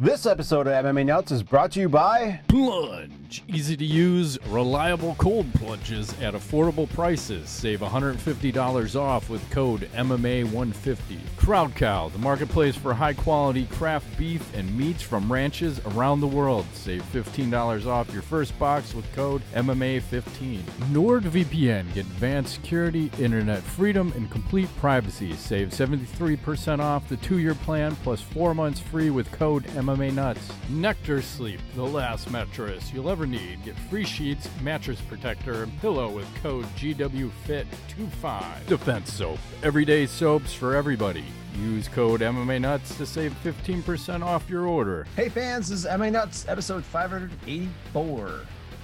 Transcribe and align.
This 0.00 0.26
episode 0.26 0.68
of 0.68 0.84
MMA 0.84 1.06
Nuts 1.06 1.32
is 1.32 1.42
brought 1.42 1.72
to 1.72 1.80
you 1.80 1.88
by 1.88 2.38
Plunge. 2.46 3.42
Easy 3.48 3.76
to 3.76 3.84
use, 3.84 4.38
reliable 4.46 5.16
cold 5.18 5.52
plunges 5.54 6.12
at 6.20 6.34
affordable 6.34 6.88
prices. 6.90 7.48
Save 7.48 7.80
$150 7.80 8.94
off 8.94 9.28
with 9.28 9.50
code 9.50 9.90
MMA150. 9.96 11.18
Crowd 11.36 11.74
Cow, 11.74 12.10
the 12.10 12.18
marketplace 12.18 12.76
for 12.76 12.94
high 12.94 13.12
quality 13.12 13.66
craft 13.66 14.06
beef 14.16 14.54
and 14.54 14.78
meats 14.78 15.02
from 15.02 15.30
ranches 15.30 15.80
around 15.86 16.20
the 16.20 16.28
world. 16.28 16.64
Save 16.74 17.02
$15 17.12 17.86
off 17.86 18.12
your 18.12 18.22
first 18.22 18.56
box 18.56 18.94
with 18.94 19.12
code 19.16 19.42
MMA15. 19.54 20.60
NordVPN, 20.92 21.92
get 21.92 22.06
advanced 22.06 22.54
security, 22.54 23.10
internet 23.18 23.64
freedom, 23.64 24.12
and 24.14 24.30
complete 24.30 24.68
privacy. 24.76 25.34
Save 25.34 25.70
73% 25.70 26.78
off 26.78 27.08
the 27.08 27.16
two 27.16 27.38
year 27.38 27.56
plan 27.56 27.96
plus 28.04 28.20
four 28.20 28.54
months 28.54 28.78
free 28.78 29.10
with 29.10 29.30
code 29.32 29.64
MMA 29.64 29.87
Nuts. 29.96 30.52
Nectar 30.68 31.22
Sleep, 31.22 31.60
the 31.74 31.82
last 31.82 32.30
mattress 32.30 32.92
you'll 32.92 33.08
ever 33.08 33.26
need. 33.26 33.64
Get 33.64 33.74
free 33.88 34.04
sheets, 34.04 34.46
mattress 34.62 35.00
protector, 35.00 35.62
and 35.62 35.80
pillow 35.80 36.10
with 36.10 36.26
code 36.42 36.66
GWFIT25. 36.76 38.66
Defense 38.66 39.10
Soap, 39.14 39.38
everyday 39.62 40.04
soaps 40.04 40.52
for 40.52 40.76
everybody. 40.76 41.24
Use 41.58 41.88
code 41.88 42.20
MMA 42.20 42.60
Nuts 42.60 42.98
to 42.98 43.06
save 43.06 43.34
15% 43.42 44.22
off 44.22 44.50
your 44.50 44.66
order. 44.66 45.06
Hey 45.16 45.30
fans, 45.30 45.70
this 45.70 45.80
is 45.80 45.86
MMA 45.86 46.12
Nuts, 46.12 46.46
episode 46.48 46.84
584. 46.84 48.40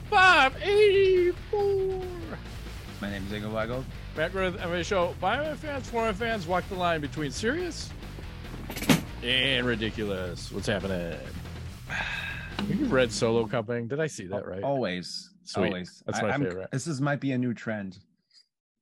584! 0.08 2.02
My 3.02 3.10
name 3.10 3.26
is 3.26 3.32
Ingo 3.32 3.52
Weigel. 3.52 3.84
Matt 4.16 4.32
Griffith, 4.32 4.58
MMA 4.58 4.82
Show. 4.86 5.14
By 5.20 5.36
MMA 5.36 5.56
fans, 5.56 5.90
for 5.90 6.00
MMA 6.00 6.14
fans, 6.14 6.46
walk 6.46 6.66
the 6.70 6.76
line 6.76 7.02
between 7.02 7.30
serious 7.30 7.90
and 9.24 9.66
ridiculous. 9.66 10.52
What's 10.52 10.66
happening? 10.66 11.18
You 12.68 12.86
read 12.86 13.10
Solo 13.12 13.46
Cupping? 13.46 13.88
Did 13.88 14.00
I 14.00 14.06
see 14.06 14.26
that 14.26 14.46
right? 14.46 14.62
Always. 14.62 15.30
Sweet. 15.44 15.66
Always. 15.66 16.02
That's 16.06 16.22
my 16.22 16.30
I'm- 16.30 16.42
favorite. 16.42 16.70
This 16.70 16.86
is 16.86 17.00
might 17.00 17.20
be 17.20 17.32
a 17.32 17.38
new 17.38 17.54
trend. 17.54 17.98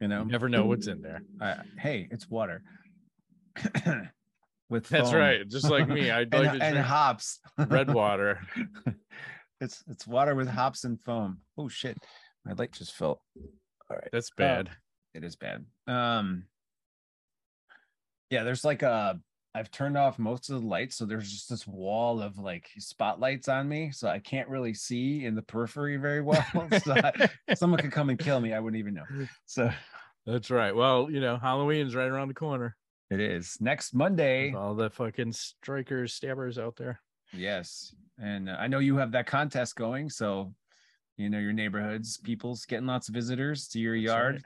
You 0.01 0.09
know? 0.09 0.23
You 0.25 0.31
never 0.31 0.49
know 0.49 0.67
what's 0.67 0.87
in 0.89 1.01
there. 1.03 1.23
I- 1.41 1.63
hey, 1.79 2.09
it's 2.11 2.29
water. 2.29 2.63
With 4.69 4.89
That's 4.89 5.13
right. 5.13 5.47
Just 5.47 5.69
like 5.71 5.87
me, 5.87 6.11
I'd 6.11 6.29
and, 6.35 6.47
like 6.47 6.59
to 6.59 6.65
and 6.65 6.79
hops. 6.79 7.41
red 7.69 7.93
water. 7.95 8.41
it's 9.61 9.85
it's 9.87 10.07
water 10.07 10.35
with 10.35 10.49
hops 10.49 10.85
and 10.85 10.99
foam. 10.99 11.39
Oh 11.59 11.69
shit. 11.69 11.99
My 12.47 12.53
light 12.55 12.73
just 12.73 12.95
fell. 12.95 13.21
All 13.91 13.97
right. 13.99 14.09
That's 14.13 14.31
bad. 14.31 14.71
It 15.15 15.25
is 15.25 15.37
bad. 15.37 15.67
Um 15.87 16.45
yeah, 18.31 18.45
there's 18.45 18.65
like 18.65 18.81
a 18.83 19.21
I've 19.55 19.71
turned 19.71 19.99
off 19.99 20.19
most 20.19 20.49
of 20.49 20.61
the 20.63 20.67
lights, 20.67 20.97
so 20.97 21.05
there's 21.05 21.31
just 21.31 21.51
this 21.51 21.67
wall 21.67 22.23
of 22.23 22.39
like 22.39 22.71
spotlights 22.79 23.49
on 23.49 23.69
me, 23.69 23.91
so 23.93 24.09
I 24.09 24.19
can't 24.19 24.49
really 24.49 24.73
see 24.73 25.27
in 25.27 25.35
the 25.35 25.43
periphery 25.43 25.99
very 25.99 26.23
well. 26.23 26.45
so 26.83 26.95
I- 26.97 27.55
someone 27.55 27.79
could 27.81 27.93
come 27.93 28.09
and 28.09 28.19
kill 28.19 28.41
me, 28.41 28.55
I 28.55 28.61
wouldn't 28.61 28.79
even 28.81 28.95
know. 28.95 29.05
So 29.47 29.71
That's 30.25 30.51
right. 30.51 30.75
Well, 30.75 31.11
you 31.11 31.21
know, 31.21 31.37
Halloween's 31.37 31.95
right 31.95 32.09
around 32.09 32.29
the 32.29 32.35
corner. 32.35 32.77
it 33.11 33.21
is 33.21 33.59
next 33.61 33.93
Monday. 33.95 34.47
With 34.53 34.55
all 34.61 34.75
the 34.75 34.89
fucking 34.89 35.33
strikers, 35.33 36.15
stabbers 36.15 36.59
out 36.59 36.77
there. 36.77 37.01
Yes, 37.35 37.95
and 38.19 38.49
uh, 38.49 38.57
I 38.59 38.69
know 38.69 38.79
you 38.79 38.97
have 38.97 39.13
that 39.13 39.27
contest 39.27 39.77
going, 39.77 40.09
so 40.09 40.55
you 41.19 41.29
know 41.29 41.39
your 41.39 41.53
neighborhoods, 41.53 42.17
people's 42.17 42.65
getting 42.65 42.87
lots 42.87 43.09
of 43.09 43.15
visitors 43.15 43.69
to 43.69 43.79
your 43.79 43.97
That's 43.97 44.05
yard. 44.07 44.35
right. 44.37 44.43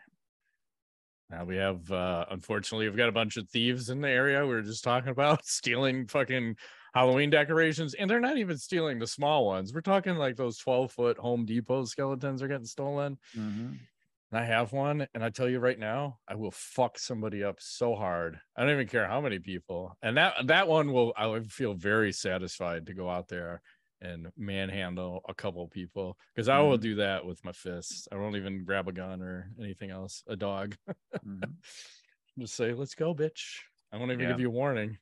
Now 1.28 1.44
we 1.44 1.56
have, 1.56 1.90
uh, 1.90 2.26
unfortunately, 2.30 2.86
we've 2.88 2.96
got 2.96 3.08
a 3.08 3.12
bunch 3.12 3.36
of 3.36 3.48
thieves 3.48 3.90
in 3.90 4.00
the 4.00 4.08
area. 4.08 4.42
We 4.46 4.54
were 4.54 4.62
just 4.62 4.84
talking 4.84 5.08
about 5.10 5.44
stealing 5.46 6.06
fucking 6.06 6.56
Halloween 6.94 7.30
decorations, 7.30 7.94
and 7.94 8.08
they're 8.08 8.20
not 8.20 8.38
even 8.38 8.56
stealing 8.58 8.98
the 9.00 9.06
small 9.08 9.44
ones. 9.46 9.74
We're 9.74 9.80
talking 9.80 10.16
like 10.16 10.36
those 10.36 10.58
12 10.58 10.92
foot 10.92 11.18
Home 11.18 11.44
Depot 11.44 11.84
skeletons 11.84 12.42
are 12.42 12.48
getting 12.48 12.64
stolen. 12.66 13.18
Mhm. 13.34 13.86
And 14.32 14.40
I 14.40 14.44
have 14.44 14.72
one, 14.72 15.06
and 15.14 15.22
I 15.24 15.30
tell 15.30 15.48
you 15.48 15.60
right 15.60 15.78
now, 15.78 16.18
I 16.26 16.34
will 16.34 16.50
fuck 16.50 16.98
somebody 16.98 17.44
up 17.44 17.60
so 17.60 17.94
hard. 17.94 18.40
I 18.56 18.62
don't 18.62 18.72
even 18.72 18.88
care 18.88 19.06
how 19.06 19.20
many 19.20 19.38
people. 19.38 19.96
And 20.02 20.16
that 20.16 20.48
that 20.48 20.66
one 20.68 20.92
will 20.92 21.12
I 21.16 21.28
would 21.28 21.52
feel 21.52 21.74
very 21.74 22.12
satisfied 22.12 22.86
to 22.86 22.94
go 22.94 23.08
out 23.08 23.28
there 23.28 23.62
and 24.00 24.30
manhandle 24.36 25.22
a 25.28 25.34
couple 25.34 25.66
people 25.68 26.18
because 26.34 26.48
I 26.48 26.60
will 26.60 26.76
Mhm. 26.78 26.82
do 26.82 26.94
that 26.96 27.24
with 27.24 27.44
my 27.44 27.52
fists. 27.52 28.08
I 28.12 28.16
won't 28.16 28.36
even 28.36 28.64
grab 28.64 28.88
a 28.88 28.92
gun 28.92 29.22
or 29.22 29.50
anything 29.58 29.90
else, 29.90 30.22
a 30.26 30.36
dog. 30.36 30.76
Mhm. 31.24 31.54
Just 32.38 32.54
say, 32.54 32.74
"Let's 32.74 32.94
go, 32.94 33.14
bitch." 33.14 33.62
I 33.92 33.96
won't 33.96 34.10
even 34.12 34.24
Yeah. 34.24 34.32
give 34.32 34.40
you 34.40 34.48
a 34.48 34.50
warning. 34.50 34.98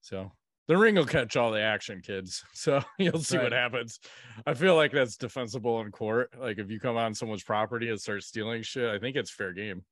So 0.00 0.32
the 0.66 0.76
ring 0.76 0.96
will 0.96 1.06
catch 1.06 1.36
all 1.36 1.52
the 1.52 1.60
action, 1.60 2.00
kids. 2.02 2.44
So 2.54 2.82
you'll 2.98 3.20
see 3.22 3.38
what 3.38 3.52
happens. 3.52 4.00
I 4.46 4.54
feel 4.54 4.74
like 4.76 4.92
that's 4.92 5.16
defensible 5.16 5.80
in 5.82 5.92
court. 5.92 6.36
Like 6.38 6.58
if 6.58 6.70
you 6.70 6.80
come 6.80 6.96
on 6.96 7.14
someone's 7.14 7.44
property 7.44 7.90
and 7.90 8.00
start 8.00 8.22
stealing 8.24 8.62
shit, 8.62 8.88
I 8.90 8.98
think 8.98 9.16
it's 9.16 9.30
fair 9.30 9.52
game 9.52 9.84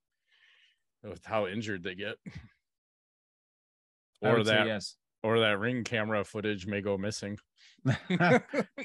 with 1.03 1.25
how 1.25 1.47
injured 1.47 1.83
they 1.83 1.95
get. 1.95 2.17
Or 4.21 4.43
that, 4.45 4.67
yes. 4.67 4.97
Or 5.23 5.41
that 5.41 5.59
ring 5.59 5.85
camera 5.85 6.25
footage 6.25 6.67
may 6.67 6.81
go 6.81 6.97
missing. 6.99 7.39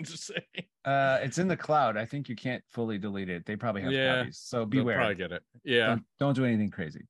Just 0.02 0.26
saying. 0.28 0.66
Uh, 0.86 1.20
it's 1.22 1.38
in 1.38 1.48
the 1.48 1.58
cloud. 1.58 1.98
I 1.98 2.06
think 2.06 2.30
you 2.30 2.36
can't 2.36 2.64
fully 2.70 2.98
delete 2.98 3.30
it. 3.30 3.46
They 3.46 3.56
probably 3.56 3.82
have 3.84 3.92
Yeah, 3.92 4.20
copies, 4.20 4.40
so 4.44 4.66
beware. 4.66 4.98
probably 4.98 5.16
get 5.16 5.32
it. 5.32 5.44
Yeah, 5.64 5.88
Don't, 5.88 6.04
don't 6.20 6.36
do 6.36 6.46
anything 6.46 6.70
crazy, 6.70 7.02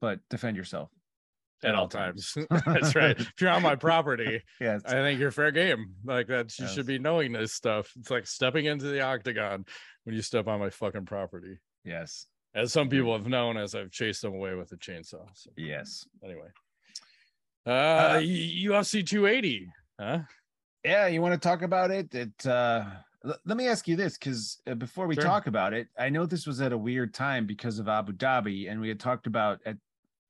but 0.00 0.20
defend 0.30 0.56
yourself 0.56 0.90
at 1.62 1.74
all 1.74 1.88
times. 1.88 2.34
That's 2.66 2.94
right. 2.94 3.18
If 3.18 3.32
you're 3.40 3.50
on 3.50 3.62
my 3.62 3.74
property, 3.76 4.42
it's- 4.60 4.82
I 4.86 4.92
think 4.92 5.20
you're 5.20 5.30
fair 5.30 5.50
game. 5.50 5.94
Like 6.04 6.28
that, 6.28 6.56
you 6.58 6.64
Yes. 6.66 6.74
should 6.74 6.86
be 6.86 6.98
knowing 6.98 7.32
this 7.32 7.52
stuff. 7.52 7.92
It's 7.98 8.10
like 8.10 8.26
stepping 8.26 8.64
into 8.66 8.86
the 8.86 9.00
octagon 9.02 9.64
when 10.04 10.14
you 10.14 10.22
step 10.22 10.46
on 10.48 10.60
my 10.60 10.70
fucking 10.70 11.06
property. 11.06 11.58
yes, 11.84 12.26
As 12.54 12.72
some 12.72 12.88
people 12.88 13.12
have 13.16 13.26
known, 13.26 13.56
as 13.56 13.74
I've 13.74 13.90
chased 13.90 14.22
them 14.22 14.34
away 14.34 14.54
with 14.54 14.72
a 14.72 14.76
chainsaw. 14.76 15.26
So 15.34 15.50
yes. 15.56 16.06
anyway, 16.24 16.48
uh, 17.66 18.18
UFC 18.20 19.06
280, 19.06 19.68
huh? 20.00 20.20
Yeah, 20.84 21.06
you 21.08 21.20
want 21.20 21.34
to 21.34 21.48
talk 21.48 21.62
about 21.62 21.90
it? 21.90 22.14
It. 22.14 22.46
Uh, 22.46 22.84
l- 23.24 23.38
let 23.44 23.56
me 23.56 23.68
ask 23.68 23.86
you 23.86 23.96
this, 23.96 24.16
because 24.16 24.60
uh, 24.66 24.74
before 24.74 25.06
we 25.06 25.14
Sure. 25.14 25.24
talk 25.24 25.46
about 25.46 25.74
it, 25.74 25.88
I 25.98 26.08
know 26.08 26.24
this 26.26 26.46
was 26.46 26.60
at 26.60 26.72
a 26.72 26.78
weird 26.78 27.12
time 27.12 27.46
because 27.46 27.78
of 27.78 27.88
Abu 27.88 28.12
Dhabi, 28.12 28.70
and 28.70 28.80
we 28.80 28.88
had 28.88 29.00
talked 29.00 29.26
about 29.26 29.60
at. 29.66 29.76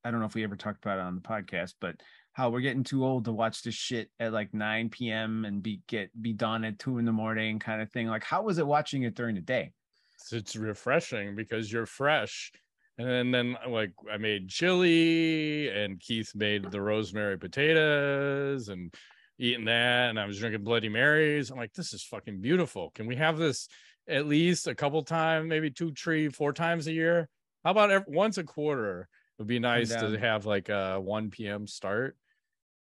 I 0.03 0.11
don't 0.11 0.21
know 0.21 0.27
if 0.27 0.35
we 0.35 0.45
ever 0.45 0.57
talked 0.57 0.83
about 0.83 0.99
it 0.99 1.03
on 1.03 1.15
the 1.15 1.21
podcast, 1.21 1.75
but 1.79 1.95
how 2.33 2.49
we're 2.49 2.63
getting 2.63 2.83
too 2.83 3.05
old 3.05 3.27
to 3.27 3.33
watch 3.33 3.63
this 3.63 3.75
shit 3.75 4.11
at 4.19 4.33
like 4.33 4.55
9 4.55 4.89
p.m. 4.89 5.45
and 5.45 5.63
be 5.63 5.83
get 5.89 6.11
be 6.23 6.33
done 6.33 6.65
at 6.65 6.79
two 6.79 6.97
in 6.99 7.05
the 7.05 7.13
morning, 7.13 7.59
kind 7.59 7.83
of 7.83 7.93
thing. 7.93 8.07
Like, 8.07 8.25
how 8.25 8.43
was 8.43 8.59
it 8.59 8.67
watching 8.67 9.03
it 9.03 9.15
during 9.15 9.35
the 9.35 9.43
day? 9.43 9.73
So 10.17 10.37
it's 10.37 10.57
refreshing 10.57 11.37
because 11.37 11.71
you're 11.71 11.87
fresh. 11.87 12.51
And 13.01 13.09
then, 13.09 13.31
then 13.31 13.57
like 13.73 13.93
I 14.13 14.19
made 14.19 14.49
chili 14.51 15.69
and 15.71 15.99
Keith 15.99 16.33
made 16.35 16.71
the 16.71 16.81
rosemary 16.83 17.39
potatoes 17.39 18.69
and 18.69 18.93
eating 19.39 19.65
that. 19.65 20.11
And 20.11 20.21
I 20.21 20.27
was 20.27 20.39
drinking 20.39 20.65
Bloody 20.65 20.91
Marys. 20.91 21.51
I'm 21.51 21.57
like, 21.57 21.73
this 21.73 21.95
is 21.95 22.03
fucking 22.03 22.43
beautiful. 22.43 22.91
Can 22.95 23.07
we 23.07 23.17
have 23.17 23.39
this 23.39 23.69
at 24.07 24.27
least 24.27 24.67
a 24.67 24.75
couple 24.75 25.03
times, 25.03 25.49
maybe 25.49 25.71
two, 25.71 25.93
three, 25.93 26.29
four 26.29 26.53
times 26.53 26.87
a 26.89 26.93
year? 26.93 27.29
How 27.65 27.71
about 27.71 27.91
ev- 27.91 28.05
once 28.07 28.37
a 28.37 28.45
quarter? 28.45 29.09
It 29.39 29.43
would 29.43 29.49
be 29.49 29.59
nice 29.59 29.89
to 29.89 30.19
have 30.19 30.45
like 30.45 30.69
a 30.69 31.01
1 31.01 31.31
p.m. 31.31 31.67
start. 31.67 32.19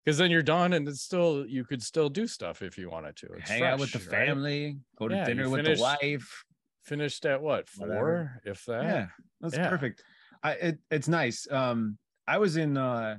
Because 0.04 0.18
then 0.18 0.32
you're 0.32 0.42
done 0.42 0.74
and 0.74 0.88
it's 0.88 1.02
still 1.02 1.46
you 1.46 1.64
could 1.64 1.84
still 1.84 2.10
do 2.10 2.26
stuff 2.26 2.64
if 2.64 2.78
you 2.78 2.90
wanted 2.90 3.18
to. 3.18 3.28
It's 3.38 3.50
Hang 3.52 3.62
out 3.64 3.78
with 3.80 3.92
the 3.92 4.00
right? 4.00 4.08
family, 4.28 4.78
go 4.98 5.10
to 5.10 5.16
Yeah, 5.16 5.26
dinner 5.26 5.48
with 5.50 5.64
finish- 5.66 5.78
the 5.78 5.84
wife. 5.84 6.44
Finished 6.88 7.26
at 7.26 7.42
what 7.42 7.68
four, 7.68 7.88
Whatever. 7.88 8.42
if 8.46 8.64
that. 8.66 8.84
yeah 8.84 9.08
that's 9.42 9.56
Yeah. 9.58 9.70
perfect 9.70 10.04
i 10.42 10.52
it, 10.54 10.80
it's 10.90 11.08
nice 11.08 11.46
um 11.52 11.98
i 12.28 12.38
was 12.38 12.56
in 12.58 12.78
uh, 12.78 13.18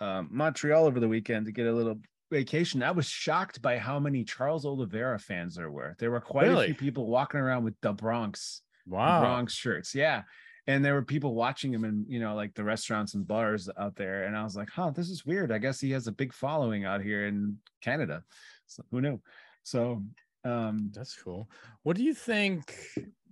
uh 0.00 0.22
montreal 0.30 0.86
over 0.86 1.00
the 1.00 1.08
weekend 1.08 1.46
to 1.46 1.52
get 1.52 1.66
a 1.66 1.72
little 1.72 1.98
vacation 2.30 2.82
i 2.82 2.90
was 2.90 3.06
shocked 3.06 3.60
by 3.60 3.76
how 3.78 3.98
many 4.00 4.24
charles 4.24 4.64
oliveira 4.64 5.18
fans 5.18 5.54
there 5.54 5.70
were 5.70 5.94
there 5.98 6.10
were 6.10 6.20
quite 6.20 6.48
a 6.48 6.64
few 6.66 6.74
people 6.74 7.06
walking 7.06 7.40
around 7.40 7.62
with 7.64 7.74
the 7.82 7.92
bronx 7.92 8.62
Wow. 8.86 9.20
bronx 9.20 9.52
shirts 9.54 9.94
yeah 9.94 10.22
and 10.66 10.82
there 10.82 10.94
were 10.94 11.02
people 11.04 11.34
watching 11.34 11.72
him 11.74 11.84
in 11.84 12.06
you 12.08 12.20
know 12.20 12.34
like 12.34 12.54
the 12.54 12.64
restaurants 12.64 13.14
and 13.14 13.26
bars 13.26 13.68
out 13.78 13.96
there 13.96 14.24
and 14.24 14.36
i 14.36 14.42
was 14.42 14.56
like 14.56 14.70
huh 14.70 14.90
this 14.90 15.10
is 15.10 15.26
weird 15.26 15.52
i 15.52 15.58
guess 15.58 15.78
he 15.80 15.90
has 15.90 16.06
a 16.06 16.12
big 16.12 16.32
following 16.32 16.84
out 16.86 17.02
here 17.02 17.26
in 17.26 17.56
canada 17.82 18.22
so 18.66 18.82
who 18.90 19.00
knew 19.02 19.20
so 19.62 20.02
um 20.44 20.90
That's 20.94 21.16
cool. 21.20 21.48
What 21.82 21.96
do 21.96 22.02
you 22.04 22.14
think 22.14 22.74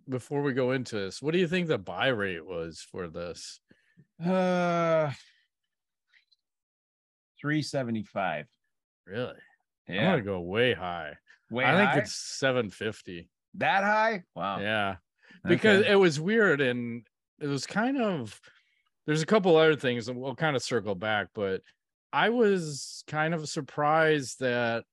before 0.08 0.42
we 0.42 0.52
go 0.52 0.72
into 0.72 0.96
this? 0.96 1.20
What 1.22 1.32
do 1.32 1.38
you 1.38 1.48
think 1.48 1.68
the 1.68 1.78
buy 1.78 2.08
rate 2.08 2.44
was 2.46 2.80
for 2.80 3.08
this? 3.08 3.60
uh 4.24 5.10
375 7.40 8.46
Really? 9.06 9.34
I'm 9.88 9.94
yeah 9.94 10.10
gonna 10.12 10.22
go 10.22 10.40
way 10.40 10.74
high. 10.74 11.16
way 11.50 11.64
I 11.64 11.76
think 11.92 12.04
it's 12.04 12.14
750. 12.14 13.28
that 13.54 13.82
high 13.84 14.22
wow 14.34 14.60
Yeah. 14.60 14.96
Because 15.44 15.80
Okay. 15.82 15.90
it 15.92 15.96
was 15.96 16.20
weird 16.20 16.60
and 16.60 17.04
it 17.40 17.48
was 17.48 17.66
kind 17.66 18.00
of 18.00 18.40
there's 19.06 19.22
a 19.22 19.26
couple 19.26 19.56
other 19.56 19.74
things 19.74 20.08
and 20.08 20.16
we'll 20.20 20.36
kind 20.36 20.54
of 20.54 20.62
circle 20.62 20.94
back, 20.94 21.28
but 21.34 21.62
I 22.12 22.28
was 22.28 23.02
kind 23.08 23.34
of 23.34 23.48
surprised 23.48 24.38
that 24.38 24.84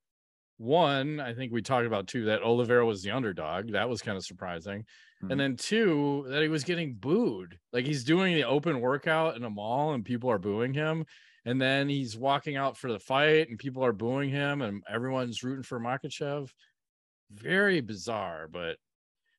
one, 0.59 1.21
I 1.21 1.33
think 1.33 1.53
we 1.53 1.61
talked 1.61 1.88
about 1.88 2.07
too, 2.07 2.25
that 2.25 2.44
Oliveira 2.44 2.85
was 2.85 3.01
the 3.01 3.11
underdog. 3.11 3.71
That 3.71 3.89
was 3.89 4.01
kind 4.01 4.17
of 4.17 4.25
surprising. 4.25 4.81
Mm-hmm. 5.23 5.31
And 5.31 5.39
then 5.39 5.56
two, 5.56 6.25
that 6.27 6.41
he 6.41 6.50
was 6.50 6.65
getting 6.65 6.95
booed. 6.95 7.57
Like 7.71 7.85
he's 7.85 8.03
doing 8.03 8.35
the 8.35 8.44
open 8.44 8.81
workout 8.81 9.38
in 9.38 9.45
a 9.45 9.50
mall 9.50 9.94
and 9.94 10.03
people 10.03 10.29
are 10.29 10.38
booing 10.38 10.73
him. 10.73 11.06
And 11.45 11.61
then 11.61 11.88
he's 11.88 12.17
walking 12.17 12.57
out 12.57 12.77
for 12.77 12.91
the 12.91 13.00
fight 13.00 13.50
and 13.50 13.57
people 13.57 13.85
are 13.85 13.94
booing 13.94 14.29
him 14.29 14.61
and 14.61 14.83
everyone's 14.88 15.44
rooting 15.44 15.63
for 15.63 15.79
Makhachev. 15.79 16.50
Very 17.31 17.79
bizarre, 17.79 18.50
but 18.51 18.75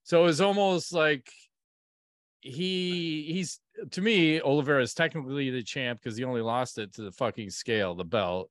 so 0.05 0.23
it 0.23 0.25
was 0.25 0.41
almost 0.41 0.93
like 0.93 1.31
he 2.41 3.31
he's 3.31 3.61
to 3.91 4.01
me 4.01 4.41
Oliveira 4.41 4.83
is 4.83 4.95
technically 4.95 5.51
the 5.51 5.63
champ 5.63 6.01
because 6.01 6.17
he 6.17 6.25
only 6.25 6.41
lost 6.41 6.79
it 6.79 6.95
to 6.95 7.03
the 7.03 7.13
fucking 7.13 7.51
scale, 7.51 7.95
the 7.95 8.05
belt. 8.05 8.49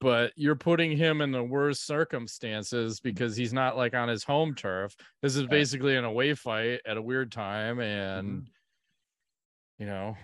But 0.00 0.32
you're 0.34 0.56
putting 0.56 0.96
him 0.96 1.20
in 1.20 1.30
the 1.30 1.42
worst 1.42 1.86
circumstances 1.86 3.00
because 3.00 3.36
he's 3.36 3.52
not 3.52 3.76
like 3.76 3.94
on 3.94 4.08
his 4.08 4.24
home 4.24 4.54
turf. 4.54 4.96
This 5.20 5.36
is 5.36 5.46
basically 5.46 5.96
an 5.96 6.04
away 6.04 6.34
fight 6.34 6.80
at 6.86 6.96
a 6.96 7.02
weird 7.02 7.30
time, 7.30 7.80
and 7.80 8.28
mm-hmm. 8.28 8.44
you 9.78 9.86
know, 9.86 10.16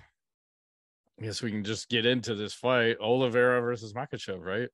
I 1.21 1.25
guess 1.25 1.43
we 1.43 1.51
can 1.51 1.63
just 1.63 1.91
get 1.91 2.07
into 2.07 2.35
this 2.35 2.55
fight: 2.55 2.97
Oliveira 3.01 3.61
versus 3.61 3.93
Makhachev, 3.93 4.43
right? 4.43 4.71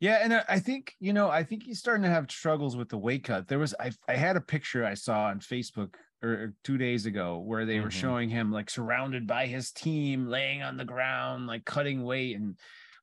Yeah, 0.00 0.18
and 0.20 0.42
I 0.48 0.58
think 0.58 0.96
you 0.98 1.12
know, 1.12 1.28
I 1.28 1.44
think 1.44 1.62
he's 1.62 1.78
starting 1.78 2.02
to 2.02 2.08
have 2.08 2.28
struggles 2.28 2.76
with 2.76 2.88
the 2.88 2.98
weight 2.98 3.22
cut. 3.22 3.46
There 3.46 3.60
was 3.60 3.72
I 3.78 3.92
I 4.08 4.16
had 4.16 4.36
a 4.36 4.40
picture 4.40 4.84
I 4.84 4.94
saw 4.94 5.26
on 5.26 5.38
Facebook 5.38 5.94
or 6.22 6.54
two 6.64 6.78
days 6.78 7.06
ago 7.06 7.38
where 7.38 7.64
they 7.64 7.76
mm-hmm. 7.76 7.84
were 7.84 7.90
showing 7.90 8.28
him 8.28 8.50
like 8.50 8.68
surrounded 8.68 9.26
by 9.26 9.46
his 9.46 9.70
team, 9.70 10.26
laying 10.26 10.62
on 10.62 10.76
the 10.76 10.84
ground, 10.84 11.46
like 11.46 11.64
cutting 11.64 12.02
weight, 12.02 12.36
and 12.36 12.56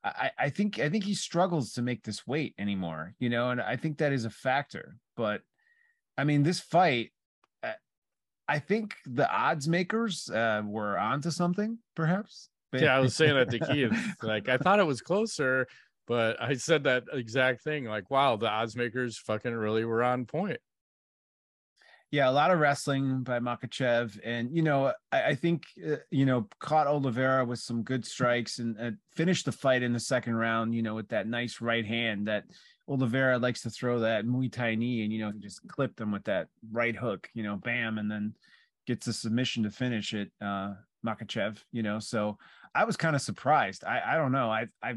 I 0.04 0.31
I 0.38 0.50
think 0.50 0.80
I 0.80 0.90
think 0.90 1.04
he 1.04 1.13
struggles 1.13 1.74
to 1.74 1.81
make 1.81 2.04
this 2.04 2.25
weight 2.25 2.56
anymore. 2.57 3.16
You 3.19 3.30
know, 3.30 3.50
and 3.50 3.62
I 3.62 3.75
think 3.75 3.98
that 3.98 4.13
is 4.13 4.25
a 4.25 4.30
factor. 4.30 4.98
But 5.16 5.42
I 6.18 6.24
mean, 6.24 6.44
this 6.44 6.60
fight. 6.60 7.12
Uh, 7.63 7.74
I 8.48 8.60
think 8.60 8.96
the 9.06 9.30
odds 9.30 9.68
makers 9.68 10.30
uh, 10.30 10.62
were 10.66 10.98
onto 10.98 11.31
something, 11.31 11.80
perhaps. 11.96 12.50
Yeah, 12.74 12.96
I 12.96 13.00
was 13.00 13.16
saying 13.16 13.36
that 13.36 13.50
to 13.51 13.60
Keith. 13.72 14.16
Like, 14.22 14.48
I 14.48 14.57
thought 14.57 14.80
it 14.80 14.86
was 14.86 15.01
closer, 15.01 15.68
but 16.07 16.42
I 16.42 16.54
said 16.56 16.84
that 16.84 17.04
exact 17.13 17.63
thing. 17.63 17.86
Like, 17.86 18.12
wow, 18.12 18.36
the 18.36 18.50
odds 18.50 18.75
makers 18.75 19.18
fucking 19.18 19.54
really 19.54 19.86
were 19.86 20.04
on 20.04 20.25
point. 20.25 20.60
Yeah, 22.11 22.27
a 22.27 22.31
lot 22.31 22.50
of 22.50 22.59
wrestling 22.59 23.21
by 23.21 23.39
Makhachev, 23.39 24.19
and 24.23 24.50
you 24.51 24.63
know, 24.63 24.94
I, 25.11 25.23
I 25.23 25.35
think 25.35 25.65
uh, 25.88 25.97
you 26.09 26.25
know 26.25 26.47
caught 26.59 26.88
Oliveira 26.88 27.45
with 27.45 27.59
some 27.59 27.83
good 27.83 28.03
strikes 28.03 28.57
and 28.57 28.79
uh, 28.79 28.91
finished 29.15 29.45
the 29.45 29.51
fight 29.51 29.83
in 29.83 29.94
the 29.94 30.00
second 30.00 30.35
round. 30.35 30.73
You 30.73 30.81
know, 30.81 30.95
with 30.95 31.09
that 31.09 31.27
nice 31.27 31.61
right 31.61 31.85
hand 31.85 32.27
that 32.27 32.45
Oliveira 32.88 33.38
likes 33.38 33.61
to 33.61 33.69
throw 33.69 34.00
that 34.00 34.25
Muay 34.25 34.51
Thai 34.51 34.73
knee, 34.73 35.03
and 35.03 35.13
you 35.13 35.19
know, 35.19 35.31
just 35.38 35.67
clipped 35.67 36.01
him 36.01 36.11
with 36.11 36.23
that 36.23 36.47
right 36.71 36.95
hook. 36.95 37.29
You 37.35 37.44
know, 37.44 37.57
bam, 37.57 38.00
and 38.00 38.09
then 38.09 38.33
gets 38.88 39.05
a 39.05 39.13
submission 39.13 39.62
to 39.63 39.69
finish 39.69 40.13
it. 40.13 40.31
Uh, 40.41 40.73
Makhachev, 41.05 41.63
you 41.71 41.83
know, 41.83 42.00
so 42.00 42.39
I 42.73 42.85
was 42.85 42.97
kind 42.97 43.15
of 43.15 43.21
surprised. 43.21 43.83
I 43.83 44.01
I 44.13 44.15
don't 44.15 44.31
know. 44.31 44.50
I 44.50 44.67
I 44.81 44.95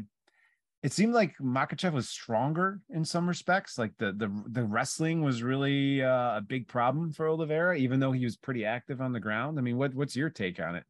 it 0.83 0.91
seemed 0.91 1.13
like 1.13 1.37
Makhachev 1.37 1.93
was 1.93 2.09
stronger 2.09 2.81
in 2.89 3.05
some 3.05 3.27
respects. 3.27 3.77
Like 3.77 3.93
the 3.97 4.11
the 4.11 4.29
the 4.47 4.63
wrestling 4.63 5.21
was 5.21 5.41
really 5.41 6.03
uh, 6.03 6.37
a 6.37 6.41
big 6.41 6.67
problem 6.67 7.13
for 7.13 7.29
Oliveira, 7.29 7.77
even 7.77 8.01
though 8.01 8.11
he 8.11 8.25
was 8.25 8.35
pretty 8.35 8.65
active 8.65 8.99
on 8.99 9.13
the 9.13 9.19
ground. 9.19 9.57
I 9.57 9.61
mean, 9.61 9.77
what 9.77 9.95
what's 9.95 10.15
your 10.15 10.29
take 10.29 10.59
on 10.59 10.75
it? 10.75 10.83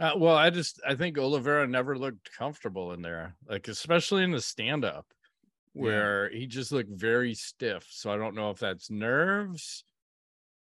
Uh, 0.00 0.14
well, 0.16 0.34
I 0.34 0.50
just 0.50 0.80
I 0.86 0.96
think 0.96 1.16
Oliveira 1.16 1.68
never 1.68 1.96
looked 1.96 2.36
comfortable 2.36 2.92
in 2.92 3.02
there, 3.02 3.36
like 3.48 3.68
especially 3.68 4.24
in 4.24 4.32
the 4.32 4.40
stand 4.40 4.84
up, 4.84 5.06
where 5.74 6.28
yeah. 6.32 6.40
he 6.40 6.46
just 6.48 6.72
looked 6.72 6.90
very 6.90 7.34
stiff. 7.34 7.86
So 7.88 8.10
I 8.10 8.16
don't 8.16 8.34
know 8.34 8.50
if 8.50 8.58
that's 8.58 8.90
nerves, 8.90 9.84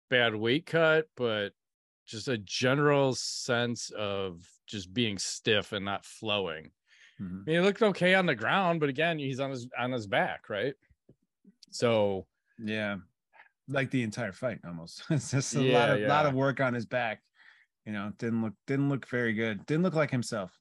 bad 0.09 0.37
weight 0.37 0.67
cut, 0.67 1.07
but 1.17 1.49
just 2.07 2.29
a 2.29 2.39
general 2.39 3.17
sense 3.17 3.91
of 3.91 4.49
just 4.69 4.95
being 4.95 5.19
stiff 5.19 5.73
and 5.73 5.85
not 5.85 6.05
flowing. 6.05 6.71
Mm-hmm. 7.21 7.41
I 7.47 7.51
mean, 7.51 7.57
he 7.57 7.61
looked 7.61 7.83
okay 7.83 8.15
on 8.15 8.27
the 8.27 8.35
ground, 8.35 8.81
but 8.81 8.89
again, 8.89 9.19
he's 9.19 9.41
on 9.41 9.51
his 9.51 9.67
on 9.79 9.93
his 9.93 10.07
back, 10.07 10.49
right? 10.49 10.75
So 11.71 12.27
yeah, 12.59 12.97
like 13.69 13.91
the 13.91 14.03
entire 14.03 14.33
fight 14.33 14.61
almost. 14.67 15.03
it's 15.11 15.31
just 15.31 15.55
a 15.55 15.63
yeah, 15.63 15.79
lot 15.79 15.91
of 15.91 16.01
yeah. 16.01 16.09
lot 16.09 16.27
of 16.27 16.35
work 16.35 16.61
on 16.61 16.75
his 16.75 16.87
back. 16.87 17.23
You 17.85 17.93
know, 17.93 18.13
didn't 18.19 18.43
look 18.43 18.55
didn't 18.67 18.89
look 18.89 19.09
very 19.09 19.33
good. 19.33 19.65
Didn't 19.67 19.83
look 19.83 19.95
like 19.95 20.11
himself. 20.11 20.53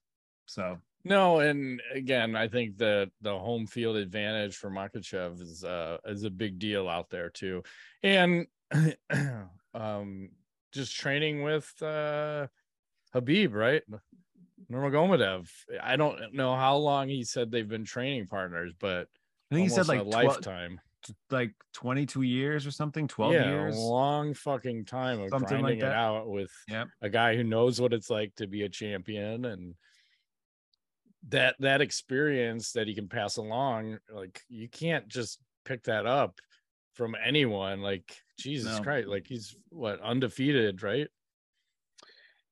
So 0.45 0.77
no, 1.03 1.39
and 1.39 1.81
again, 1.93 2.35
I 2.35 2.47
think 2.47 2.77
that 2.77 3.11
the 3.21 3.37
home 3.37 3.67
field 3.67 3.95
advantage 3.95 4.55
for 4.55 4.69
Makhachev 4.69 5.41
is 5.41 5.63
uh 5.63 5.97
is 6.05 6.23
a 6.23 6.29
big 6.29 6.59
deal 6.59 6.89
out 6.89 7.09
there 7.09 7.29
too. 7.29 7.63
And 8.03 8.47
um 9.73 10.29
just 10.73 10.95
training 10.95 11.43
with 11.43 11.71
uh 11.81 12.47
Khabib, 13.13 13.53
right? 13.53 13.83
Nurmagomedov. 14.71 15.49
I 15.81 15.95
don't 15.95 16.33
know 16.33 16.55
how 16.55 16.77
long 16.77 17.09
he 17.09 17.23
said 17.23 17.51
they've 17.51 17.67
been 17.67 17.85
training 17.85 18.27
partners, 18.27 18.73
but 18.79 19.07
I 19.51 19.55
think 19.55 19.69
he 19.69 19.75
said 19.75 19.87
like 19.87 19.99
a 19.99 20.03
lifetime, 20.03 20.79
like 21.29 21.53
22 21.73 22.23
years 22.23 22.65
or 22.65 22.71
something, 22.71 23.07
12 23.07 23.33
yeah, 23.33 23.49
years, 23.49 23.77
long 23.77 24.33
fucking 24.33 24.85
time 24.85 25.21
of 25.21 25.29
something 25.29 25.61
grinding 25.61 25.81
like 25.81 25.89
it 25.89 25.95
out 25.95 26.27
with 26.27 26.51
yep. 26.67 26.87
a 27.01 27.09
guy 27.09 27.35
who 27.35 27.43
knows 27.43 27.79
what 27.79 27.93
it's 27.93 28.09
like 28.09 28.33
to 28.35 28.47
be 28.47 28.63
a 28.63 28.69
champion 28.69 29.45
and 29.45 29.75
that 31.29 31.55
that 31.59 31.81
experience 31.81 32.71
that 32.73 32.87
he 32.87 32.95
can 32.95 33.07
pass 33.07 33.37
along. 33.37 33.97
Like 34.11 34.41
you 34.49 34.69
can't 34.69 35.07
just 35.07 35.39
pick 35.63 35.83
that 35.83 36.05
up 36.05 36.39
from 36.93 37.15
anyone. 37.23 37.81
Like 37.81 38.15
Jesus 38.39 38.77
no. 38.77 38.83
Christ, 38.83 39.07
like 39.07 39.27
he's 39.27 39.55
what 39.69 39.99
undefeated, 40.01 40.81
right? 40.81 41.07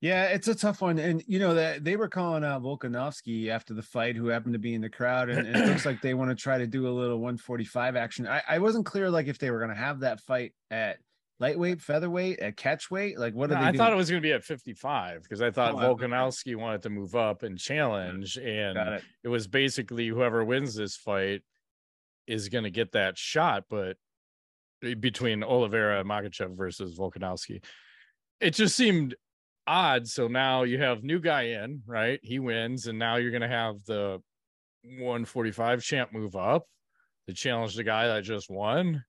Yeah, 0.03 0.25
it's 0.25 0.49
a 0.49 0.55
tough 0.55 0.81
one, 0.81 0.99
and 0.99 1.23
you 1.27 1.39
know 1.39 1.53
that 1.53 1.85
they 1.85 1.95
were 1.95 2.09
calling 2.09 2.43
out 2.43 2.61
Volkanovski 2.61 3.47
after 3.47 3.73
the 3.73 3.81
fight, 3.81 4.17
who 4.17 4.27
happened 4.27 4.51
to 4.51 4.59
be 4.59 4.73
in 4.73 4.81
the 4.81 4.89
crowd, 4.89 5.29
and, 5.29 5.47
and 5.47 5.55
it 5.55 5.65
looks 5.65 5.85
like 5.85 6.01
they 6.01 6.13
want 6.13 6.29
to 6.29 6.35
try 6.35 6.57
to 6.57 6.67
do 6.67 6.89
a 6.89 6.91
little 6.91 7.19
145 7.19 7.95
action. 7.95 8.27
I, 8.27 8.41
I 8.45 8.59
wasn't 8.59 8.85
clear 8.85 9.09
like 9.09 9.27
if 9.27 9.39
they 9.39 9.49
were 9.49 9.59
going 9.59 9.69
to 9.69 9.77
have 9.77 10.01
that 10.01 10.19
fight 10.19 10.51
at 10.69 10.97
lightweight, 11.39 11.81
featherweight, 11.81 12.39
at 12.39 12.57
catchweight. 12.57 13.17
Like 13.17 13.33
what? 13.33 13.49
No, 13.49 13.55
I 13.55 13.71
doing? 13.71 13.77
thought 13.77 13.93
it 13.93 13.95
was 13.95 14.09
going 14.09 14.21
to 14.21 14.27
be 14.27 14.33
at 14.33 14.43
55 14.43 15.23
because 15.23 15.41
I 15.41 15.51
thought 15.51 15.75
oh, 15.75 15.95
Volkanovski 15.95 16.57
wanted 16.57 16.81
to 16.81 16.89
move 16.89 17.15
up 17.15 17.43
and 17.43 17.57
challenge, 17.57 18.35
and 18.35 18.77
it. 18.77 19.03
it 19.23 19.29
was 19.29 19.47
basically 19.47 20.09
whoever 20.09 20.43
wins 20.43 20.75
this 20.75 20.97
fight 20.97 21.43
is 22.27 22.49
going 22.49 22.65
to 22.65 22.71
get 22.71 22.91
that 22.91 23.17
shot, 23.17 23.63
but 23.69 23.95
eh, 24.83 24.95
between 24.95 25.43
Oliveira 25.43 26.01
and 26.01 26.09
Makhachev 26.09 26.57
versus 26.57 26.99
Volkanovski. 26.99 27.63
It 28.41 28.53
just 28.53 28.75
seemed 28.75 29.15
odd. 29.67 30.07
So 30.07 30.27
now 30.27 30.63
you 30.63 30.79
have 30.79 31.03
new 31.03 31.19
guy 31.19 31.43
in, 31.63 31.81
right? 31.85 32.19
He 32.23 32.39
wins, 32.39 32.87
and 32.87 32.99
now 32.99 33.17
you're 33.17 33.31
gonna 33.31 33.47
have 33.47 33.83
the 33.85 34.19
145 34.83 35.81
champ 35.83 36.13
move 36.13 36.35
up 36.35 36.65
to 37.27 37.33
challenge 37.33 37.75
the 37.75 37.83
guy 37.83 38.07
that 38.07 38.23
just 38.23 38.49
won. 38.49 39.03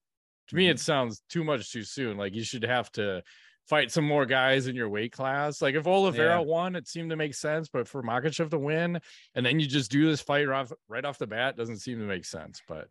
To 0.49 0.55
me, 0.55 0.67
it 0.67 0.75
mm-hmm. 0.75 0.77
sounds 0.79 1.21
too 1.29 1.43
much 1.43 1.71
too 1.71 1.83
soon. 1.83 2.17
Like 2.17 2.35
you 2.35 2.43
should 2.43 2.63
have 2.63 2.91
to 2.93 3.23
fight 3.67 3.91
some 3.91 4.05
more 4.05 4.25
guys 4.25 4.67
in 4.67 4.75
your 4.75 4.89
weight 4.89 5.11
class. 5.11 5.61
Like 5.61 5.75
if 5.75 5.87
Oliveira 5.87 6.39
yeah. 6.39 6.45
won, 6.45 6.75
it 6.75 6.87
seemed 6.87 7.09
to 7.09 7.15
make 7.15 7.33
sense, 7.33 7.67
but 7.67 7.87
for 7.87 8.03
Makhachev 8.03 8.51
to 8.51 8.59
win 8.59 8.99
and 9.33 9.45
then 9.45 9.59
you 9.59 9.67
just 9.67 9.91
do 9.91 10.05
this 10.05 10.21
fight 10.21 10.47
right 10.47 10.61
off, 10.61 10.71
right 10.87 11.03
off 11.03 11.17
the 11.17 11.27
bat 11.27 11.57
doesn't 11.57 11.79
seem 11.79 11.99
to 11.99 12.05
make 12.05 12.25
sense. 12.25 12.61
But 12.67 12.87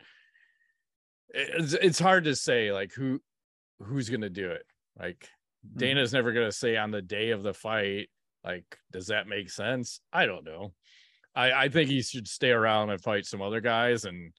it's 1.30 1.74
it's 1.74 1.98
hard 1.98 2.24
to 2.24 2.36
say 2.36 2.72
like 2.72 2.92
who 2.92 3.20
who's 3.80 4.10
gonna 4.10 4.30
do 4.30 4.50
it. 4.50 4.64
Like. 4.98 5.28
Dana's 5.76 6.12
never 6.12 6.32
going 6.32 6.46
to 6.46 6.52
say 6.52 6.76
on 6.76 6.90
the 6.90 7.02
day 7.02 7.30
of 7.30 7.42
the 7.42 7.54
fight, 7.54 8.08
like, 8.44 8.78
does 8.92 9.06
that 9.06 9.26
make 9.26 9.50
sense? 9.50 10.00
I 10.12 10.26
don't 10.26 10.44
know. 10.44 10.72
I, 11.34 11.52
I 11.52 11.68
think 11.68 11.88
he 11.88 12.02
should 12.02 12.28
stay 12.28 12.50
around 12.50 12.90
and 12.90 13.00
fight 13.00 13.26
some 13.26 13.42
other 13.42 13.60
guys. 13.60 14.04
And 14.04 14.32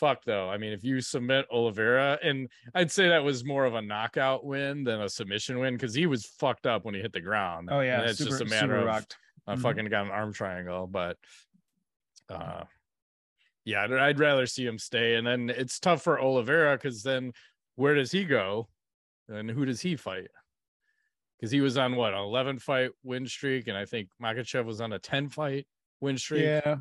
fuck, 0.00 0.24
though. 0.24 0.48
I 0.48 0.58
mean, 0.58 0.72
if 0.72 0.82
you 0.82 1.00
submit 1.00 1.46
Oliveira, 1.52 2.18
and 2.22 2.48
I'd 2.74 2.90
say 2.90 3.08
that 3.10 3.22
was 3.22 3.44
more 3.44 3.64
of 3.64 3.74
a 3.74 3.82
knockout 3.82 4.44
win 4.44 4.82
than 4.84 5.02
a 5.02 5.08
submission 5.08 5.58
win 5.58 5.74
because 5.74 5.94
he 5.94 6.06
was 6.06 6.24
fucked 6.24 6.66
up 6.66 6.84
when 6.84 6.94
he 6.94 7.00
hit 7.00 7.12
the 7.12 7.20
ground. 7.20 7.68
Oh, 7.70 7.80
yeah. 7.80 8.00
And 8.00 8.10
it's 8.10 8.18
super, 8.18 8.30
just 8.30 8.42
a 8.42 8.46
matter 8.46 8.76
of 8.76 8.86
rocked. 8.86 9.16
I 9.46 9.52
mm-hmm. 9.52 9.62
fucking 9.62 9.84
got 9.86 10.06
an 10.06 10.10
arm 10.10 10.32
triangle. 10.32 10.86
But, 10.86 11.16
uh, 12.28 12.64
yeah, 13.64 13.86
I'd 14.00 14.18
rather 14.18 14.46
see 14.46 14.66
him 14.66 14.78
stay. 14.78 15.14
And 15.14 15.26
then 15.26 15.50
it's 15.50 15.78
tough 15.78 16.02
for 16.02 16.20
Oliveira 16.20 16.76
because 16.76 17.02
then 17.02 17.32
where 17.76 17.94
does 17.94 18.10
he 18.10 18.24
go? 18.24 18.68
And 19.28 19.48
who 19.50 19.64
does 19.64 19.80
he 19.80 19.94
fight? 19.94 20.28
Because 21.42 21.50
he 21.50 21.60
was 21.60 21.76
on 21.76 21.96
what 21.96 22.14
an 22.14 22.20
11 22.20 22.60
fight 22.60 22.92
win 23.02 23.26
streak, 23.26 23.66
and 23.66 23.76
I 23.76 23.84
think 23.84 24.10
Makhachev 24.22 24.64
was 24.64 24.80
on 24.80 24.92
a 24.92 25.00
10 25.00 25.28
fight 25.28 25.66
win 26.00 26.16
streak. 26.16 26.44
Yeah. 26.44 26.76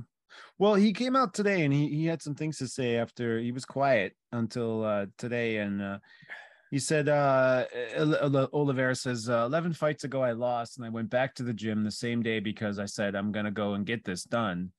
Well, 0.59 0.75
he 0.75 0.93
came 0.93 1.15
out 1.15 1.33
today 1.33 1.65
and 1.65 1.73
he, 1.73 1.87
he 1.87 2.05
had 2.05 2.21
some 2.21 2.35
things 2.35 2.59
to 2.59 2.67
say 2.67 2.97
after 2.97 3.39
he 3.39 3.51
was 3.51 3.65
quiet 3.65 4.13
until 4.31 4.83
uh, 4.83 5.07
today. 5.17 5.57
And 5.57 5.81
uh, 5.81 5.97
he 6.69 6.77
said, 6.77 7.09
uh, 7.09 7.65
Oliveira 8.53 8.95
says, 8.95 9.27
uh, 9.27 9.45
11 9.47 9.73
fights 9.73 10.03
ago, 10.03 10.21
I 10.21 10.33
lost 10.33 10.77
and 10.77 10.85
I 10.85 10.89
went 10.89 11.09
back 11.09 11.33
to 11.35 11.43
the 11.43 11.53
gym 11.53 11.83
the 11.83 11.89
same 11.89 12.21
day 12.21 12.39
because 12.39 12.77
I 12.77 12.85
said, 12.85 13.15
I'm 13.15 13.31
going 13.31 13.45
to 13.45 13.51
go 13.51 13.73
and 13.73 13.83
get 13.83 14.05
this 14.05 14.23
done. 14.23 14.73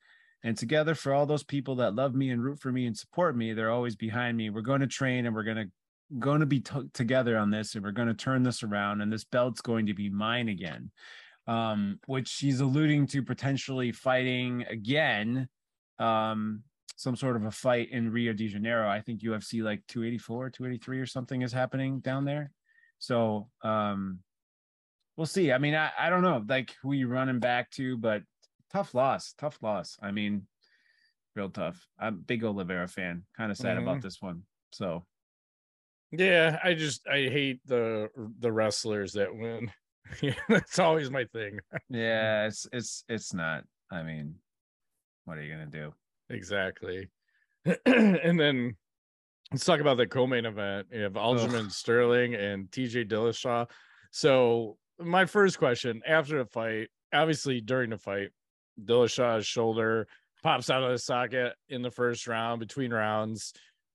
And 0.44 0.56
together, 0.56 0.94
for 0.94 1.12
all 1.12 1.26
those 1.26 1.44
people 1.44 1.74
that 1.76 1.96
love 1.96 2.14
me 2.14 2.30
and 2.30 2.42
root 2.42 2.60
for 2.60 2.70
me 2.70 2.86
and 2.86 2.96
support 2.96 3.36
me, 3.36 3.52
they're 3.52 3.72
always 3.72 3.96
behind 3.96 4.36
me. 4.36 4.48
We're 4.48 4.60
going 4.60 4.80
to 4.80 4.86
train 4.86 5.26
and 5.26 5.34
we're 5.34 5.42
going 5.42 5.56
to 5.56 5.70
going 6.18 6.40
to 6.40 6.46
be 6.46 6.60
t- 6.60 6.88
together 6.92 7.36
on 7.36 7.50
this 7.50 7.74
and 7.74 7.84
we're 7.84 7.90
going 7.90 8.08
to 8.08 8.14
turn 8.14 8.42
this 8.42 8.62
around 8.62 9.00
and 9.00 9.12
this 9.12 9.24
belt's 9.24 9.60
going 9.60 9.86
to 9.86 9.94
be 9.94 10.10
mine 10.10 10.48
again 10.48 10.90
um 11.46 11.98
which 12.06 12.28
she's 12.28 12.60
alluding 12.60 13.06
to 13.06 13.22
potentially 13.22 13.90
fighting 13.92 14.64
again 14.68 15.48
um 15.98 16.62
some 16.96 17.16
sort 17.16 17.36
of 17.36 17.44
a 17.44 17.50
fight 17.50 17.90
in 17.90 18.12
Rio 18.12 18.32
de 18.32 18.46
Janeiro. 18.46 18.88
I 18.88 19.00
think 19.00 19.22
UFC 19.22 19.62
like 19.62 19.82
284, 19.88 20.50
283 20.50 21.00
or 21.00 21.06
something 21.06 21.42
is 21.42 21.52
happening 21.52 21.98
down 21.98 22.24
there. 22.24 22.52
So 22.98 23.48
um 23.62 24.20
we'll 25.16 25.26
see. 25.26 25.52
I 25.52 25.58
mean, 25.58 25.74
I, 25.74 25.90
I 25.98 26.10
don't 26.10 26.22
know 26.22 26.42
like 26.46 26.74
who 26.82 26.92
you 26.92 27.08
running 27.08 27.40
back 27.40 27.70
to, 27.72 27.96
but 27.96 28.22
tough 28.72 28.94
loss, 28.94 29.34
tough 29.36 29.58
loss. 29.62 29.98
I 30.02 30.12
mean, 30.12 30.46
real 31.34 31.50
tough. 31.50 31.86
I'm 31.98 32.20
big 32.20 32.44
Oliveira 32.44 32.88
fan. 32.88 33.24
Kind 33.36 33.50
of 33.50 33.58
sad 33.58 33.76
mm-hmm. 33.76 33.88
about 33.88 34.02
this 34.02 34.20
one. 34.20 34.42
So 34.72 35.04
yeah, 36.12 36.58
I 36.62 36.74
just 36.74 37.06
I 37.08 37.28
hate 37.28 37.60
the 37.66 38.08
the 38.38 38.52
wrestlers 38.52 39.14
that 39.14 39.34
win. 39.34 39.70
That's 40.48 40.78
always 40.78 41.10
my 41.10 41.24
thing. 41.24 41.58
yeah, 41.88 42.46
it's 42.46 42.66
it's 42.72 43.04
it's 43.08 43.32
not. 43.32 43.64
I 43.90 44.02
mean, 44.02 44.36
what 45.24 45.38
are 45.38 45.42
you 45.42 45.52
gonna 45.52 45.66
do? 45.66 45.92
Exactly. 46.30 47.08
and 47.86 48.38
then 48.38 48.76
let's 49.50 49.64
talk 49.64 49.80
about 49.80 49.96
the 49.96 50.06
co-main 50.06 50.46
event. 50.46 50.88
You 50.92 51.02
have 51.02 51.12
Aljamain 51.12 51.70
Sterling 51.70 52.34
and 52.34 52.70
TJ 52.70 53.08
Dillashaw. 53.08 53.68
So 54.10 54.76
my 54.98 55.24
first 55.24 55.58
question 55.58 56.02
after 56.06 56.38
the 56.38 56.46
fight, 56.46 56.88
obviously 57.12 57.60
during 57.60 57.90
the 57.90 57.98
fight, 57.98 58.30
Dillashaw's 58.84 59.46
shoulder 59.46 60.08
pops 60.42 60.70
out 60.70 60.82
of 60.82 60.90
the 60.90 60.98
socket 60.98 61.54
in 61.68 61.82
the 61.82 61.90
first 61.90 62.26
round. 62.26 62.60
Between 62.60 62.92
rounds, 62.92 63.52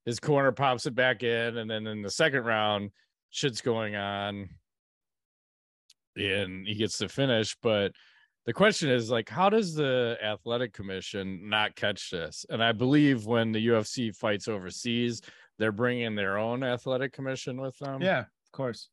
his 0.07 0.21
corner 0.21 0.53
pops 0.53 0.85
it 0.85 0.95
back 0.95 1.21
in, 1.21 1.57
and 1.57 1.69
then 1.69 1.85
in 1.85 2.01
the 2.01 2.09
second 2.09 2.45
round, 2.45 2.91
shit's 3.29 3.59
going 3.59 3.95
on, 3.95 4.49
and 6.15 6.65
he 6.65 6.75
gets 6.75 6.97
to 6.99 7.09
finish. 7.09 7.57
But 7.61 7.91
the 8.45 8.53
question 8.53 8.89
is 8.89 9.11
like 9.11 9.27
how 9.29 9.49
does 9.49 9.75
the 9.75 10.17
athletic 10.23 10.73
commission 10.73 11.49
not 11.49 11.75
catch 11.75 12.09
this? 12.09 12.45
And 12.49 12.63
i 12.63 12.71
believe 12.71 13.25
when 13.25 13.51
the 13.51 13.67
ufc 13.67 14.15
fights 14.15 14.47
overseas 14.47 15.21
they're 15.59 15.71
bringing 15.71 16.15
their 16.15 16.37
own 16.37 16.63
athletic 16.63 17.13
commission 17.13 17.59
with 17.61 17.77
them. 17.77 18.01
Yeah 18.01 18.21
of 18.21 18.51
course. 18.53 18.89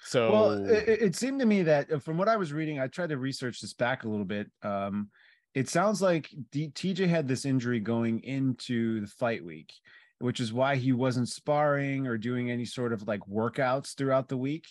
So 0.00 0.30
well 0.30 0.66
it, 0.66 0.88
it 0.88 1.16
seemed 1.16 1.40
to 1.40 1.46
me 1.46 1.62
that 1.62 1.90
uh, 1.90 1.98
from 1.98 2.18
what 2.18 2.28
i 2.28 2.36
was 2.36 2.52
reading 2.52 2.78
i 2.78 2.86
tried 2.86 3.08
to 3.08 3.16
research 3.16 3.60
this 3.60 3.72
back 3.72 4.04
a 4.04 4.08
little 4.08 4.26
bit 4.26 4.50
um 4.62 5.08
it 5.54 5.68
sounds 5.70 6.02
like 6.02 6.28
D- 6.52 6.70
tj 6.74 7.08
had 7.08 7.26
this 7.26 7.46
injury 7.46 7.80
going 7.80 8.22
into 8.22 9.00
the 9.00 9.06
fight 9.06 9.42
week 9.42 9.72
which 10.18 10.40
is 10.40 10.52
why 10.52 10.76
he 10.76 10.92
wasn't 10.92 11.28
sparring 11.28 12.06
or 12.06 12.16
doing 12.16 12.50
any 12.50 12.64
sort 12.64 12.92
of 12.92 13.06
like 13.06 13.20
workouts 13.20 13.96
throughout 13.96 14.28
the 14.28 14.36
week 14.36 14.66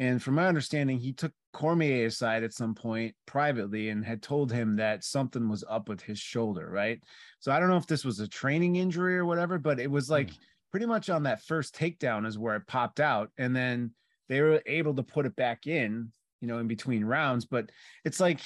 and 0.00 0.22
from 0.22 0.34
my 0.34 0.46
understanding, 0.46 0.98
he 0.98 1.12
took 1.12 1.32
Cormier 1.52 2.06
aside 2.06 2.44
at 2.44 2.52
some 2.52 2.74
point 2.74 3.14
privately 3.26 3.88
and 3.88 4.04
had 4.04 4.22
told 4.22 4.52
him 4.52 4.76
that 4.76 5.02
something 5.02 5.48
was 5.48 5.64
up 5.68 5.88
with 5.88 6.00
his 6.00 6.18
shoulder, 6.18 6.68
right? 6.70 7.02
So 7.40 7.50
I 7.50 7.58
don't 7.58 7.68
know 7.68 7.76
if 7.76 7.86
this 7.86 8.04
was 8.04 8.20
a 8.20 8.28
training 8.28 8.76
injury 8.76 9.18
or 9.18 9.24
whatever, 9.24 9.58
but 9.58 9.80
it 9.80 9.90
was 9.90 10.08
like 10.08 10.28
mm. 10.28 10.38
pretty 10.70 10.86
much 10.86 11.10
on 11.10 11.24
that 11.24 11.42
first 11.42 11.74
takedown 11.74 12.26
is 12.26 12.38
where 12.38 12.54
it 12.54 12.68
popped 12.68 13.00
out. 13.00 13.30
And 13.38 13.56
then 13.56 13.92
they 14.28 14.40
were 14.40 14.62
able 14.66 14.94
to 14.94 15.02
put 15.02 15.26
it 15.26 15.34
back 15.34 15.66
in, 15.66 16.12
you 16.40 16.46
know, 16.46 16.58
in 16.58 16.68
between 16.68 17.04
rounds. 17.04 17.44
But 17.44 17.70
it's 18.04 18.20
like, 18.20 18.40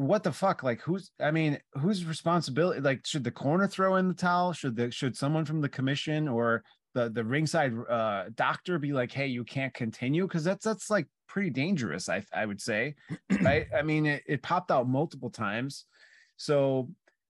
what 0.00 0.22
the 0.22 0.32
fuck? 0.32 0.62
Like 0.62 0.80
who's 0.80 1.10
I 1.20 1.30
mean, 1.30 1.58
whose 1.74 2.04
responsibility? 2.04 2.80
Like, 2.80 3.06
should 3.06 3.24
the 3.24 3.30
corner 3.30 3.66
throw 3.66 3.96
in 3.96 4.08
the 4.08 4.14
towel? 4.14 4.52
Should 4.52 4.76
the 4.76 4.90
should 4.90 5.16
someone 5.16 5.44
from 5.44 5.60
the 5.60 5.68
commission 5.68 6.26
or 6.26 6.64
the 6.94 7.10
the 7.10 7.24
ringside 7.24 7.74
uh, 7.88 8.24
doctor 8.34 8.78
be 8.78 8.92
like, 8.92 9.12
"Hey, 9.12 9.26
you 9.26 9.44
can't 9.44 9.74
continue," 9.74 10.26
because 10.26 10.42
that's 10.42 10.64
that's 10.64 10.90
like 10.90 11.06
pretty 11.28 11.50
dangerous. 11.50 12.08
I 12.08 12.24
I 12.32 12.46
would 12.46 12.60
say, 12.60 12.94
right? 13.42 13.66
I 13.76 13.82
mean, 13.82 14.06
it, 14.06 14.22
it 14.26 14.42
popped 14.42 14.70
out 14.70 14.88
multiple 14.88 15.30
times, 15.30 15.84
so 16.36 16.88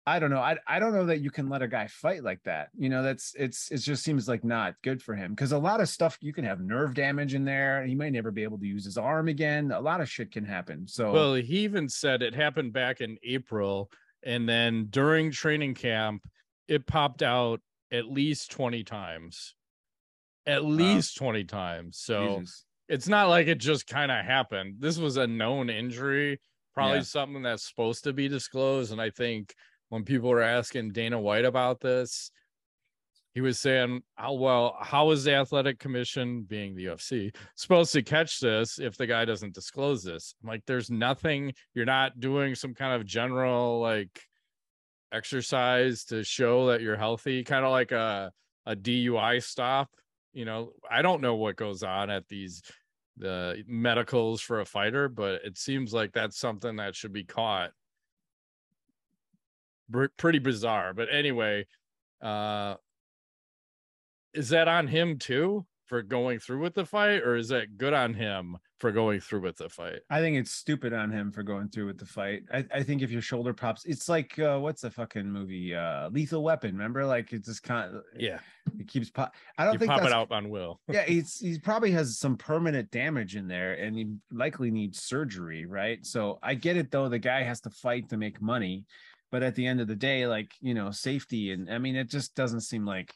I 0.06 0.18
don't 0.18 0.30
know. 0.30 0.40
I 0.40 0.56
I 0.66 0.78
don't 0.78 0.92
know 0.92 1.06
that 1.06 1.20
you 1.20 1.30
can 1.30 1.48
let 1.48 1.62
a 1.62 1.68
guy 1.68 1.86
fight 1.86 2.24
like 2.24 2.42
that. 2.44 2.68
You 2.76 2.88
know, 2.88 3.02
that's 3.02 3.34
it's 3.38 3.70
it 3.70 3.78
just 3.78 4.02
seems 4.02 4.28
like 4.28 4.44
not 4.44 4.74
good 4.82 5.02
for 5.02 5.14
him 5.14 5.32
because 5.32 5.52
a 5.52 5.58
lot 5.58 5.80
of 5.80 5.88
stuff 5.88 6.16
you 6.20 6.32
can 6.32 6.44
have 6.44 6.60
nerve 6.60 6.94
damage 6.94 7.34
in 7.34 7.44
there. 7.44 7.84
He 7.84 7.94
might 7.94 8.12
never 8.12 8.30
be 8.30 8.42
able 8.42 8.58
to 8.58 8.66
use 8.66 8.84
his 8.84 8.96
arm 8.96 9.28
again. 9.28 9.72
A 9.72 9.80
lot 9.80 10.00
of 10.00 10.10
shit 10.10 10.32
can 10.32 10.44
happen. 10.44 10.88
So 10.88 11.12
well, 11.12 11.34
he 11.34 11.60
even 11.60 11.88
said 11.88 12.22
it 12.22 12.34
happened 12.34 12.72
back 12.72 13.00
in 13.00 13.18
April, 13.22 13.90
and 14.22 14.48
then 14.48 14.86
during 14.90 15.30
training 15.30 15.74
camp, 15.74 16.22
it 16.66 16.86
popped 16.86 17.22
out 17.22 17.60
at 17.92 18.06
least 18.06 18.50
20 18.52 18.84
times 18.84 19.54
at 20.46 20.64
least 20.64 21.16
20 21.16 21.44
times 21.44 21.98
so 21.98 22.38
Jesus. 22.38 22.64
it's 22.88 23.08
not 23.08 23.28
like 23.28 23.46
it 23.46 23.58
just 23.58 23.86
kind 23.86 24.10
of 24.10 24.24
happened 24.24 24.76
this 24.78 24.96
was 24.96 25.16
a 25.16 25.26
known 25.26 25.68
injury 25.68 26.40
probably 26.72 26.98
yeah. 26.98 27.02
something 27.02 27.42
that's 27.42 27.68
supposed 27.68 28.04
to 28.04 28.12
be 28.12 28.28
disclosed 28.28 28.92
and 28.92 29.00
i 29.00 29.10
think 29.10 29.54
when 29.90 30.04
people 30.04 30.30
were 30.30 30.42
asking 30.42 30.90
dana 30.90 31.20
white 31.20 31.44
about 31.44 31.80
this 31.80 32.30
he 33.34 33.40
was 33.40 33.60
saying 33.60 34.02
how 34.16 34.32
well 34.32 34.76
how 34.80 35.10
is 35.10 35.22
the 35.24 35.34
athletic 35.34 35.78
commission 35.78 36.42
being 36.42 36.74
the 36.74 36.86
ufc 36.86 37.32
supposed 37.54 37.92
to 37.92 38.02
catch 38.02 38.40
this 38.40 38.80
if 38.80 38.96
the 38.96 39.06
guy 39.06 39.24
doesn't 39.24 39.54
disclose 39.54 40.02
this 40.02 40.34
I'm 40.42 40.48
like 40.48 40.62
there's 40.66 40.90
nothing 40.90 41.52
you're 41.74 41.84
not 41.84 42.18
doing 42.18 42.54
some 42.54 42.74
kind 42.74 42.94
of 42.94 43.06
general 43.06 43.80
like 43.80 44.20
exercise 45.12 46.04
to 46.04 46.22
show 46.22 46.68
that 46.68 46.80
you're 46.80 46.96
healthy, 46.96 47.44
kind 47.44 47.64
of 47.64 47.70
like 47.70 47.92
a 47.92 48.32
a 48.66 48.76
DUI 48.76 49.42
stop. 49.42 49.90
You 50.32 50.44
know, 50.44 50.72
I 50.90 51.02
don't 51.02 51.22
know 51.22 51.34
what 51.34 51.56
goes 51.56 51.82
on 51.82 52.10
at 52.10 52.28
these 52.28 52.62
the 53.16 53.62
medicals 53.66 54.40
for 54.40 54.60
a 54.60 54.64
fighter, 54.64 55.08
but 55.08 55.44
it 55.44 55.58
seems 55.58 55.92
like 55.92 56.12
that's 56.12 56.38
something 56.38 56.76
that 56.76 56.94
should 56.94 57.12
be 57.12 57.24
caught. 57.24 57.70
Pretty 60.16 60.38
bizarre, 60.38 60.94
but 60.94 61.08
anyway, 61.12 61.66
uh 62.22 62.74
is 64.32 64.50
that 64.50 64.68
on 64.68 64.86
him 64.86 65.18
too? 65.18 65.66
for 65.90 66.02
going 66.02 66.38
through 66.38 66.60
with 66.60 66.72
the 66.72 66.86
fight, 66.86 67.20
or 67.24 67.34
is 67.34 67.48
that 67.48 67.76
good 67.76 67.92
on 67.92 68.14
him 68.14 68.56
for 68.78 68.92
going 68.92 69.18
through 69.18 69.40
with 69.40 69.56
the 69.56 69.68
fight? 69.68 69.98
I 70.08 70.20
think 70.20 70.36
it's 70.36 70.52
stupid 70.52 70.92
on 70.92 71.10
him 71.10 71.32
for 71.32 71.42
going 71.42 71.68
through 71.68 71.86
with 71.86 71.98
the 71.98 72.06
fight. 72.06 72.44
I, 72.54 72.64
I 72.72 72.84
think 72.84 73.02
if 73.02 73.10
your 73.10 73.20
shoulder 73.20 73.52
pops, 73.52 73.84
it's 73.86 74.08
like 74.08 74.38
uh, 74.38 74.60
what's 74.60 74.82
the 74.82 74.90
fucking 74.92 75.28
movie? 75.28 75.74
Uh, 75.74 76.08
Lethal 76.10 76.44
Weapon. 76.44 76.76
Remember, 76.76 77.04
like 77.04 77.32
it's 77.32 77.48
just 77.48 77.64
kind 77.64 77.92
of 77.92 78.02
yeah. 78.16 78.38
It 78.78 78.86
keeps 78.86 79.10
pop. 79.10 79.34
I 79.58 79.64
don't 79.64 79.72
you 79.72 79.78
think 79.80 79.90
pop 79.90 80.04
it 80.04 80.12
out 80.12 80.30
on 80.30 80.48
Will. 80.48 80.80
yeah, 80.88 81.02
he's 81.02 81.40
he 81.40 81.58
probably 81.58 81.90
has 81.90 82.18
some 82.18 82.36
permanent 82.36 82.88
damage 82.92 83.34
in 83.34 83.48
there, 83.48 83.72
and 83.72 83.96
he 83.96 84.12
likely 84.30 84.70
needs 84.70 85.02
surgery. 85.02 85.66
Right. 85.66 86.06
So 86.06 86.38
I 86.40 86.54
get 86.54 86.76
it 86.76 86.92
though. 86.92 87.08
The 87.08 87.18
guy 87.18 87.42
has 87.42 87.60
to 87.62 87.70
fight 87.70 88.10
to 88.10 88.16
make 88.16 88.40
money, 88.40 88.84
but 89.30 89.42
at 89.42 89.54
the 89.54 89.66
end 89.66 89.80
of 89.80 89.88
the 89.88 89.96
day, 89.96 90.26
like 90.26 90.52
you 90.60 90.74
know, 90.74 90.90
safety 90.90 91.52
and 91.52 91.70
I 91.70 91.78
mean, 91.78 91.96
it 91.96 92.08
just 92.08 92.34
doesn't 92.34 92.62
seem 92.62 92.84
like 92.84 93.14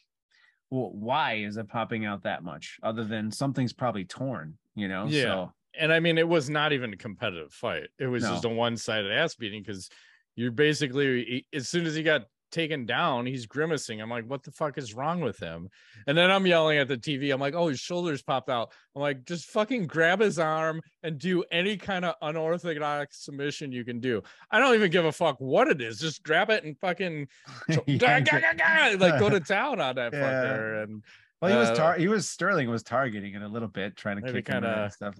well, 0.70 0.90
why 0.92 1.34
is 1.34 1.56
it 1.56 1.68
popping 1.68 2.04
out 2.04 2.22
that 2.24 2.42
much 2.42 2.78
other 2.82 3.04
than 3.04 3.30
something's 3.30 3.72
probably 3.72 4.04
torn, 4.04 4.58
you 4.74 4.88
know? 4.88 5.06
Yeah. 5.06 5.22
So, 5.22 5.52
and 5.78 5.92
I 5.92 6.00
mean, 6.00 6.18
it 6.18 6.28
was 6.28 6.50
not 6.50 6.72
even 6.72 6.92
a 6.92 6.96
competitive 6.96 7.52
fight. 7.52 7.88
It 7.98 8.06
was 8.06 8.24
no. 8.24 8.30
just 8.30 8.44
a 8.44 8.48
one 8.48 8.76
sided 8.76 9.12
ass 9.12 9.34
beating 9.34 9.62
because 9.62 9.88
you're 10.36 10.50
basically, 10.50 11.46
as 11.52 11.68
soon 11.68 11.86
as 11.86 11.94
he 11.94 12.02
got 12.02 12.22
taken 12.54 12.86
down. 12.86 13.26
He's 13.26 13.44
grimacing. 13.44 14.00
I'm 14.00 14.08
like, 14.08 14.24
what 14.26 14.44
the 14.44 14.52
fuck 14.52 14.78
is 14.78 14.94
wrong 14.94 15.20
with 15.20 15.38
him? 15.38 15.68
And 16.06 16.16
then 16.16 16.30
I'm 16.30 16.46
yelling 16.46 16.78
at 16.78 16.88
the 16.88 16.96
TV. 16.96 17.34
I'm 17.34 17.40
like, 17.40 17.54
oh, 17.54 17.68
his 17.68 17.80
shoulders 17.80 18.22
popped 18.22 18.48
out. 18.48 18.72
I'm 18.94 19.02
like, 19.02 19.24
just 19.26 19.46
fucking 19.50 19.88
grab 19.88 20.20
his 20.20 20.38
arm 20.38 20.80
and 21.02 21.18
do 21.18 21.44
any 21.50 21.76
kind 21.76 22.04
of 22.04 22.14
unorthodox 22.22 23.24
submission 23.24 23.72
you 23.72 23.84
can 23.84 24.00
do. 24.00 24.22
I 24.50 24.58
don't 24.60 24.74
even 24.74 24.90
give 24.90 25.04
a 25.04 25.12
fuck 25.12 25.36
what 25.40 25.68
it 25.68 25.82
is. 25.82 25.98
Just 25.98 26.22
grab 26.22 26.48
it 26.50 26.64
and 26.64 26.78
fucking 26.78 27.28
like 27.68 29.18
go 29.18 29.28
to 29.28 29.40
town 29.46 29.80
on 29.80 29.96
that 29.96 30.12
yeah. 30.12 30.20
fucker. 30.20 30.84
And 30.84 31.02
well, 31.42 31.50
he 31.50 31.58
was 31.58 31.70
uh, 31.70 31.74
tar- 31.74 31.98
he 31.98 32.08
was 32.08 32.28
Sterling 32.28 32.70
was 32.70 32.84
targeting 32.84 33.34
it 33.34 33.42
a 33.42 33.48
little 33.48 33.68
bit, 33.68 33.96
trying 33.96 34.22
to 34.22 34.32
kick 34.32 34.46
kind 34.46 34.64
of 34.64 34.92
stuff. 34.92 35.18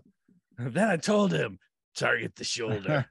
Then 0.57 0.89
I 0.89 0.97
told 0.97 1.33
him 1.33 1.59
target 1.97 2.37
the 2.37 2.45
shoulder. 2.45 3.05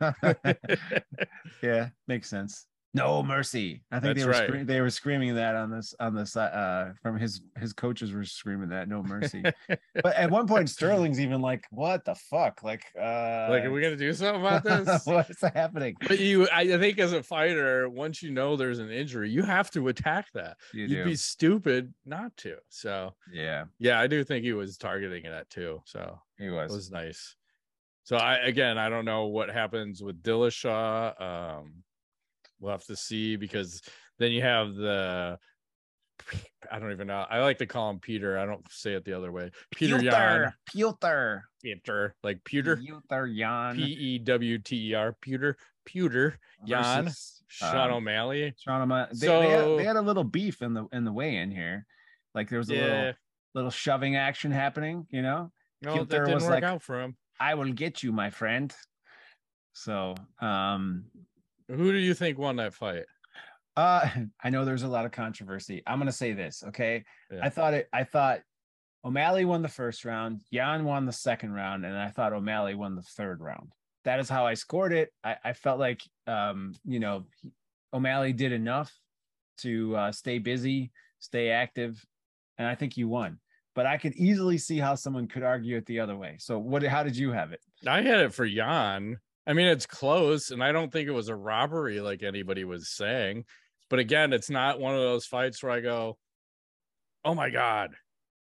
yeah, 1.62 1.90
makes 2.08 2.30
sense. 2.30 2.66
No 2.96 3.24
mercy. 3.24 3.82
I 3.92 4.00
think 4.00 4.16
That's 4.16 4.20
they 4.20 4.26
were 4.26 4.32
right. 4.32 4.50
scre- 4.50 4.66
they 4.66 4.82
were 4.82 4.90
screaming 4.92 5.34
that 5.36 5.56
on 5.56 5.72
this 5.72 5.96
on 6.00 6.14
this 6.14 6.38
uh 6.38 6.94
from 7.02 7.18
his 7.18 7.42
his 7.58 7.74
coaches 7.74 8.12
were 8.12 8.24
screaming 8.24 8.70
that 8.70 8.88
no 8.88 9.02
mercy. 9.02 9.44
but 9.68 10.16
at 10.16 10.30
one 10.30 10.48
point 10.48 10.70
Sterling's 10.70 11.20
even 11.20 11.42
like, 11.42 11.66
what 11.72 12.06
the 12.06 12.14
fuck? 12.14 12.62
Like 12.62 12.86
uh 12.96 13.48
like 13.50 13.64
are 13.64 13.72
we 13.72 13.82
gonna 13.82 13.96
do 13.96 14.14
something 14.14 14.42
about 14.42 14.64
this? 14.86 15.06
What's 15.06 15.42
happening? 15.42 15.96
But 16.08 16.20
you 16.20 16.48
I 16.52 16.68
think 16.78 17.00
as 17.00 17.14
a 17.14 17.24
fighter, 17.24 17.90
once 17.90 18.22
you 18.22 18.30
know 18.30 18.56
there's 18.56 18.78
an 18.80 18.92
injury, 18.92 19.30
you 19.32 19.42
have 19.42 19.72
to 19.72 19.88
attack 19.88 20.28
that. 20.36 20.58
You 20.72 20.86
You'd 20.86 21.06
be 21.06 21.16
stupid 21.16 21.92
not 22.06 22.38
to. 22.38 22.58
So 22.70 23.16
yeah. 23.32 23.66
Yeah, 23.80 24.00
I 24.00 24.06
do 24.06 24.24
think 24.24 24.46
he 24.46 24.54
was 24.54 24.78
targeting 24.78 25.24
that 25.24 25.50
too. 25.50 25.82
So 25.86 26.20
he 26.38 26.52
was 26.52 26.72
it 26.72 26.76
was 26.76 26.92
nice. 26.92 27.36
So 28.04 28.18
I 28.18 28.36
again 28.36 28.78
I 28.78 28.90
don't 28.90 29.06
know 29.06 29.26
what 29.26 29.50
happens 29.50 30.04
with 30.04 30.22
Dillashaw. 30.22 31.20
Um 31.20 31.84
we'll 32.64 32.72
have 32.72 32.86
to 32.86 32.96
see 32.96 33.36
because 33.36 33.82
then 34.20 34.32
you 34.32 34.42
have 34.42 34.74
the 34.74 35.38
I 36.72 36.80
don't 36.80 36.92
even 36.94 37.08
know. 37.08 37.26
I 37.30 37.40
like 37.42 37.58
to 37.58 37.66
call 37.66 37.90
him 37.90 38.00
Peter. 38.00 38.38
I 38.40 38.46
don't 38.46 38.66
say 38.72 38.94
it 38.94 39.04
the 39.04 39.14
other 39.14 39.32
way. 39.32 39.52
Peter 39.76 40.02
Yan. 40.02 40.54
Pewter. 40.68 41.44
Peter. 41.62 42.16
Like 42.24 42.42
Pewter. 42.46 42.78
Pewter 42.78 43.28
Yan. 43.28 43.76
P 43.76 43.82
E 43.84 44.20
W 44.20 44.58
T 44.60 44.92
E 44.92 44.94
R. 44.94 45.14
Pewter. 45.22 45.58
Pewter. 45.86 46.40
Yan. 46.66 47.12
Sean 47.48 47.90
um, 47.92 47.98
O'Malley. 47.98 48.54
Sean 48.58 48.82
O'Malley. 48.82 49.10
They, 49.14 49.20
they, 49.20 49.28
So- 49.28 49.42
had, 49.42 49.80
they 49.80 49.84
had 49.84 49.96
a 49.98 50.02
little 50.02 50.24
beef 50.24 50.62
in 50.62 50.74
the 50.74 50.86
in 50.94 51.04
the 51.04 51.12
weigh 51.12 51.36
in 51.36 51.52
here. 51.52 51.86
Like 52.34 52.50
there 52.50 52.60
was 52.60 52.70
a 52.70 52.76
Yeah. 52.76 52.86
little 52.86 53.14
little 53.56 53.72
shoving 53.72 54.16
action 54.16 54.52
happening, 54.52 55.06
you 55.10 55.22
know. 55.22 55.52
No, 55.82 55.94
Pewter 55.94 56.06
that 56.06 56.20
didn't 56.20 56.34
was 56.36 56.44
work 56.44 56.52
like- 56.54 56.64
out 56.64 56.82
for 56.82 57.02
him. 57.02 57.18
I 57.40 57.56
will 57.56 57.74
get 57.74 58.02
you, 58.04 58.14
my 58.14 58.30
friend. 58.30 58.74
So 59.74 60.16
um 60.40 61.06
Who 61.68 61.92
do 61.92 61.98
you 61.98 62.14
think 62.14 62.38
won 62.38 62.58
that 62.58 62.74
fight? 62.74 63.04
Uh, 63.76 64.08
I 64.44 64.50
know 64.50 64.66
there's 64.66 64.84
a 64.84 64.88
lot 64.88 65.06
of 65.06 65.12
controversy. 65.12 65.84
I'm 65.88 66.00
gonna 66.00 66.12
say 66.12 66.34
this, 66.34 66.64
okay? 66.68 67.04
Yeah. 67.32 67.40
I 67.44 67.50
thought 67.50 67.74
it. 67.74 67.90
I 67.94 68.04
thought 68.04 68.40
O'Malley 69.06 69.46
won 69.46 69.62
the 69.62 69.68
first 69.68 70.06
round, 70.06 70.42
Yan 70.50 70.86
won 70.86 71.06
the 71.06 71.12
second 71.12 71.54
round, 71.54 71.86
and 71.86 71.98
I 71.98 72.10
thought 72.10 72.34
O'Malley 72.34 72.76
won 72.76 72.96
the 72.96 73.02
third 73.02 73.42
round. 73.42 73.72
That 74.06 74.20
is 74.20 74.30
how 74.30 74.46
I 74.46 74.54
scored 74.54 74.94
it. 74.94 75.14
I, 75.24 75.36
I 75.44 75.54
felt 75.54 75.80
like, 75.80 76.02
um, 76.28 76.74
you 76.86 77.00
know, 77.00 77.26
O'Malley 77.94 78.34
did 78.34 78.52
enough 78.52 78.92
to 79.60 79.96
uh, 79.96 80.12
stay 80.12 80.40
busy, 80.40 80.92
stay 81.20 81.50
active, 81.50 82.04
and 82.58 82.68
I 82.68 82.76
think 82.76 82.98
you 82.98 83.08
won. 83.08 83.40
But 83.76 83.86
I 83.88 83.98
could 83.98 84.14
easily 84.16 84.58
see 84.58 84.78
how 84.78 84.96
someone 84.96 85.28
could 85.28 85.44
argue 85.44 85.78
it 85.78 85.86
the 85.86 86.00
other 86.00 86.16
way. 86.16 86.36
So, 86.40 86.60
what? 86.60 86.84
How 86.84 87.04
did 87.04 87.18
you 87.18 87.32
have 87.32 87.54
it? 87.54 87.62
I 87.88 88.02
had 88.02 88.20
it 88.20 88.34
for 88.34 88.46
Yan. 88.46 89.18
I 89.46 89.54
mean, 89.54 89.68
it's 89.68 89.86
close, 89.86 90.52
and 90.52 90.64
I 90.64 90.72
don't 90.72 90.92
think 90.92 91.08
it 91.08 91.14
was 91.14 91.28
a 91.28 91.36
robbery 91.36 92.00
like 92.00 92.24
anybody 92.24 92.64
was 92.64 92.90
saying. 92.90 93.46
But 93.90 94.00
again, 94.00 94.34
it's 94.34 94.50
not 94.50 94.80
one 94.80 94.96
of 94.96 95.02
those 95.02 95.26
fights 95.26 95.62
where 95.62 95.72
I 95.72 95.82
go, 95.82 96.18
"Oh 97.26 97.36
my 97.36 97.50
god, 97.50 97.92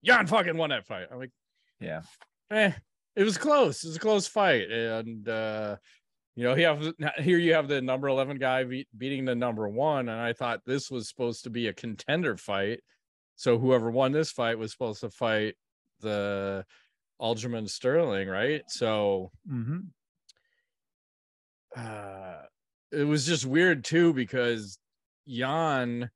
Yan 0.03 0.27
fucking 0.27 0.57
won 0.57 0.71
that 0.71 0.87
fight." 0.87 1.09
I'm 1.11 1.19
like, 1.19 1.33
Yeah, 1.81 2.03
eh, 2.51 2.73
it 3.15 3.25
was 3.25 3.37
close. 3.37 3.85
It 3.85 3.89
was 3.89 3.97
a 3.97 4.01
close 4.01 4.27
fight, 4.27 4.71
and 4.71 5.29
uh, 5.29 5.77
you 6.35 6.45
know, 6.45 6.55
he 6.55 6.63
have 6.63 6.93
here 7.19 7.39
you 7.39 7.53
have 7.55 7.69
the 7.69 7.81
number 7.83 8.09
eleven 8.09 8.39
guy 8.39 8.65
be- 8.65 8.89
beating 8.97 9.25
the 9.25 9.35
number 9.35 9.69
one, 9.69 10.09
and 10.09 10.21
I 10.21 10.33
thought 10.33 10.61
this 10.65 10.91
was 10.91 11.09
supposed 11.09 11.45
to 11.45 11.51
be 11.51 11.69
a 11.69 11.73
contender 11.73 12.37
fight. 12.37 12.81
So 13.37 13.59
whoever 13.59 13.91
won 13.91 14.13
this 14.13 14.31
fight 14.31 14.59
was 14.59 14.73
supposed 14.73 15.01
to 15.01 15.11
fight 15.11 15.57
the 16.01 16.65
Aljamain 17.21 17.69
Sterling, 17.69 18.29
right? 18.29 18.63
So 18.69 19.31
mm-hmm. 19.51 19.81
Uh 21.77 22.43
it 22.93 23.05
was 23.05 23.27
just 23.27 23.45
weird 23.45 23.85
too 23.85 24.13
because 24.13 24.79
Yan 25.27 26.11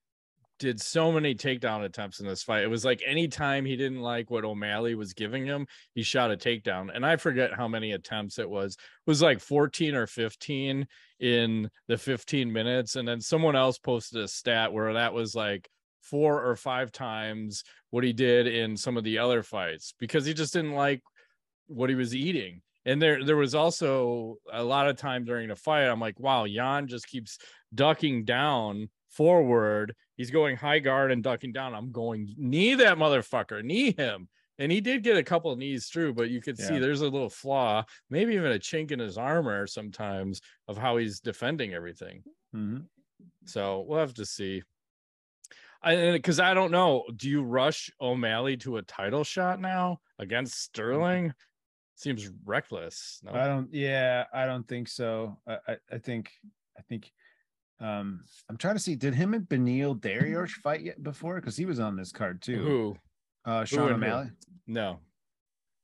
did 0.61 0.81
so 0.81 1.11
many 1.11 1.35
takedown 1.35 1.85
attempts 1.85 2.21
in 2.21 2.27
this 2.27 2.43
fight. 2.43 2.63
It 2.63 2.71
was 2.71 2.85
like 2.85 3.03
anytime 3.05 3.65
he 3.65 3.77
didn't 3.77 4.03
like 4.03 4.31
what 4.31 4.45
O'Malley 4.45 4.95
was 4.95 5.15
giving 5.15 5.47
him, 5.47 5.67
he 5.95 6.03
shot 6.03 6.31
a 6.31 6.37
takedown. 6.37 6.91
And 6.95 7.05
I 7.05 7.17
forget 7.17 7.55
how 7.55 7.67
many 7.67 7.93
attempts 7.93 8.39
it 8.39 8.49
was. 8.49 8.75
It 8.75 9.11
was 9.11 9.23
like 9.23 9.41
14 9.41 9.95
or 9.95 10.07
15 10.07 10.87
in 11.19 11.71
the 11.89 11.97
15 11.97 12.53
minutes. 12.53 12.97
And 12.97 13.09
then 13.09 13.21
someone 13.21 13.57
else 13.57 13.79
posted 13.79 14.23
a 14.23 14.29
stat 14.29 14.73
where 14.73 14.93
that 14.93 15.15
was 15.15 15.35
like 15.35 15.69
four 16.03 16.45
or 16.45 16.57
five 16.57 16.93
times 16.93 17.65
what 17.89 18.05
he 18.05 18.13
did 18.13 18.47
in 18.47 18.77
some 18.77 18.97
of 18.97 19.05
the 19.05 19.19
other 19.19 19.43
fights 19.43 19.95
because 19.99 20.27
he 20.27 20.35
just 20.35 20.53
didn't 20.53 20.75
like 20.75 21.01
what 21.69 21.89
he 21.89 21.97
was 21.97 22.15
eating. 22.15 22.61
And 22.91 23.01
there 23.01 23.25
there 23.25 23.37
was 23.37 23.55
also 23.55 24.39
a 24.53 24.65
lot 24.65 24.89
of 24.89 24.97
time 24.97 25.25
during 25.25 25.49
the 25.49 25.55
fight. 25.55 25.85
I'm 25.85 26.01
like, 26.01 26.19
wow, 26.19 26.43
Yan 26.45 26.89
just 26.89 27.07
keeps 27.07 27.39
ducking 27.73 28.25
down 28.25 28.89
forward. 29.11 29.95
He's 30.17 30.33
going 30.33 30.57
high 30.57 30.81
guard 30.81 31.13
and 31.13 31.23
ducking 31.23 31.53
down. 31.53 31.73
I'm 31.73 31.93
going 31.93 32.35
knee 32.37 32.75
that 32.75 32.99
motherfucker, 32.99 33.63
knee 33.63 33.93
him. 33.93 34.29
And 34.59 34.73
he 34.73 34.81
did 34.81 35.05
get 35.05 35.17
a 35.17 35.23
couple 35.23 35.53
of 35.53 35.59
knees 35.59 35.87
through, 35.87 36.15
but 36.15 36.31
you 36.31 36.41
could 36.41 36.59
see 36.59 36.79
there's 36.79 37.01
a 37.01 37.09
little 37.09 37.31
flaw, 37.31 37.85
maybe 38.11 38.35
even 38.35 38.51
a 38.53 38.59
chink 38.59 38.91
in 38.91 38.99
his 38.99 39.17
armor 39.17 39.69
sometimes 39.69 40.41
of 40.67 40.77
how 40.77 40.97
he's 40.97 41.21
defending 41.21 41.73
everything. 41.73 42.25
Mm-hmm. 42.55 42.81
So 43.47 43.85
we'll 43.87 44.01
have 44.01 44.15
to 44.15 44.27
see. 44.27 44.63
I 45.81 46.11
because 46.11 46.41
I 46.41 46.55
don't 46.55 46.73
know. 46.73 47.05
Do 47.15 47.31
you 47.31 47.43
rush 47.43 47.91
O'Malley 48.01 48.57
to 48.59 48.79
a 48.79 48.83
title 48.83 49.25
shot 49.25 49.61
now 49.61 50.01
against 50.19 50.61
Sterling? 50.61 51.33
Seems 52.01 52.31
reckless. 52.47 53.21
No? 53.23 53.33
I 53.33 53.47
don't. 53.47 53.69
Yeah, 53.75 54.25
I 54.33 54.47
don't 54.47 54.67
think 54.67 54.89
so. 54.89 55.37
I, 55.47 55.59
I, 55.69 55.77
I 55.93 55.99
think. 55.99 56.31
I 56.79 56.81
think. 56.89 57.13
Um, 57.79 58.25
I'm 58.49 58.57
trying 58.57 58.77
to 58.77 58.81
see. 58.81 58.97
Did 58.97 59.15
him 59.15 59.35
and 59.35 59.47
Beneil 59.47 60.01
Dariush 60.01 60.51
fight 60.63 60.81
yet 60.81 61.03
before? 61.03 61.35
Because 61.35 61.59
he 61.59 61.67
was 61.67 61.79
on 61.79 61.97
this 61.97 62.11
card 62.11 62.41
too. 62.41 62.57
Who? 62.57 62.97
Uh, 63.45 63.67
Sean 63.67 63.89
who? 63.89 63.95
O'Malley. 63.95 64.31
No, 64.67 65.01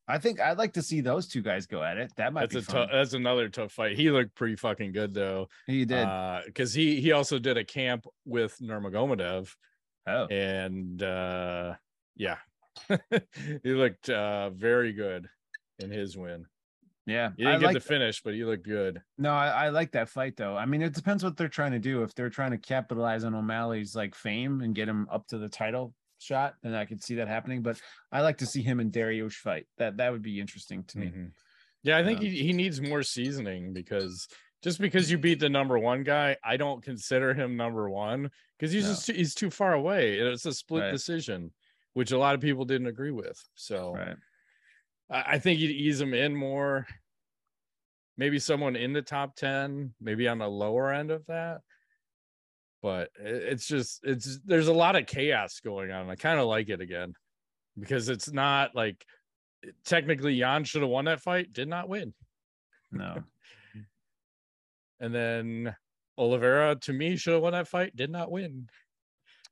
I 0.09 0.17
think 0.17 0.41
I'd 0.41 0.57
like 0.57 0.73
to 0.73 0.83
see 0.83 1.03
those 1.03 1.29
two 1.29 1.43
guys 1.43 1.67
go 1.67 1.83
at 1.83 1.99
it. 1.99 2.13
That 2.17 2.33
might 2.33 2.49
that's 2.49 2.55
be 2.55 2.59
a 2.61 2.63
fun. 2.63 2.75
tough. 2.75 2.91
That's 2.95 3.13
another 3.13 3.51
tough 3.51 3.73
fight. 3.73 3.99
He 3.99 4.11
looked 4.11 4.35
pretty 4.35 4.57
fucking 4.57 4.93
good 4.93 5.13
though. 5.13 5.49
he 5.67 5.85
did. 5.85 6.09
because 6.47 6.73
he 6.73 6.99
he 6.99 7.13
also 7.13 7.39
did 7.39 7.59
a 7.59 7.65
camp 7.65 8.07
with 8.25 8.57
Nurmagomedov, 8.59 9.55
oh, 10.07 10.27
and 10.29 11.03
uh 11.03 11.75
yeah, 12.17 12.39
he 13.63 13.75
looked 13.75 14.09
uh 14.09 14.49
very 14.49 14.95
good 14.95 15.29
in 15.79 15.91
his 15.91 16.17
win. 16.17 16.47
yeah. 17.07 17.31
He 17.37 17.45
didn't 17.45 17.61
get 17.61 17.67
like. 17.67 17.75
the 17.75 17.81
finish, 17.81 18.23
but 18.23 18.35
he 18.35 18.45
looked 18.45 18.65
good. 18.65 19.01
no, 19.19 19.31
I, 19.31 19.67
I 19.67 19.69
like 19.71 19.93
that 19.93 20.09
fight 20.09 20.37
though. 20.37 20.57
I 20.57 20.67
mean, 20.67 20.83
it 20.83 20.95
depends 20.95 21.23
what 21.25 21.37
they're 21.37 21.49
trying 21.49 21.73
to 21.73 21.79
do. 21.79 22.03
If 22.03 22.15
they're 22.15 22.31
trying 22.31 22.53
to 22.53 22.59
capitalize 22.59 23.25
on 23.25 23.35
O'Malley's 23.35 23.95
like 23.95 24.15
fame 24.15 24.61
and 24.63 24.75
get 24.75 24.89
him 24.89 25.07
up 25.11 25.27
to 25.29 25.39
the 25.39 25.49
title 25.49 25.95
shot, 26.19 26.55
then 26.63 26.75
I 26.75 26.85
could 26.85 27.03
see 27.03 27.17
that 27.17 27.29
happening. 27.29 27.63
But 27.63 27.81
I 28.11 28.23
like 28.23 28.39
to 28.39 28.47
see 28.47 28.63
him 28.63 28.81
and 28.81 28.93
Dariush 28.93 29.35
fight. 29.35 29.67
That 29.79 29.99
that 29.99 30.13
would 30.13 30.23
be 30.23 30.41
interesting 30.41 30.85
to 30.85 30.99
me. 30.99 31.07
Mhm. 31.07 31.31
Yeah, 31.83 31.99
I 31.99 32.05
think 32.05 32.19
Um, 32.19 32.25
he, 32.25 32.31
he 32.43 32.53
needs 32.53 32.81
more 32.81 33.03
seasoning 33.03 33.73
because 33.73 34.27
just 34.63 34.81
because 34.81 35.09
you 35.11 35.19
beat 35.19 35.39
the 35.39 35.49
number 35.49 35.79
one 35.79 36.03
guy, 36.03 36.37
I 36.43 36.57
don't 36.57 36.83
consider 36.83 37.33
him 37.35 37.57
number 37.57 37.89
one 37.89 38.31
because 38.59 38.73
he's 38.73 38.85
No. 38.85 38.91
just 38.91 39.07
too, 39.07 39.13
he's 39.13 39.35
too 39.35 39.51
far 39.51 39.75
away. 39.75 40.19
It's 40.19 40.47
a 40.47 40.53
split 40.53 40.85
Right. 40.85 40.91
decision, 40.91 41.53
which 41.93 42.11
a 42.11 42.19
lot 42.19 42.35
of 42.35 42.41
people 42.41 42.65
didn't 42.65 42.89
agree 42.89 43.13
with. 43.13 43.39
So 43.55 43.95
Right. 43.95 44.17
I, 45.09 45.39
think 45.39 45.61
you'd 45.61 45.71
ease 45.71 46.01
him 46.01 46.15
in 46.15 46.35
more. 46.35 46.87
Maybe 48.17 48.39
someone 48.39 48.77
in 48.77 48.93
the 48.93 49.03
top 49.03 49.37
10, 49.37 49.95
maybe 50.01 50.27
on 50.27 50.39
the 50.39 50.49
lower 50.49 50.93
end 50.93 51.11
of 51.11 51.27
that. 51.27 51.61
But 52.83 53.11
it's 53.19 53.67
just 53.67 54.01
it's 54.05 54.39
there's 54.45 54.69
a 54.69 54.73
lot 54.73 54.97
of 54.97 55.07
chaos 55.07 55.61
going 55.61 55.91
on. 55.91 56.09
I 56.09 56.15
kind 56.15 56.39
of 56.39 56.47
like 56.47 56.69
it 56.69 56.81
again 56.81 57.15
because 57.79 58.09
it's 58.09 58.31
not 58.33 58.75
like 58.75 59.05
technically 59.85 60.35
Yan 60.35 60.65
should 60.65 60.83
have 60.83 60.91
won 60.91 61.07
that 61.07 61.21
fight, 61.21 61.53
did 61.53 61.69
not 61.69 61.89
win. 61.89 62.15
No. 62.91 63.23
And 64.99 65.15
then 65.15 65.77
Oliveira 66.17 66.77
to 66.77 66.93
me 66.95 67.19
should 67.19 67.35
have 67.35 67.43
won 67.43 67.53
that 67.53 67.69
fight, 67.69 67.95
did 67.95 68.11
not 68.11 68.31
win. 68.31 68.67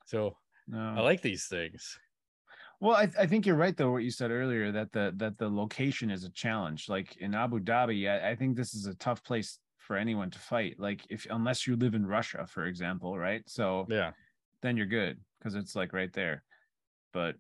So 0.07 0.39
No. 0.67 0.95
I 0.97 1.01
like 1.01 1.21
these 1.21 1.47
things. 1.49 1.99
Well, 2.85 2.97
I, 2.97 3.09
I 3.19 3.27
think 3.27 3.47
you're 3.47 3.57
right 3.57 3.75
though. 3.75 3.93
What 3.93 4.03
you 4.03 4.11
said 4.11 4.31
earlier 4.31 4.71
that 4.71 4.93
the 4.93 5.11
that 5.17 5.39
the 5.39 5.49
location 5.49 6.11
is 6.11 6.25
a 6.25 6.31
challenge. 6.31 6.87
Like 6.91 7.17
in 7.17 7.35
Abu 7.35 7.61
Dhabi, 7.61 8.11
I, 8.11 8.33
I 8.33 8.37
think 8.37 8.57
this 8.57 8.75
is 8.75 8.85
a 8.85 8.95
tough 8.97 9.25
place 9.25 9.59
for 9.79 9.97
anyone 9.97 10.31
to 10.31 10.39
fight. 10.39 10.79
Like 10.79 11.01
if 11.09 11.27
unless 11.31 11.67
you 11.67 11.77
live 11.77 11.95
in 11.95 12.05
Russia, 12.05 12.47
for 12.47 12.67
example, 12.67 13.19
right? 13.19 13.43
So 13.49 13.89
Yeah. 13.89 14.13
then 14.61 14.77
you're 14.77 14.85
good 14.85 15.19
because 15.39 15.55
it's 15.55 15.75
like 15.75 15.95
right 15.95 16.13
there. 16.13 16.45
But 17.15 17.37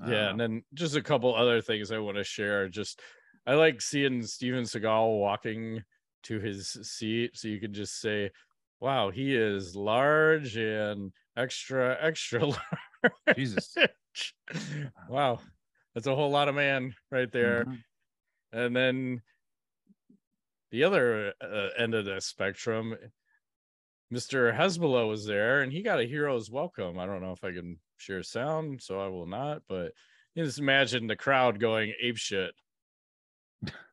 I 0.00 0.10
Yeah, 0.12 0.30
and 0.30 0.40
then 0.40 0.62
just 0.72 0.96
a 0.96 1.02
couple 1.02 1.34
other 1.34 1.60
things 1.60 1.92
I 1.92 1.98
want 1.98 2.16
to 2.16 2.24
share. 2.24 2.70
Just 2.70 3.02
I 3.46 3.52
like 3.52 3.82
seeing 3.82 4.22
Steven 4.22 4.64
Seagal 4.64 5.20
walking 5.20 5.84
to 6.22 6.40
his 6.40 6.70
seat, 6.70 7.36
so 7.36 7.48
you 7.48 7.60
can 7.60 7.74
just 7.74 8.00
say, 8.00 8.30
"Wow, 8.80 9.10
he 9.10 9.36
is 9.36 9.76
large 9.76 10.56
and 10.56 11.12
extra, 11.36 11.98
extra 12.00 12.46
large." 12.46 13.12
Jesus. 13.34 13.78
Wow, 15.08 15.40
that's 15.94 16.06
a 16.06 16.14
whole 16.14 16.30
lot 16.30 16.48
of 16.48 16.54
man 16.54 16.94
right 17.10 17.30
there. 17.30 17.64
Mhm. 17.64 17.82
And 18.52 18.76
then 18.76 19.22
the 20.70 20.84
other 20.84 21.34
uh, 21.40 21.68
end 21.78 21.94
of 21.94 22.04
the 22.04 22.20
spectrum, 22.20 22.96
Mr. 24.12 24.56
Hasbulla 24.56 25.08
was 25.08 25.26
there 25.26 25.62
and 25.62 25.72
he 25.72 25.82
got 25.82 26.00
a 26.00 26.04
hero's 26.04 26.50
welcome. 26.50 26.98
I 26.98 27.06
don't 27.06 27.22
know 27.22 27.32
if 27.32 27.44
I 27.44 27.52
can 27.52 27.78
share 27.96 28.22
sound, 28.22 28.82
so 28.82 29.00
I 29.00 29.08
will 29.08 29.26
not, 29.26 29.62
but 29.68 29.92
you 30.34 30.44
just 30.44 30.58
imagine 30.58 31.06
the 31.06 31.16
crowd 31.16 31.58
going 31.58 31.92
ape 32.00 32.16
shit 32.18 32.52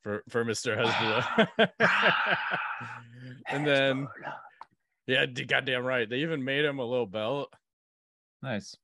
for, 0.04 0.24
for 0.30 0.46
Mr. 0.46 0.78
Hasbulla. 0.78 1.70
and 3.48 3.66
then, 3.66 4.08
yeah, 5.08 5.26
goddamn 5.26 5.86
right. 5.86 6.10
They 6.10 6.18
even 6.18 6.44
made 6.44 6.66
him 6.66 6.80
a 6.80 6.86
little 6.86 7.08
belt. 7.08 7.52
nice. 8.42 8.76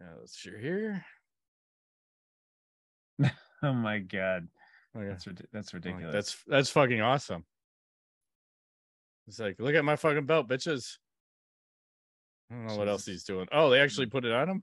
Yeah, 0.00 0.06
let's 0.18 0.36
share 0.36 0.58
here. 0.58 1.04
Oh 3.62 3.74
my 3.74 3.98
god, 3.98 4.48
Oh, 4.96 5.02
yeah. 5.02 5.10
that's 5.10 5.26
that's 5.52 5.74
Oh, 5.74 5.76
ridiculous. 5.76 6.12
That's 6.14 6.36
that's 6.46 6.70
fucking 6.70 7.02
awesome. 7.02 7.44
It's 9.28 9.38
like, 9.38 9.56
look 9.60 9.74
at 9.74 9.84
my 9.84 9.96
fucking 9.96 10.24
belt, 10.24 10.48
bitches. 10.48 10.96
I 12.50 12.54
don't 12.54 12.66
know 12.68 12.76
what 12.76 12.88
else 12.88 13.04
he's 13.04 13.22
doing. 13.22 13.46
Oh, 13.52 13.68
they 13.68 13.80
actually 13.80 14.06
mm. 14.06 14.12
put 14.12 14.24
it 14.24 14.32
on 14.32 14.48
him. 14.48 14.62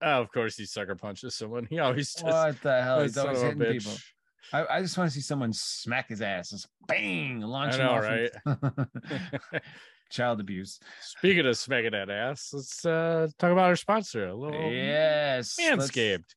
Oh, 0.00 0.20
of 0.20 0.32
course, 0.32 0.56
he 0.56 0.64
sucker 0.64 0.96
punches 0.96 1.36
someone. 1.36 1.64
He 1.70 1.78
always 1.78 2.12
does. 2.14 2.24
What 2.24 2.62
the 2.62 2.82
hell? 2.82 3.02
He's 3.02 3.16
always 3.18 3.40
hitting 3.40 3.58
bitch. 3.58 3.72
people. 3.84 3.92
I, 4.52 4.78
I 4.78 4.82
just 4.82 4.98
want 4.98 5.10
to 5.10 5.14
see 5.14 5.20
someone 5.20 5.52
smack 5.52 6.08
his 6.08 6.20
ass. 6.22 6.50
Just 6.50 6.66
bang, 6.88 7.40
launch 7.40 7.74
I 7.74 7.76
him 7.76 7.86
know, 7.86 7.92
off 7.92 8.02
right? 8.02 9.62
Child 10.12 10.40
abuse. 10.40 10.78
Speaking 11.00 11.46
of 11.46 11.56
smacking 11.56 11.92
that 11.92 12.10
ass, 12.10 12.50
let's 12.52 12.84
uh 12.84 13.28
talk 13.38 13.50
about 13.50 13.68
our 13.68 13.76
sponsor, 13.76 14.28
a 14.28 14.34
little 14.34 14.70
yes. 14.70 15.56
Manscaped. 15.58 16.34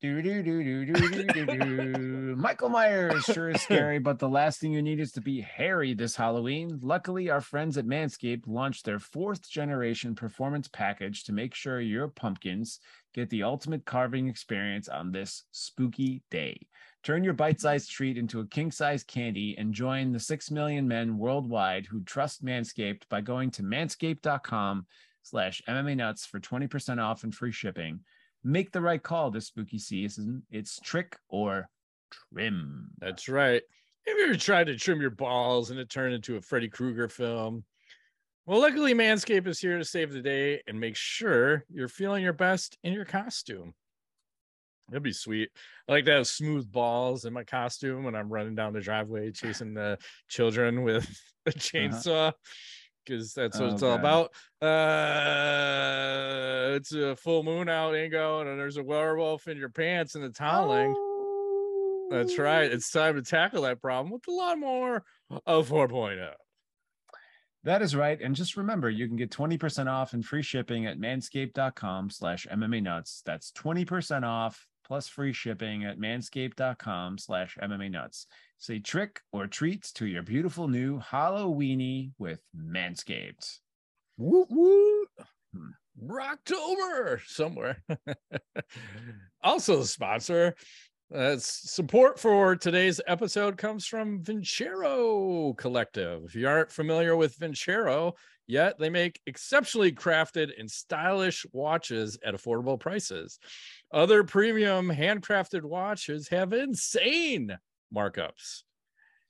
Do, 0.00 0.22
do, 0.22 0.44
do, 0.44 0.62
do, 0.62 0.84
do, 0.84 1.24
do, 1.24 1.46
do. 1.46 2.36
Michael 2.38 2.68
Myers 2.68 3.24
sure 3.24 3.50
is 3.50 3.62
scary, 3.62 3.98
but 3.98 4.20
the 4.20 4.28
last 4.28 4.60
thing 4.60 4.72
you 4.72 4.80
need 4.80 5.00
is 5.00 5.10
to 5.12 5.20
be 5.20 5.40
hairy 5.40 5.92
this 5.92 6.14
Halloween. 6.14 6.78
Luckily, 6.82 7.30
our 7.30 7.40
friends 7.40 7.76
at 7.76 7.84
Manscaped 7.84 8.46
launched 8.46 8.84
their 8.84 9.00
fourth 9.00 9.50
generation 9.50 10.14
performance 10.14 10.68
package 10.68 11.24
to 11.24 11.32
make 11.32 11.52
sure 11.52 11.80
your 11.80 12.06
pumpkins 12.06 12.78
get 13.12 13.28
the 13.30 13.42
ultimate 13.42 13.84
carving 13.86 14.28
experience 14.28 14.88
on 14.88 15.10
this 15.10 15.42
spooky 15.50 16.22
day. 16.30 16.68
Turn 17.08 17.24
your 17.24 17.32
bite 17.32 17.58
sized 17.58 17.90
treat 17.90 18.18
into 18.18 18.40
a 18.40 18.46
king 18.46 18.70
sized 18.70 19.06
candy 19.06 19.56
and 19.56 19.72
join 19.72 20.12
the 20.12 20.20
6 20.20 20.50
million 20.50 20.86
men 20.86 21.16
worldwide 21.16 21.86
who 21.86 22.02
trust 22.04 22.44
Manscaped 22.44 23.08
by 23.08 23.22
going 23.22 23.50
to 23.52 23.62
manscaped.com 23.62 24.84
slash 25.22 25.62
MMA 25.66 25.96
nuts 25.96 26.26
for 26.26 26.38
20% 26.38 27.02
off 27.02 27.24
and 27.24 27.34
free 27.34 27.50
shipping. 27.50 28.00
Make 28.44 28.72
the 28.72 28.82
right 28.82 29.02
call 29.02 29.30
this 29.30 29.46
spooky 29.46 29.78
season. 29.78 30.42
It's 30.50 30.78
trick 30.80 31.16
or 31.30 31.70
trim. 32.10 32.90
That's 32.98 33.26
right. 33.26 33.62
Have 34.06 34.18
you 34.18 34.24
ever 34.26 34.36
tried 34.36 34.66
to 34.66 34.76
trim 34.76 35.00
your 35.00 35.08
balls 35.08 35.70
and 35.70 35.80
it 35.80 35.88
turned 35.88 36.12
into 36.12 36.36
a 36.36 36.42
Freddy 36.42 36.68
Krueger 36.68 37.08
film, 37.08 37.64
well, 38.44 38.60
luckily 38.60 38.92
Manscaped 38.92 39.46
is 39.46 39.60
here 39.60 39.78
to 39.78 39.84
save 39.86 40.12
the 40.12 40.20
day 40.20 40.60
and 40.66 40.78
make 40.78 40.94
sure 40.94 41.64
you're 41.70 41.88
feeling 41.88 42.22
your 42.22 42.34
best 42.34 42.76
in 42.84 42.92
your 42.92 43.06
costume. 43.06 43.72
That'd 44.88 45.02
be 45.02 45.12
sweet. 45.12 45.50
I 45.88 45.92
like 45.92 46.04
to 46.06 46.12
have 46.12 46.26
smooth 46.26 46.70
balls 46.70 47.24
in 47.26 47.32
my 47.32 47.44
costume 47.44 48.04
when 48.04 48.14
I'm 48.14 48.28
running 48.32 48.54
down 48.54 48.72
the 48.72 48.80
driveway 48.80 49.30
chasing 49.32 49.74
the 49.74 49.98
children 50.28 50.82
with 50.82 51.06
a 51.46 51.50
chainsaw. 51.50 52.32
Because 53.04 53.32
that's 53.32 53.58
what 53.58 53.70
Oh, 53.70 53.72
it's 53.74 53.82
all 53.82 53.96
God. 53.98 54.00
about. 54.00 54.30
Uh, 55.48 56.74
it's 56.76 56.92
a 56.92 57.16
full 57.16 57.42
moon 57.42 57.68
out, 57.68 57.94
Ingo, 57.94 58.40
and 58.46 58.58
there's 58.58 58.76
a 58.76 58.82
werewolf 58.82 59.48
in 59.48 59.56
your 59.56 59.70
pants 59.70 60.14
and 60.14 60.22
the 60.24 60.30
toweling. 60.30 60.94
That's 62.10 62.38
right. 62.38 62.70
It's 62.70 62.90
time 62.90 63.14
to 63.16 63.22
tackle 63.22 63.62
that 63.62 63.80
problem 63.80 64.10
with 64.12 64.22
the 64.22 64.32
lawnmower 64.32 65.04
of 65.46 65.68
4.0. 65.68 66.32
That 67.64 67.82
is 67.82 67.94
right. 67.96 68.18
And 68.20 68.34
just 68.34 68.56
remember, 68.56 68.88
you 68.88 69.06
can 69.08 69.16
get 69.16 69.30
20% 69.30 69.90
off 69.90 70.12
and 70.14 70.24
free 70.24 70.42
shipping 70.42 70.86
at 70.86 70.98
manscaped.com 70.98 72.10
slash 72.10 72.46
MMA 72.50 72.82
nuts. 72.82 73.22
That's 73.26 73.52
20% 73.52 74.22
off 74.22 74.66
plus 74.88 75.06
free 75.06 75.32
shipping 75.32 75.84
at 75.84 75.98
manscaped.com 75.98 77.18
slash 77.18 77.56
MMA 77.62 77.90
nuts. 77.90 78.26
Say 78.56 78.80
trick 78.80 79.20
or 79.30 79.46
treats 79.46 79.92
to 79.92 80.06
your 80.06 80.22
beautiful 80.22 80.66
new 80.66 80.98
Halloweeny 80.98 82.12
with 82.18 82.42
Manscaped. 82.56 83.58
Woo 84.16 84.46
woo. 84.48 85.04
Hmm. 85.54 85.70
Rocktober 86.02 87.20
somewhere. 87.26 87.84
also, 89.42 89.80
the 89.80 89.86
sponsor. 89.86 90.54
Uh, 91.14 91.36
support 91.38 92.18
for 92.18 92.54
today's 92.54 93.00
episode 93.06 93.56
comes 93.56 93.86
from 93.86 94.22
Vincero 94.22 95.56
Collective. 95.56 96.24
If 96.24 96.34
you 96.34 96.46
aren't 96.46 96.70
familiar 96.70 97.16
with 97.16 97.38
Vincero 97.38 98.12
yet, 98.48 98.78
they 98.78 98.90
make 98.90 99.20
exceptionally 99.26 99.92
crafted 99.92 100.50
and 100.58 100.68
stylish 100.68 101.46
watches 101.52 102.18
at 102.24 102.34
affordable 102.34 102.80
prices. 102.80 103.38
Other 103.92 104.24
premium 104.24 104.88
handcrafted 104.88 105.62
watches 105.62 106.28
have 106.28 106.52
insane 106.52 107.56
markups. 107.94 108.62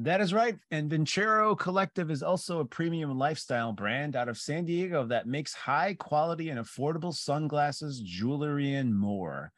That 0.00 0.20
is 0.20 0.32
right. 0.32 0.56
And 0.70 0.88
Vincero 0.88 1.58
Collective 1.58 2.12
is 2.12 2.22
also 2.22 2.60
a 2.60 2.64
premium 2.64 3.18
lifestyle 3.18 3.72
brand 3.72 4.14
out 4.14 4.28
of 4.28 4.38
San 4.38 4.64
Diego 4.64 5.04
that 5.06 5.26
makes 5.26 5.52
high 5.52 5.94
quality 5.94 6.50
and 6.50 6.60
affordable 6.60 7.12
sunglasses, 7.12 8.00
jewelry, 8.00 8.74
and 8.74 8.96
more. 8.96 9.50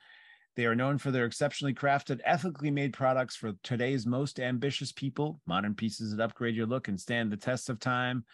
They 0.56 0.64
are 0.64 0.74
known 0.74 0.96
for 0.96 1.10
their 1.10 1.26
exceptionally 1.26 1.74
crafted, 1.74 2.20
ethically 2.24 2.70
made 2.70 2.94
products 2.94 3.36
for 3.36 3.52
today's 3.62 4.06
most 4.06 4.40
ambitious 4.40 4.92
people, 4.92 5.42
modern 5.46 5.74
pieces 5.74 6.16
that 6.16 6.24
upgrade 6.24 6.56
your 6.56 6.66
look 6.66 6.88
and 6.88 6.98
stand 6.98 7.30
the 7.30 7.36
test 7.36 7.68
of 7.68 7.78
time. 7.78 8.24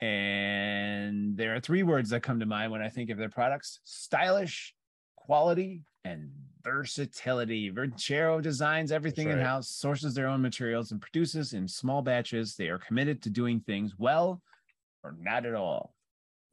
And 0.00 1.36
there 1.36 1.54
are 1.54 1.60
three 1.60 1.82
words 1.82 2.08
that 2.10 2.22
come 2.22 2.40
to 2.40 2.46
mind 2.46 2.72
when 2.72 2.80
I 2.80 2.88
think 2.88 3.10
of 3.10 3.18
their 3.18 3.28
products 3.28 3.80
stylish, 3.84 4.74
quality, 5.14 5.82
and 6.06 6.30
versatility. 6.64 7.70
Vincero 7.70 8.40
designs 8.42 8.90
everything 8.90 9.28
right. 9.28 9.38
in 9.38 9.44
house, 9.44 9.68
sources 9.68 10.14
their 10.14 10.26
own 10.26 10.42
materials, 10.42 10.90
and 10.90 11.00
produces 11.00 11.52
in 11.52 11.68
small 11.68 12.02
batches. 12.02 12.56
They 12.56 12.68
are 12.68 12.78
committed 12.78 13.22
to 13.22 13.30
doing 13.30 13.60
things 13.60 13.94
well 13.98 14.42
or 15.02 15.14
not 15.20 15.44
at 15.46 15.54
all. 15.54 15.94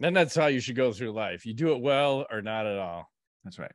And 0.01 0.15
that's 0.15 0.35
how 0.35 0.47
you 0.47 0.59
should 0.59 0.75
go 0.75 0.91
through 0.91 1.11
life. 1.11 1.45
You 1.45 1.53
do 1.53 1.71
it 1.73 1.81
well 1.81 2.25
or 2.29 2.41
not 2.41 2.65
at 2.65 2.77
all. 2.77 3.09
That's 3.43 3.57
right. 3.57 3.71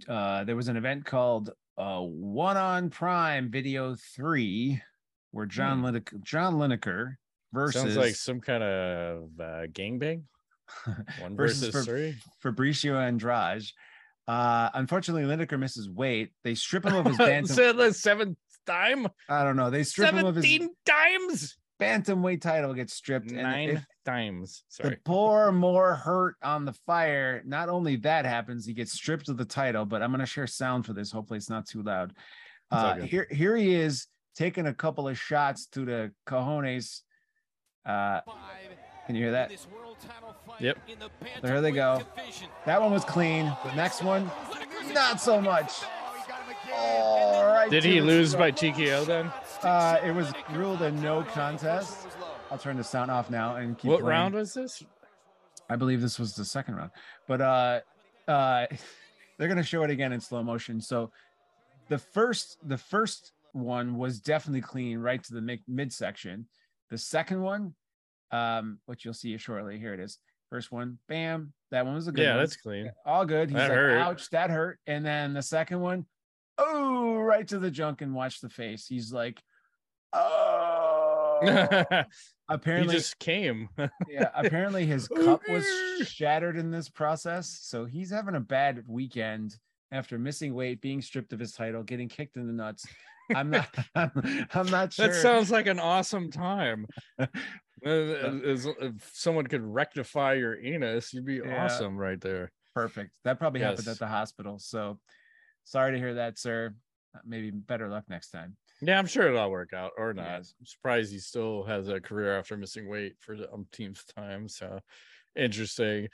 uh, 0.07 0.43
there 0.43 0.55
was 0.55 0.67
an 0.67 0.77
event 0.77 1.05
called 1.05 1.49
uh, 1.77 1.99
One 2.01 2.57
on 2.57 2.89
Prime 2.89 3.49
Video 3.49 3.95
3, 4.15 4.81
where 5.31 5.45
John 5.45 5.79
Hmm. 5.79 5.85
Lineker, 5.85 6.23
John 6.23 6.55
Lineker 6.55 7.15
versus 7.51 7.81
Sounds 7.81 7.97
like 7.97 8.15
some 8.15 8.39
kind 8.41 8.63
of 8.63 9.23
uh, 9.39 9.67
gangbang. 9.71 10.23
One 11.19 11.35
Versus 11.35 11.69
versus, 11.69 11.85
three. 11.85 12.15
Fabricio 12.43 12.95
Andrade. 12.95 13.63
Uh, 14.27 14.69
unfortunately, 14.73 15.23
Lineker 15.23 15.59
misses 15.59 15.89
weight. 15.89 16.31
They 16.43 16.55
strip 16.55 16.85
him 16.85 16.95
of 16.95 17.05
his 17.05 17.17
bantam. 17.17 17.77
The 17.77 17.93
seventh 17.93 18.37
time. 18.65 19.07
I 19.29 19.43
don't 19.43 19.55
know. 19.57 19.69
They 19.69 19.83
strip 19.83 20.13
him 20.13 20.25
of 20.25 20.35
his 20.35 20.45
Seventeen 20.45 20.69
times. 20.85 21.57
Bantamweight 21.79 22.41
title. 22.41 22.73
Gets 22.73 22.93
stripped. 22.93 23.31
and 23.31 23.41
Nine 23.41 23.69
if 23.69 23.85
times. 24.05 24.63
The 24.77 24.83
Sorry. 24.83 24.97
poor 25.03 25.51
more 25.51 25.95
hurt 25.95 26.35
on 26.43 26.65
the 26.65 26.73
fire. 26.85 27.41
Not 27.45 27.69
only 27.69 27.95
that 27.97 28.25
happens, 28.25 28.65
he 28.65 28.73
gets 28.73 28.91
stripped 28.91 29.29
of 29.29 29.37
the 29.37 29.45
title. 29.45 29.85
But 29.85 30.01
I'm 30.01 30.11
going 30.11 30.19
to 30.19 30.25
share 30.25 30.47
sound 30.47 30.85
for 30.85 30.93
this. 30.93 31.11
Hopefully, 31.11 31.37
it's 31.37 31.49
not 31.49 31.67
too 31.67 31.81
loud. 31.81 32.13
Uh, 32.71 32.95
here, 32.95 33.27
here 33.29 33.55
he 33.55 33.75
is 33.75 34.07
taking 34.35 34.65
a 34.67 34.73
couple 34.73 35.07
of 35.07 35.19
shots 35.19 35.67
to 35.67 35.85
the 35.85 36.11
cojones. 36.27 37.01
Uh, 37.85 38.21
can 39.05 39.15
you 39.15 39.23
hear 39.23 39.31
that? 39.33 39.51
Yep. 40.59 40.77
There 41.41 41.61
they 41.61 41.71
go. 41.71 42.01
That 42.65 42.81
one 42.81 42.91
was 42.91 43.03
clean. 43.03 43.51
The 43.65 43.75
next 43.75 44.01
one, 44.01 44.31
not 44.93 45.19
so 45.19 45.41
much. 45.41 45.83
All 46.73 47.45
right. 47.45 47.69
Did 47.69 47.83
he 47.83 48.01
lose 48.01 48.33
by 48.33 48.51
TKO 48.51 49.05
then? 49.05 49.31
Uh, 49.63 49.99
it 50.03 50.11
was 50.13 50.31
ruled 50.51 50.81
a 50.81 50.91
no 50.91 51.23
contest. 51.23 52.07
I'll 52.51 52.57
turn 52.57 52.77
the 52.77 52.83
sound 52.83 53.09
off 53.09 53.29
now 53.29 53.55
and 53.55 53.77
keep. 53.77 53.89
What 53.89 53.99
playing. 54.01 54.09
round 54.09 54.35
was 54.35 54.53
this? 54.53 54.83
I 55.69 55.75
believe 55.75 56.01
this 56.01 56.19
was 56.19 56.33
the 56.35 56.43
second 56.45 56.75
round, 56.75 56.91
but 57.27 57.41
uh, 57.41 57.79
uh, 58.27 58.65
they're 59.37 59.47
gonna 59.47 59.63
show 59.63 59.83
it 59.83 59.89
again 59.89 60.11
in 60.11 60.19
slow 60.19 60.43
motion. 60.43 60.81
So, 60.81 61.11
the 61.87 61.97
first, 61.97 62.57
the 62.67 62.77
first 62.77 63.31
one 63.53 63.95
was 63.97 64.19
definitely 64.19 64.61
clean, 64.61 64.99
right 64.99 65.23
to 65.23 65.33
the 65.33 65.41
mid- 65.41 65.63
midsection. 65.67 66.47
The 66.89 66.97
second 66.97 67.41
one, 67.41 67.73
um, 68.31 68.79
which 68.85 69.05
you'll 69.05 69.13
see 69.13 69.35
shortly. 69.37 69.79
Here 69.79 69.93
it 69.93 69.99
is. 69.99 70.19
First 70.49 70.71
one, 70.71 70.99
bam. 71.07 71.53
That 71.71 71.85
one 71.85 71.95
was 71.95 72.07
a 72.07 72.11
good 72.11 72.23
Yeah, 72.23 72.31
one. 72.35 72.39
that's 72.39 72.57
clean. 72.57 72.91
all 73.05 73.25
good. 73.25 73.49
He's 73.49 73.57
That 73.57 73.69
like, 73.69 73.77
hurt. 73.77 73.97
ouch, 73.97 74.29
that 74.29 74.49
hurt. 74.51 74.77
And 74.85 75.03
then 75.03 75.33
the 75.33 75.41
second 75.41 75.79
one, 75.79 76.05
oh, 76.59 77.15
right 77.17 77.47
to 77.47 77.57
the 77.57 77.71
junk 77.71 78.01
and 78.01 78.13
watch 78.13 78.39
the 78.41 78.49
face. 78.49 78.85
He's 78.85 79.11
like, 79.11 79.41
oh. 81.43 81.83
he 81.89 82.03
apparently, 82.49 82.93
just 82.93 83.19
came. 83.19 83.69
yeah, 84.09 84.29
apparently 84.35 84.85
his 84.85 85.07
cup 85.07 85.41
was 85.49 85.65
shattered 86.07 86.57
in 86.57 86.71
this 86.71 86.89
process. 86.89 87.59
So 87.61 87.85
he's 87.85 88.11
having 88.11 88.35
a 88.35 88.39
bad 88.39 88.83
weekend 88.87 89.55
after 89.91 90.17
missing 90.17 90.53
weight, 90.53 90.81
being 90.81 91.01
stripped 91.01 91.33
of 91.33 91.39
his 91.39 91.53
title, 91.53 91.83
getting 91.83 92.09
kicked 92.09 92.37
in 92.37 92.47
the 92.47 92.53
nuts. 92.53 92.85
I'm 93.33 93.49
not, 93.49 93.67
I'm, 93.95 94.11
I'm 94.53 94.69
not 94.69 94.93
sure. 94.93 95.07
That 95.07 95.15
sounds 95.15 95.51
like 95.51 95.67
an 95.67 95.79
awesome 95.79 96.31
time. 96.31 96.87
Uh, 97.19 97.27
if 97.85 99.11
someone 99.13 99.45
could 99.47 99.61
rectify 99.61 100.33
your 100.33 100.57
anus, 100.63 101.13
you'd 101.13 101.25
be 101.25 101.41
Yeah. 101.45 101.65
awesome 101.65 101.97
right 101.97 102.19
there. 102.19 102.51
perfect. 102.73 103.11
That 103.23 103.37
probably 103.39 103.61
happened 103.61 103.87
at 103.87 103.99
the 103.99 104.07
hospital. 104.07 104.57
So 104.57 104.99
sorry 105.63 105.91
to 105.93 105.97
hear 105.97 106.15
that, 106.15 106.39
sir. 106.39 106.73
Maybe 107.25 107.51
better 107.51 107.87
luck 107.89 108.05
next 108.09 108.31
time. 108.31 108.57
Yeah, 108.85 108.99
I'm 108.99 109.05
sure 109.05 109.29
it'll 109.29 109.49
work 109.49 109.73
out 109.73 109.91
or 109.97 110.13
not. 110.13 110.25
Yes. 110.25 110.53
I'm 110.59 110.65
surprised 110.65 111.11
he 111.11 111.19
still 111.19 111.63
has 111.63 111.87
a 111.87 112.01
career 112.01 112.37
after 112.37 112.57
missing 112.57 112.89
weight 112.89 113.13
for 113.19 113.37
the 113.37 113.51
umpteenth 113.51 114.03
time. 114.13 114.49
So 114.49 114.79
interesting. 115.35 116.09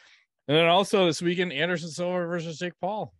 And 0.47 0.57
then 0.57 0.67
also 0.67 1.05
this 1.05 1.21
weekend, 1.21 1.51
Anderson 1.51 1.89
Silva 1.89 2.25
versus 2.27 2.59
Jake 2.59 2.73
Paul. 2.79 3.13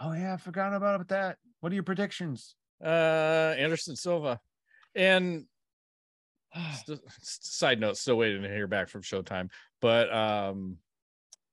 Oh 0.00 0.12
yeah, 0.12 0.34
I 0.34 0.36
forgot 0.36 0.74
about 0.74 1.08
that. 1.08 1.38
What 1.60 1.72
are 1.72 1.74
your 1.74 1.84
predictions? 1.84 2.54
Uh 2.84 3.54
Anderson 3.56 3.96
Silva. 3.96 4.40
And 4.94 5.46
st- 6.86 7.00
side 7.20 7.80
note, 7.80 7.96
still 7.96 8.16
waiting 8.16 8.42
to 8.42 8.48
hear 8.48 8.66
back 8.66 8.88
from 8.88 9.02
Showtime. 9.02 9.48
But 9.80 10.12
um 10.14 10.78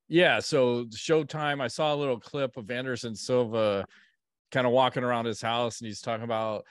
yeah, 0.10 0.40
so 0.40 0.86
Showtime, 0.86 1.62
I 1.62 1.68
saw 1.68 1.94
a 1.94 1.96
little 1.96 2.20
clip 2.20 2.58
of 2.58 2.70
Anderson 2.70 3.16
Silva 3.16 3.86
kind 4.52 4.68
of 4.68 4.74
walking 4.74 5.04
around 5.04 5.24
his 5.24 5.42
house 5.42 5.80
and 5.80 5.88
he's 5.88 6.02
talking 6.02 6.26
about 6.26 6.66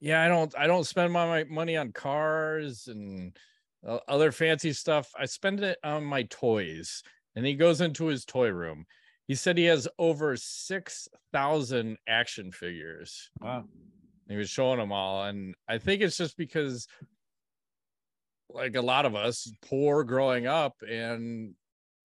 yeah, 0.00 0.22
I 0.22 0.28
don't 0.28 0.54
I 0.56 0.66
don't 0.66 0.86
spend 0.86 1.12
my, 1.12 1.26
my 1.26 1.44
money 1.44 1.76
on 1.76 1.92
cars 1.92 2.88
and 2.88 3.36
uh, 3.86 3.98
other 4.08 4.32
fancy 4.32 4.72
stuff. 4.72 5.10
I 5.18 5.26
spend 5.26 5.60
it 5.60 5.78
on 5.82 6.04
my 6.04 6.24
toys. 6.24 7.02
And 7.36 7.46
he 7.46 7.54
goes 7.54 7.80
into 7.80 8.06
his 8.06 8.24
toy 8.24 8.48
room. 8.48 8.84
He 9.28 9.34
said 9.34 9.58
he 9.58 9.66
has 9.66 9.86
over 9.98 10.36
6,000 10.36 11.96
action 12.08 12.50
figures. 12.50 13.30
Wow. 13.40 13.64
He 14.28 14.36
was 14.36 14.50
showing 14.50 14.78
them 14.78 14.90
all. 14.90 15.24
And 15.24 15.54
I 15.68 15.78
think 15.78 16.02
it's 16.02 16.16
just 16.16 16.36
because, 16.36 16.88
like 18.50 18.74
a 18.74 18.82
lot 18.82 19.06
of 19.06 19.14
us, 19.14 19.50
poor 19.62 20.04
growing 20.04 20.46
up, 20.46 20.76
and 20.88 21.54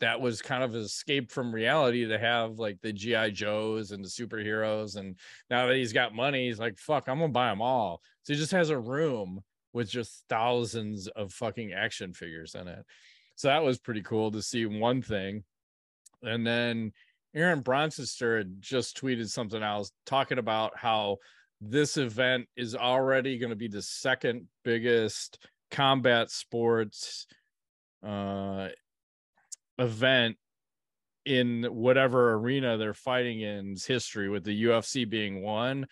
that 0.04 0.20
was 0.20 0.42
kind 0.42 0.64
of 0.64 0.76
an 0.76 0.82
escape 0.82 1.32
from 1.32 1.56
reality 1.56 2.06
to 2.06 2.20
have 2.20 2.60
like 2.60 2.78
the 2.82 2.92
GI 2.92 3.32
Joes 3.32 3.92
and 3.92 4.04
the 4.04 4.10
superheroes. 4.10 4.98
And 4.98 5.18
now 5.50 5.66
that 5.66 5.78
he's 5.78 5.94
got 5.94 6.14
money, 6.14 6.48
he's 6.48 6.60
like, 6.60 6.78
"Fuck, 6.78 7.08
I'm 7.08 7.20
gonna 7.20 7.32
buy 7.32 7.50
them 7.50 7.62
all." 7.62 8.02
So 8.24 8.34
he 8.34 8.40
just 8.40 8.52
has 8.52 8.70
a 8.70 8.78
room 8.78 9.42
with 9.72 9.90
just 9.90 10.26
thousands 10.28 11.08
of 11.08 11.32
fucking 11.32 11.72
action 11.72 12.14
figures 12.14 12.54
in 12.54 12.68
it. 12.68 12.86
So 13.36 13.48
that 13.48 13.64
was 13.64 13.80
pretty 13.80 14.02
cool 14.02 14.30
to 14.32 14.42
see 14.42 14.66
one 14.66 15.02
thing. 15.02 15.46
And 16.22 16.46
then 16.46 16.92
Aaron 17.34 17.64
Bronsteter 17.64 18.60
just 18.60 19.00
tweeted 19.02 19.30
something 19.30 19.64
else 19.64 19.92
talking 20.06 20.38
about 20.38 20.78
how 20.78 21.18
this 21.62 21.96
event 21.96 22.48
is 22.58 22.76
already 22.76 23.38
going 23.38 23.52
to 23.52 23.56
be 23.56 23.70
the 23.70 23.82
second 23.82 24.48
biggest 24.64 25.40
combat 25.72 26.30
sports 26.30 27.26
uh 28.04 28.68
event 29.80 30.38
in 31.26 31.64
whatever 31.64 32.34
arena 32.34 32.78
they're 32.78 32.94
fighting 32.94 33.42
in's 33.42 33.86
history 33.86 34.30
with 34.30 34.44
the 34.44 34.66
UFC 34.66 35.10
being 35.10 35.42
one 35.42 35.88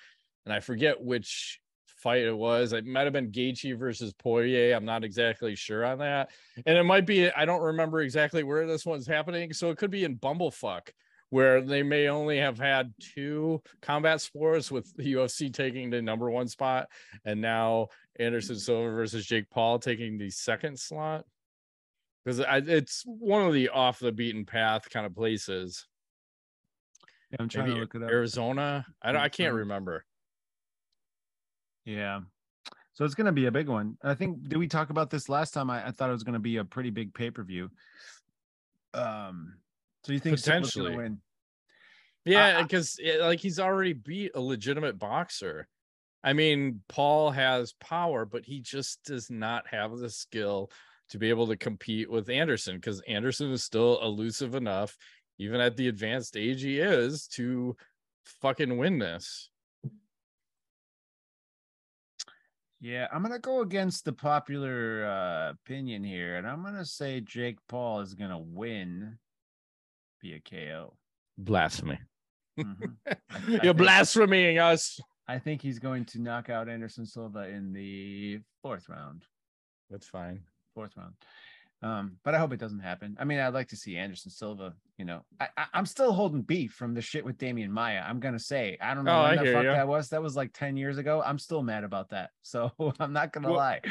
and 0.45 0.53
I 0.53 0.59
forget 0.59 1.01
which 1.01 1.59
fight 1.85 2.23
it 2.23 2.35
was. 2.35 2.73
It 2.73 2.85
might 2.85 3.03
have 3.03 3.13
been 3.13 3.31
Gaethje 3.31 3.77
versus 3.77 4.11
Poirier. 4.13 4.75
I'm 4.75 4.85
not 4.85 5.03
exactly 5.03 5.55
sure 5.55 5.85
on 5.85 5.99
that. 5.99 6.31
And 6.65 6.77
it 6.77 6.83
might 6.83 7.05
be 7.05 7.29
I 7.29 7.45
don't 7.45 7.61
remember 7.61 8.01
exactly 8.01 8.43
where 8.43 8.65
this 8.65 8.85
one's 8.85 9.07
happening, 9.07 9.53
so 9.53 9.69
it 9.69 9.77
could 9.77 9.91
be 9.91 10.03
in 10.03 10.17
Bumblefuck 10.17 10.89
where 11.29 11.61
they 11.61 11.81
may 11.81 12.09
only 12.09 12.37
have 12.37 12.59
had 12.59 12.93
two 12.99 13.61
combat 13.81 14.19
sports 14.19 14.69
with 14.69 14.93
the 14.97 15.13
UFC 15.13 15.51
taking 15.51 15.89
the 15.89 16.01
number 16.01 16.29
one 16.29 16.47
spot 16.47 16.87
and 17.23 17.39
now 17.39 17.87
Anderson 18.19 18.59
Silva 18.59 18.91
versus 18.91 19.25
Jake 19.25 19.49
Paul 19.49 19.79
taking 19.79 20.17
the 20.17 20.29
second 20.29 20.77
slot. 20.77 21.23
Because 22.23 22.39
it's 22.67 23.03
one 23.05 23.47
of 23.47 23.53
the 23.53 23.69
off 23.69 23.99
the 23.99 24.11
beaten 24.11 24.45
path 24.45 24.89
kind 24.89 25.05
of 25.05 25.15
places. 25.15 25.87
Yeah, 27.31 27.37
I'm 27.39 27.49
trying 27.49 27.65
Maybe 27.65 27.75
to 27.75 27.81
look 27.81 27.95
it 27.95 28.03
up. 28.03 28.09
Arizona. 28.09 28.85
I 29.01 29.11
don't, 29.11 29.21
I 29.21 29.29
can't 29.29 29.53
remember. 29.53 30.05
Yeah. 31.85 32.21
So 32.93 33.05
it's 33.05 33.15
gonna 33.15 33.31
be 33.31 33.45
a 33.45 33.51
big 33.51 33.67
one. 33.67 33.97
I 34.03 34.13
think 34.13 34.47
did 34.47 34.57
we 34.57 34.67
talk 34.67 34.89
about 34.89 35.09
this 35.09 35.29
last 35.29 35.51
time? 35.53 35.69
I, 35.69 35.87
I 35.87 35.91
thought 35.91 36.09
it 36.09 36.13
was 36.13 36.23
gonna 36.23 36.39
be 36.39 36.57
a 36.57 36.65
pretty 36.65 36.89
big 36.89 37.13
pay 37.13 37.31
per 37.31 37.43
view. 37.43 37.71
Um. 38.93 39.55
So 40.05 40.13
you 40.13 40.19
think 40.19 40.35
Potentially. 40.35 40.95
win? 40.95 41.21
Yeah, 42.25 42.61
because 42.61 42.99
like 43.19 43.39
he's 43.39 43.59
already 43.59 43.93
beat 43.93 44.31
a 44.35 44.41
legitimate 44.41 44.99
boxer. 44.99 45.67
I 46.23 46.33
mean, 46.33 46.81
Paul 46.87 47.31
has 47.31 47.73
power, 47.73 48.25
but 48.25 48.45
he 48.45 48.59
just 48.59 49.03
does 49.05 49.31
not 49.31 49.65
have 49.67 49.97
the 49.97 50.09
skill 50.09 50.69
to 51.11 51.19
be 51.19 51.29
able 51.29 51.47
to 51.47 51.57
compete 51.57 52.09
with 52.09 52.29
Anderson 52.29 52.75
because 52.75 53.01
Anderson 53.01 53.51
is 53.51 53.63
still 53.63 53.99
elusive 54.01 54.55
enough, 54.55 54.97
even 55.37 55.61
at 55.61 55.77
the 55.77 55.87
advanced 55.87 56.35
age 56.35 56.61
he 56.63 56.79
is, 56.79 57.27
to 57.27 57.75
fucking 58.41 58.77
win 58.77 58.97
this. 58.97 59.49
Yeah, 62.79 63.07
I'm 63.13 63.21
gonna 63.21 63.37
go 63.37 63.61
against 63.61 64.05
the 64.05 64.13
popular 64.13 65.05
uh, 65.05 65.51
opinion 65.51 66.03
here, 66.03 66.37
and 66.37 66.47
I'm 66.47 66.63
gonna 66.63 66.83
say 66.85 67.21
Jake 67.21 67.57
Paul 67.67 67.99
is 67.99 68.15
gonna 68.15 68.39
win 68.39 69.19
via 70.21 70.39
KO. 70.39 70.95
Blasphemy. 71.37 71.99
Mhm. 72.59 73.63
You're 73.63 73.73
blaspheming 73.73 74.59
us. 74.59 74.99
I 75.25 75.39
think 75.39 75.61
he's 75.61 75.79
going 75.79 76.03
to 76.05 76.21
knock 76.21 76.49
out 76.49 76.67
Anderson 76.67 77.05
Silva 77.05 77.47
in 77.47 77.71
the 77.71 78.41
fourth 78.61 78.89
round. 78.89 79.23
That's 79.89 80.05
fine. 80.05 80.41
Fourth 80.75 80.91
round. 80.97 81.13
Um, 81.83 82.17
but 82.23 82.35
I 82.35 82.37
hope 82.39 82.53
it 82.53 82.59
doesn't 82.59 82.79
happen. 82.81 83.17
I 83.19 83.23
mean, 83.23 83.39
I'd 83.39 83.55
like 83.55 83.69
to 83.69 83.75
see 83.75 83.97
Anderson 83.97 84.29
Silva. 84.29 84.75
You 84.97 85.05
know, 85.05 85.21
I, 85.39 85.47
I 85.57 85.65
I'm 85.73 85.85
still 85.87 86.13
holding 86.13 86.43
beef 86.43 86.73
from 86.73 86.93
the 86.93 87.01
shit 87.01 87.25
with 87.25 87.37
Demian 87.39 87.69
Maia. 87.69 88.01
I'm 88.05 88.19
gonna 88.19 88.37
say 88.39 88.77
I 88.79 88.93
don't 88.93 89.03
know 89.05 89.19
Oh, 89.19 89.23
when 89.23 89.39
I 89.39 89.43
the 89.43 89.51
fuck 89.53 89.63
ya. 89.63 89.73
that 89.73 89.87
was. 89.87 90.09
That 90.09 90.21
was 90.21 90.35
like 90.35 90.51
ten 90.53 90.77
years 90.77 90.97
ago. 90.99 91.23
I'm 91.25 91.39
still 91.39 91.63
mad 91.63 91.83
about 91.83 92.09
that. 92.09 92.29
So 92.43 92.71
I'm 92.99 93.13
not 93.13 93.33
gonna 93.33 93.47
Well- 93.47 93.57
lie. 93.57 93.81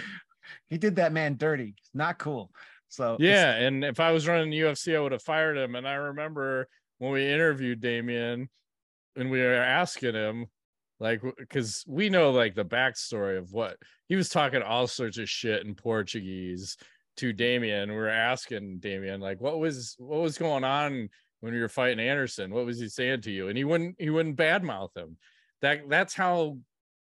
He 0.68 0.78
did 0.78 0.96
that 0.96 1.12
man 1.12 1.36
dirty. 1.36 1.74
It's 1.78 1.90
not 1.94 2.18
cool. 2.18 2.50
So 2.88 3.16
Yeah, 3.20 3.54
and 3.56 3.84
if 3.84 4.00
I 4.00 4.10
was 4.12 4.26
running 4.26 4.50
the 4.50 4.58
UFC, 4.60 4.96
I 4.96 5.00
would 5.00 5.12
have 5.12 5.22
fired 5.22 5.56
him. 5.56 5.74
And 5.76 5.86
I 5.86 5.94
remember 5.94 6.68
when 6.98 7.12
we 7.12 7.26
interviewed 7.28 7.80
Demian, 7.80 8.48
and 9.16 9.30
we 9.30 9.40
were 9.40 9.54
asking 9.54 10.14
him, 10.14 10.46
like, 11.00 11.22
because 11.38 11.82
we 11.88 12.10
know 12.10 12.30
like 12.30 12.54
the 12.54 12.64
backstory 12.64 13.38
of 13.38 13.52
what 13.52 13.76
he 14.06 14.16
was 14.16 14.28
talking 14.28 14.62
all 14.62 14.86
sorts 14.86 15.18
of 15.18 15.28
shit 15.28 15.64
in 15.64 15.74
Portuguese 15.74 16.76
to 17.16 17.32
Demian. 17.32 17.88
We 17.88 17.94
were 17.94 18.08
asking 18.08 18.80
Demian, 18.80 19.20
like, 19.20 19.40
what 19.40 19.58
was 19.58 19.96
what 19.98 20.20
was 20.20 20.38
going 20.38 20.62
on 20.62 21.08
when 21.40 21.54
you 21.54 21.60
were 21.60 21.68
fighting 21.68 22.06
Anderson? 22.06 22.52
What 22.52 22.66
was 22.66 22.78
he 22.78 22.88
saying 22.88 23.22
to 23.22 23.30
you? 23.30 23.48
And 23.48 23.56
he 23.56 23.64
wouldn't 23.64 23.96
he 23.98 24.10
wouldn't 24.10 24.36
badmouth 24.36 24.96
him. 24.96 25.16
That 25.62 25.88
that's 25.88 26.14
how 26.14 26.58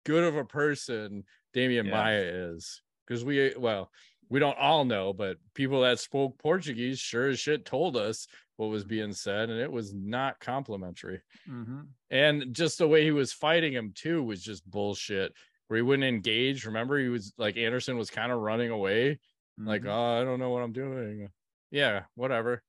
good 0.06 0.24
of 0.24 0.38
a 0.38 0.46
person 0.46 1.26
Demian 1.54 1.86
Yeah. 1.86 1.92
Maia 1.92 2.22
is. 2.54 2.82
Because 3.06 3.26
we 3.26 3.54
well, 3.58 3.92
we 4.32 4.40
don't 4.40 4.58
all 4.58 4.86
know, 4.86 5.12
but 5.12 5.38
people 5.54 5.82
that 5.82 6.00
spoke 6.00 6.38
Portuguese 6.40 6.98
sure 7.00 7.28
as 7.28 7.38
shit 7.40 7.66
told 7.66 7.98
us 7.98 8.28
what 8.56 8.68
was 8.70 8.86
being 8.86 9.12
said, 9.12 9.50
and 9.50 9.60
it 9.60 9.70
was 9.72 9.94
not 9.94 10.40
complimentary. 10.40 11.22
Mhm. 11.48 11.88
And 12.10 12.54
just 12.56 12.78
the 12.78 12.88
way 12.88 13.04
he 13.04 13.12
was 13.12 13.34
fighting 13.34 13.74
him 13.74 13.92
too 13.94 14.24
was 14.24 14.42
just 14.42 14.66
bullshit. 14.70 15.34
Where 15.68 15.78
he 15.78 15.82
wouldn't 15.84 16.08
engage. 16.08 16.66
Remember, 16.66 16.98
he 16.98 17.10
was 17.10 17.34
like 17.38 17.58
Anderson 17.58 17.98
was 17.98 18.10
kind 18.10 18.32
of 18.32 18.40
running 18.40 18.70
away, 18.72 19.20
like, 19.58 19.82
Mhm. 19.84 19.90
oh, 19.90 20.22
I 20.22 20.24
don't 20.24 20.40
know 20.40 20.50
what 20.52 20.64
I'm 20.64 20.74
doing. 20.74 21.30
Yeah, 21.70 22.06
whatever. 22.16 22.64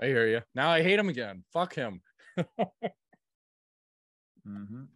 I 0.00 0.06
hear 0.06 0.28
you. 0.28 0.42
Now 0.54 0.70
I 0.70 0.82
hate 0.82 0.98
him 1.00 1.08
again. 1.08 1.44
Fuck 1.52 1.74
him. 1.74 2.00
Mhm. 4.46 4.86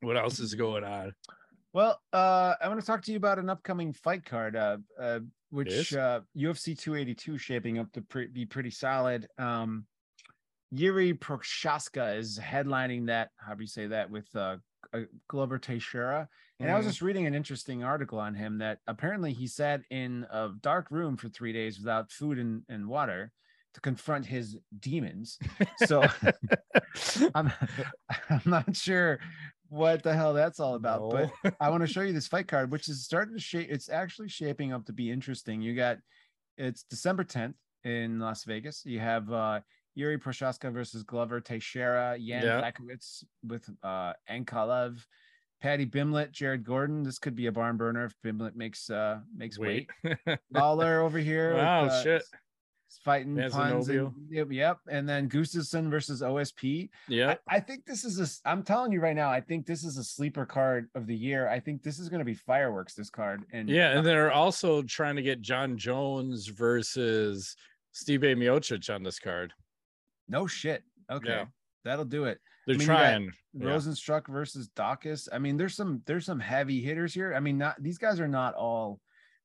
What 0.00 0.16
else 0.16 0.38
is 0.38 0.54
going 0.54 0.84
on? 0.84 1.12
Well, 1.72 2.00
uh, 2.12 2.54
I 2.60 2.68
want 2.68 2.80
to 2.80 2.86
talk 2.86 3.02
to 3.02 3.10
you 3.10 3.16
about 3.18 3.38
an 3.38 3.50
upcoming 3.50 3.92
fight 3.92 4.24
card, 4.24 4.56
uh, 4.56 4.78
uh, 4.98 5.20
which 5.50 5.94
uh, 5.94 6.20
UFC 6.36 6.78
282 6.78 7.38
shaping 7.38 7.78
up 7.78 7.92
to 7.92 8.02
pre- 8.02 8.28
be 8.28 8.46
pretty 8.46 8.70
solid. 8.70 9.28
Um, 9.38 9.86
Yuri 10.70 11.14
Prochazka 11.14 12.16
is 12.16 12.38
headlining 12.38 13.06
that. 13.06 13.30
How 13.36 13.54
do 13.54 13.62
you 13.62 13.66
say 13.68 13.86
that 13.86 14.10
with 14.10 14.34
uh, 14.34 14.58
uh, 14.92 15.00
Glover 15.28 15.58
Teixeira? 15.58 16.28
And 16.60 16.70
I 16.70 16.76
was 16.76 16.84
Mhm. 16.84 16.88
just 16.88 17.02
reading 17.02 17.26
an 17.26 17.34
interesting 17.34 17.84
article 17.84 18.18
on 18.18 18.34
him 18.34 18.58
that 18.58 18.80
apparently 18.86 19.32
he 19.32 19.46
sat 19.46 19.82
in 19.90 20.26
a 20.30 20.50
dark 20.60 20.90
room 20.90 21.16
for 21.16 21.28
three 21.28 21.52
days 21.52 21.78
without 21.78 22.10
food 22.10 22.38
and, 22.38 22.64
and 22.68 22.86
water 22.88 23.32
to 23.74 23.80
confront 23.80 24.26
his 24.26 24.58
demons. 24.80 25.38
So 25.86 26.02
I'm 27.34 27.52
I'm 28.30 28.42
not 28.44 28.74
sure 28.74 29.20
what 29.68 30.02
the 30.02 30.14
hell 30.14 30.32
that's 30.32 30.60
all 30.60 30.74
about, 30.74 31.10
but 31.10 31.54
I 31.60 31.70
want 31.70 31.82
to 31.82 31.86
show 31.92 32.00
you 32.00 32.12
this 32.12 32.26
fight 32.26 32.48
card, 32.48 32.70
which 32.70 32.88
is 32.88 33.04
starting 33.04 33.34
to 33.34 33.40
shape. 33.40 33.68
It's 33.70 33.88
actually 33.88 34.28
shaping 34.28 34.72
up 34.72 34.86
to 34.86 34.92
be 34.92 35.10
interesting. 35.10 35.60
You 35.60 35.74
got 35.74 35.98
it's 36.56 36.84
December 36.84 37.24
10th 37.24 37.54
in 37.84 38.18
Las 38.18 38.44
Vegas. 38.44 38.82
You 38.84 39.00
have 39.00 39.32
uh 39.32 39.60
Yuri 39.94 40.18
Prochazka 40.18 40.72
versus 40.72 41.02
Glover 41.02 41.40
Teixeira, 41.40 42.16
Yan 42.18 42.44
Yeah. 42.44 42.70
With 43.46 43.68
uh 43.82 44.12
Ankalaev, 44.30 45.04
Paddy 45.60 45.86
Pimblett, 45.86 46.30
Jared 46.30 46.64
Gordon. 46.64 47.02
This 47.02 47.18
could 47.18 47.34
be 47.34 47.46
a 47.46 47.52
barn 47.52 47.76
burner 47.76 48.04
if 48.04 48.14
Pimblett 48.24 48.54
makes 48.54 48.90
uh 48.90 49.18
makes 49.36 49.58
weight. 49.58 49.88
Wait. 50.04 50.38
Lawler 50.52 51.00
over 51.00 51.18
here. 51.18 51.50
with, 51.54 51.62
wow, 51.62 51.84
uh, 51.86 52.02
shit. 52.02 52.22
S- 52.90 52.98
Fighting 53.04 53.36
puns 53.50 53.88
and, 53.88 54.12
yep, 54.50 54.78
and 54.90 55.06
then 55.08 55.28
Gustafsson 55.28 55.90
versus 55.90 56.22
OSP. 56.22 56.88
Yeah. 57.06 57.34
I, 57.48 57.56
I 57.56 57.60
think 57.60 57.84
this 57.84 58.04
is 58.04 58.18
a. 58.18 58.48
I'm 58.48 58.62
telling 58.62 58.92
you 58.92 59.00
right 59.00 59.14
now. 59.16 59.30
I 59.30 59.40
think 59.42 59.66
this 59.66 59.84
is 59.84 59.98
a 59.98 60.04
sleeper 60.04 60.46
card 60.46 60.88
of 60.94 61.06
the 61.06 61.14
year. 61.14 61.48
I 61.48 61.60
think 61.60 61.82
this 61.82 61.98
is 61.98 62.08
going 62.08 62.20
to 62.20 62.24
be 62.24 62.34
fireworks. 62.34 62.94
This 62.94 63.10
card 63.10 63.44
and 63.52 63.68
Yeah, 63.68 63.96
and 63.96 64.06
they're 64.06 64.32
also 64.32 64.82
trying 64.82 65.16
to 65.16 65.22
get 65.22 65.42
Jon 65.42 65.76
Jones 65.76 66.46
versus 66.48 67.54
Steve 67.92 68.20
Miocic 68.20 68.94
on 68.94 69.02
this 69.02 69.18
card. 69.18 69.52
no 70.28 70.46
shit. 70.46 70.82
Okay, 71.10 71.28
Yeah. 71.28 71.44
that'll 71.84 72.04
do 72.04 72.24
it. 72.24 72.38
They're 72.66 72.76
mean, 72.76 72.86
trying. 72.86 73.32
Yeah. 73.54 73.66
Rozenstruik 73.66 74.26
versus 74.28 74.68
Daukaus. 74.76 75.28
I 75.32 75.38
mean, 75.38 75.56
there's 75.56 75.74
some 75.74 76.02
there's 76.06 76.26
some 76.26 76.40
heavy 76.40 76.80
hitters 76.82 77.12
here. 77.14 77.34
I 77.34 77.40
mean, 77.40 77.58
not 77.58 77.82
these 77.82 77.98
guys 77.98 78.20
are 78.20 78.28
not 78.28 78.54
all 78.54 79.00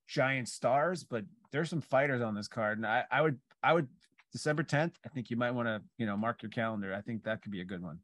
giant 0.08 0.50
stars, 0.50 1.04
but 1.04 1.24
there's 1.54 1.70
some 1.70 1.80
fighters 1.82 2.22
on 2.22 2.36
this 2.36 2.50
card, 2.50 2.78
and 2.80 2.86
I 2.86 3.06
I 3.10 3.22
would 3.22 3.40
I 3.64 3.72
would 3.74 3.88
December 4.34 4.64
10th. 4.64 4.96
I 5.06 5.10
think 5.10 5.30
you 5.30 5.38
might 5.38 5.52
want 5.52 5.68
to 5.70 5.82
you 5.98 6.06
know 6.06 6.18
mark 6.18 6.42
your 6.44 6.50
calendar. 6.50 6.94
I 6.94 7.00
think 7.02 7.24
that 7.24 7.42
could 7.42 7.52
be 7.54 7.62
a 7.62 7.66
good 7.66 7.82
one 7.82 8.00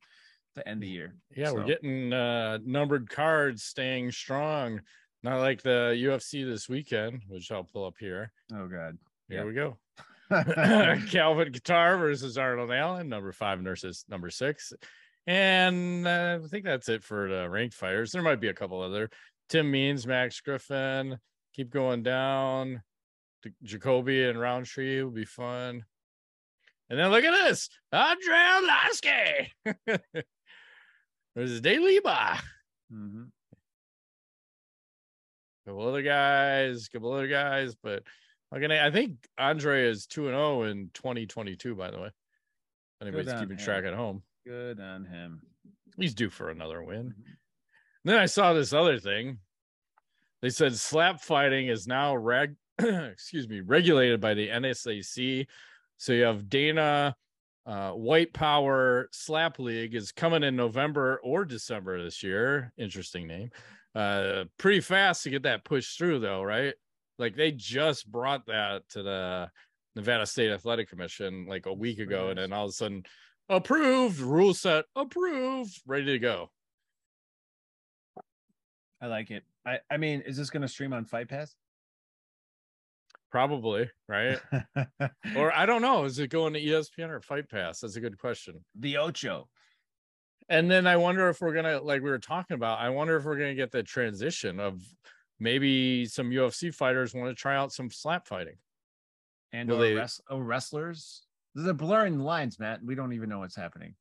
to 0.55 0.65
end 0.67 0.81
the 0.81 0.87
year. 0.87 1.15
Yeah, 1.35 1.51
we're 1.51 1.65
getting 1.65 2.13
uh 2.13 2.59
numbered 2.63 3.09
cards 3.09 3.63
staying 3.63 4.11
strong. 4.13 4.79
Not 5.23 5.39
like 5.41 5.61
the 5.61 5.93
UFC 5.97 6.45
this 6.49 6.69
weekend, 6.69 7.23
which 7.27 7.51
I'll 7.51 7.65
pull 7.65 7.85
up 7.85 7.95
here. 7.99 8.31
Oh 8.53 8.67
god. 8.67 8.97
Here 9.27 9.39
Yeah. 9.39 9.43
we 9.43 9.53
go. 9.53 9.77
Calvin 11.09 11.51
Kattar 11.51 11.99
versus 11.99 12.37
Arnold 12.37 12.71
Allen, 12.71 13.09
number 13.09 13.31
five 13.31 13.59
versus 13.59 14.05
number 14.07 14.29
six. 14.29 14.71
And 15.27 16.07
uh, 16.07 16.39
I 16.43 16.47
think 16.47 16.65
that's 16.65 16.87
it 16.87 17.03
for 17.03 17.27
the 17.29 17.49
ranked 17.49 17.75
fighters. 17.75 18.11
There 18.11 18.21
might 18.21 18.39
be 18.39 18.47
a 18.47 18.53
couple 18.53 18.81
other. 18.81 19.09
Tim 19.49 19.69
Means, 19.69 20.05
Max 20.07 20.39
Griffin, 20.39 21.17
keep 21.53 21.69
going 21.71 22.03
down. 22.03 22.81
Jacoby 23.63 24.25
and 24.25 24.39
Rountree 24.39 25.01
will 25.01 25.11
be 25.11 25.25
fun. 25.25 25.83
And 26.89 26.99
then 26.99 27.11
look 27.11 27.23
at 27.23 27.31
this 27.31 27.69
Andre 27.93 28.33
Arlovsky 28.35 29.47
versus 31.35 31.61
De 31.61 31.77
Lima. 31.79 32.39
Mhm. 32.91 33.29
couple 35.65 35.87
other 35.87 36.01
guys, 36.01 36.87
couple 36.89 37.13
other 37.13 37.27
guys, 37.27 37.75
but 37.75 38.03
gonna. 38.51 38.79
I 38.83 38.89
think 38.91 39.17
Andre 39.37 39.83
is 39.87 40.07
two 40.07 40.27
and 40.27 40.33
zero 40.35 40.63
in 40.63 40.89
2022. 40.95 41.75
By 41.75 41.91
the 41.91 41.99
way, 41.99 42.07
If 42.07 42.13
anybody's 43.07 43.33
keeping 43.33 43.57
him. 43.59 43.63
track 43.63 43.83
at 43.85 43.93
home, 43.93 44.23
Good 44.45 44.79
on 44.79 45.05
him. 45.05 45.41
he's 45.97 46.15
due 46.15 46.31
for 46.31 46.49
another 46.49 46.81
win. 46.83 47.13
Mhm. 47.13 47.35
Then 48.05 48.17
I 48.17 48.25
saw 48.25 48.53
this 48.53 48.73
other 48.73 48.99
thing. 48.99 49.37
They 50.41 50.49
said 50.49 50.73
slap 50.75 51.21
fighting 51.21 51.67
is 51.67 51.85
now 51.85 52.15
reg, 52.15 52.55
excuse 53.11 53.47
me, 53.47 53.61
regulated 53.61 54.21
by 54.21 54.33
the 54.33 54.47
NSAC. 54.47 55.47
So 55.97 56.13
you 56.13 56.23
have 56.23 56.49
Dana 56.49 57.15
uh, 57.65 57.91
White 57.91 58.33
Power 58.33 59.09
Slap 59.11 59.59
League 59.59 59.93
is 59.93 60.11
coming 60.11 60.43
in 60.43 60.55
November 60.55 61.19
or 61.23 61.45
December 61.45 62.01
this 62.01 62.23
year. 62.23 62.71
Interesting 62.77 63.27
name. 63.27 63.51
Uh, 63.93 64.45
pretty 64.57 64.79
fast 64.79 65.23
to 65.23 65.29
get 65.29 65.43
that 65.43 65.65
pushed 65.65 65.97
through, 65.97 66.19
though, 66.19 66.41
right? 66.41 66.73
Like 67.17 67.35
they 67.35 67.51
just 67.51 68.09
brought 68.09 68.45
that 68.47 68.87
to 68.89 69.03
the 69.03 69.51
Nevada 69.95 70.25
State 70.25 70.51
Athletic 70.51 70.89
Commission 70.89 71.45
like 71.47 71.65
a 71.65 71.73
week 71.73 71.99
ago, 71.99 72.29
and 72.29 72.39
then 72.39 72.53
all 72.53 72.65
of 72.65 72.69
a 72.69 72.73
sudden, 72.73 73.03
approved, 73.49 74.19
rule 74.19 74.53
set 74.53 74.85
approved, 74.95 75.81
ready 75.85 76.05
to 76.05 76.19
go. 76.19 76.49
I 79.01 79.07
like 79.07 79.31
it. 79.31 79.43
I, 79.65 79.79
I 79.91 79.97
mean, 79.97 80.21
is 80.21 80.37
this 80.37 80.49
going 80.49 80.61
to 80.61 80.67
stream 80.67 80.93
on 80.93 81.05
Fight 81.05 81.27
Pass? 81.27 81.55
Probably, 83.31 83.89
right? 84.07 84.39
or 85.35 85.55
I 85.55 85.65
don't 85.65 85.81
know. 85.81 86.05
Is 86.05 86.17
it 86.19 86.29
going 86.29 86.53
to 86.53 86.61
ESPN 86.61 87.09
or 87.09 87.21
Fight 87.21 87.49
Pass? 87.49 87.79
That's 87.81 87.95
a 87.95 88.01
good 88.01 88.17
question. 88.17 88.63
the 88.75 88.97
Ocho. 88.97 89.47
And 90.49 90.69
then 90.69 90.87
I 90.87 90.97
wonder 90.97 91.29
if 91.29 91.39
we're 91.41 91.53
gonna, 91.53 91.79
like 91.79 92.01
we 92.01 92.09
were 92.09 92.17
talking 92.17 92.55
about, 92.55 92.79
I 92.79 92.89
wonder 92.89 93.15
if 93.17 93.25
we're 93.25 93.37
gonna 93.37 93.53
get 93.53 93.71
the 93.71 93.83
transition 93.83 94.59
of 94.59 94.81
maybe 95.39 96.05
some 96.07 96.31
UFC 96.31 96.73
fighters 96.73 97.13
want 97.13 97.29
to 97.29 97.39
try 97.39 97.55
out 97.55 97.71
some 97.71 97.91
slap 97.91 98.27
fighting. 98.27 98.55
and 99.53 99.69
or 99.71 99.79
they- 99.79 100.05
oh, 100.29 100.39
wrestlers. 100.39 101.21
They're 101.55 101.73
blurring 101.73 102.19
lines, 102.19 102.59
Matt. 102.59 102.83
We 102.83 102.95
don't 102.95 103.13
even 103.13 103.29
know 103.29 103.39
what's 103.39 103.55
happening. 103.55 103.95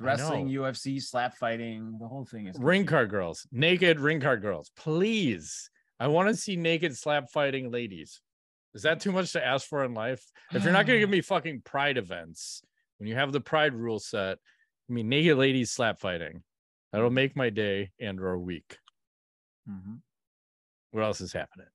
Wrestling. 0.00 0.48
UFC, 0.48 1.00
slap 1.00 1.36
fighting, 1.36 1.96
the 2.00 2.08
whole 2.08 2.24
thing 2.24 2.46
is 2.46 2.56
Ring 2.58 2.86
card 2.86 3.10
girls, 3.10 3.46
naked 3.52 4.00
ring 4.00 4.20
card 4.20 4.42
girls, 4.42 4.70
please. 4.76 5.70
I 6.00 6.08
want 6.08 6.28
to 6.28 6.36
see 6.36 6.56
naked 6.56 6.96
slap 6.96 7.30
fighting 7.30 7.70
ladies. 7.70 8.20
Is 8.74 8.82
that 8.82 9.00
too 9.00 9.12
much 9.12 9.32
to 9.32 9.44
ask 9.44 9.66
for 9.68 9.84
in 9.84 9.94
life? 9.94 10.24
If 10.52 10.64
you're 10.64 10.72
not 10.72 10.86
gonna 10.86 10.98
give 10.98 11.10
me 11.18 11.20
fucking 11.20 11.62
pride 11.62 11.98
events, 11.98 12.62
when 12.98 13.08
you 13.08 13.14
have 13.14 13.32
the 13.32 13.40
pride 13.40 13.74
rule 13.74 13.98
set, 13.98 14.38
I 14.88 14.92
mean 14.92 15.08
naked 15.08 15.36
ladies 15.36 15.70
slap 15.70 15.98
fighting. 16.00 16.42
That'll 16.92 17.10
make 17.10 17.36
my 17.36 17.50
day 17.50 17.90
and 18.00 18.20
or 18.20 18.38
week. 18.38 18.78
Mhm. 19.68 20.00
What 20.90 21.04
else 21.04 21.20
is 21.20 21.32
happening? 21.32 21.68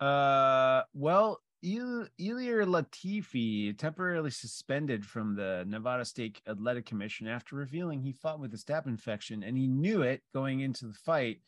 Uh, 0.00 0.82
well, 0.94 1.40
Il- 1.62 2.06
Ilir 2.20 2.64
Latifi 2.64 3.76
temporarily 3.76 4.30
suspended 4.30 5.04
from 5.04 5.34
the 5.34 5.64
Nevada 5.66 6.04
State 6.04 6.40
Athletic 6.46 6.86
Commission 6.86 7.26
after 7.26 7.56
revealing 7.56 8.00
he 8.00 8.12
fought 8.12 8.38
with 8.38 8.54
a 8.54 8.56
staph 8.56 8.86
infection, 8.86 9.42
and 9.42 9.58
he 9.58 9.66
knew 9.66 10.02
it 10.02 10.22
going 10.32 10.60
into 10.60 10.86
the 10.86 10.94
fight 10.94 11.40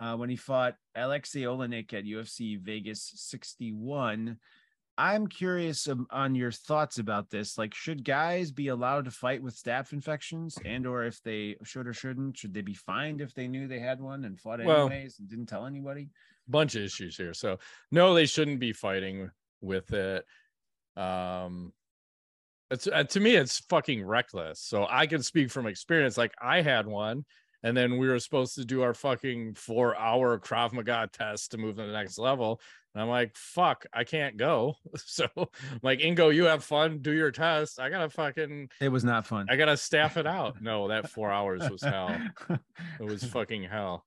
uh, 0.00 0.16
when 0.16 0.30
he 0.30 0.36
fought 0.36 0.76
Alexei 0.94 1.42
Oleynik 1.42 1.92
at 1.94 2.04
UFC 2.04 2.58
Vegas 2.60 3.12
61. 3.16 4.38
I'm 4.98 5.26
curious 5.26 5.88
on 6.10 6.34
your 6.34 6.50
thoughts 6.50 6.98
about 6.98 7.28
this. 7.28 7.58
Like, 7.58 7.74
should 7.74 8.02
guys 8.02 8.50
be 8.50 8.68
allowed 8.68 9.04
to 9.04 9.10
fight 9.10 9.42
with 9.42 9.54
staph 9.54 9.92
infections, 9.92 10.58
and 10.64 10.86
or 10.86 11.04
if 11.04 11.22
they 11.22 11.56
should 11.64 11.86
or 11.86 11.92
shouldn't? 11.92 12.38
Should 12.38 12.54
they 12.54 12.62
be 12.62 12.72
fined 12.72 13.20
if 13.20 13.34
they 13.34 13.46
knew 13.46 13.68
they 13.68 13.78
had 13.78 14.00
one 14.00 14.24
and 14.24 14.40
fought 14.40 14.64
Well- 14.64 14.86
anyways 14.86 15.18
and 15.18 15.28
didn't 15.28 15.46
tell 15.46 15.66
anybody? 15.66 16.08
bunch 16.48 16.76
of 16.76 16.82
issues 16.82 17.16
here. 17.16 17.34
So 17.34 17.58
no, 17.90 18.14
they 18.14 18.24
shouldn't 18.24 18.60
be 18.60 18.72
fighting 18.72 19.30
with 19.60 19.92
it. 19.92 20.24
Um 20.96 21.72
it's 22.70 22.86
uh, 22.86 23.02
to 23.02 23.20
me 23.20 23.34
it's 23.34 23.58
fucking 23.68 24.04
reckless. 24.04 24.60
So 24.60 24.86
I 24.88 25.08
can 25.08 25.22
speak 25.24 25.50
from 25.50 25.66
experience. 25.66 26.16
Like 26.16 26.32
I 26.40 26.62
had 26.62 26.86
one, 26.86 27.24
and 27.62 27.76
then 27.76 27.98
we 27.98 28.08
were 28.08 28.18
supposed 28.18 28.54
to 28.56 28.64
do 28.64 28.82
our 28.82 28.94
fucking 28.94 29.54
four 29.54 29.96
hour 29.96 30.38
Krav 30.38 30.72
Maga 30.72 31.08
test 31.12 31.50
to 31.52 31.58
move 31.58 31.76
to 31.76 31.82
the 31.86 31.92
next 31.92 32.18
level. 32.18 32.60
And 32.94 33.02
I'm 33.02 33.08
like, 33.10 33.36
fuck, 33.36 33.84
I 33.92 34.04
can't 34.04 34.36
go. 34.36 34.74
So 34.98 35.26
I'm 35.36 35.46
like, 35.82 36.00
Ingo, 36.00 36.34
you 36.34 36.44
have 36.44 36.64
fun, 36.64 36.98
do 37.00 37.12
your 37.12 37.30
test. 37.30 37.78
I 37.78 37.90
gotta 37.90 38.08
fucking 38.08 38.70
It 38.80 38.88
was 38.88 39.04
not 39.04 39.26
fun. 39.26 39.46
I 39.50 39.56
gotta 39.56 39.76
staff 39.76 40.16
it 40.16 40.26
out. 40.26 40.56
No, 40.62 40.88
that 40.88 41.10
four 41.10 41.30
hours 41.30 41.68
was 41.70 41.82
hell. 41.82 42.16
It 42.48 43.04
was 43.04 43.22
fucking 43.36 43.64
hell 43.64 44.04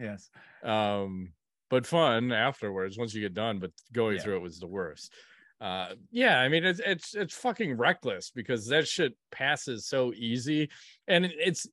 yes. 0.00 0.30
um 0.62 1.32
but 1.70 1.84
fun 1.86 2.30
afterwards 2.32 2.96
once 2.96 3.12
you 3.12 3.20
get 3.20 3.34
done 3.34 3.58
but 3.58 3.72
going 3.92 4.16
Yeah. 4.16 4.22
through 4.22 4.36
it 4.36 4.42
was 4.42 4.58
the 4.60 4.66
worst 4.68 5.12
uh 5.60 5.88
yeah 6.12 6.38
i 6.38 6.48
mean 6.48 6.64
it's 6.64 6.80
it's 6.86 7.14
it's 7.16 7.34
fucking 7.34 7.76
reckless 7.76 8.30
because 8.30 8.68
that 8.68 8.86
shit 8.86 9.14
passes 9.32 9.86
so 9.88 10.12
easy 10.14 10.70
and 11.08 11.24
it's 11.26 11.66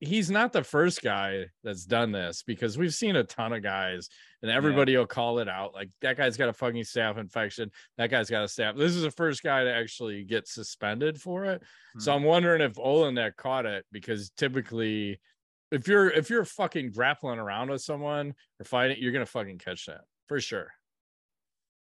he's 0.00 0.30
not 0.30 0.52
the 0.52 0.62
first 0.62 1.02
guy 1.02 1.46
that's 1.64 1.86
done 1.86 2.12
this 2.12 2.42
because 2.42 2.76
we've 2.76 2.94
seen 2.94 3.16
a 3.16 3.24
ton 3.24 3.52
of 3.52 3.62
guys 3.62 4.08
and 4.42 4.50
everybody 4.50 4.94
will 4.96 5.06
call 5.06 5.38
it 5.38 5.48
out 5.48 5.72
like 5.72 5.88
that 6.02 6.16
guy's 6.18 6.36
got 6.36 6.50
a 6.50 6.52
fucking 6.52 6.82
staph 6.82 7.16
infection 7.16 7.70
that 7.96 8.10
guy's 8.10 8.28
got 8.28 8.42
a 8.42 8.46
staph 8.46 8.76
this 8.76 8.94
is 8.94 9.02
the 9.02 9.10
first 9.10 9.42
guy 9.42 9.64
to 9.64 9.72
actually 9.72 10.22
get 10.24 10.46
suspended 10.46 11.20
for 11.20 11.46
it 11.46 11.62
so 11.98 12.12
Hmm. 12.12 12.18
i'm 12.18 12.24
wondering 12.24 12.60
if 12.60 12.74
Oleynik 12.74 13.36
caught 13.36 13.64
it 13.64 13.86
because 13.90 14.30
typically 14.36 15.18
if 15.72 15.88
you're 15.88 16.10
if 16.10 16.28
you're 16.30 16.44
fucking 16.44 16.92
grappling 16.92 17.38
around 17.38 17.70
with 17.70 17.80
someone 17.82 18.34
or 18.60 18.64
fighting, 18.64 18.98
you're 19.00 19.12
gonna 19.12 19.26
fucking 19.26 19.58
catch 19.58 19.86
that 19.86 20.02
for 20.28 20.40
sure. 20.40 20.70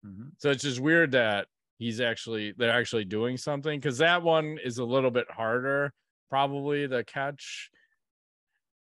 Mhm. 0.06 0.30
So 0.38 0.50
it's 0.50 0.62
just 0.62 0.80
weird 0.80 1.12
that 1.12 1.48
he's 1.78 2.00
actually 2.00 2.52
they're 2.52 2.72
actually 2.72 3.04
doing 3.04 3.36
something 3.36 3.78
because 3.78 3.98
that 3.98 4.22
one 4.22 4.58
is 4.64 4.78
a 4.78 4.84
little 4.84 5.10
bit 5.10 5.30
harder 5.30 5.92
probably 6.30 6.86
the 6.86 7.04
catch. 7.04 7.70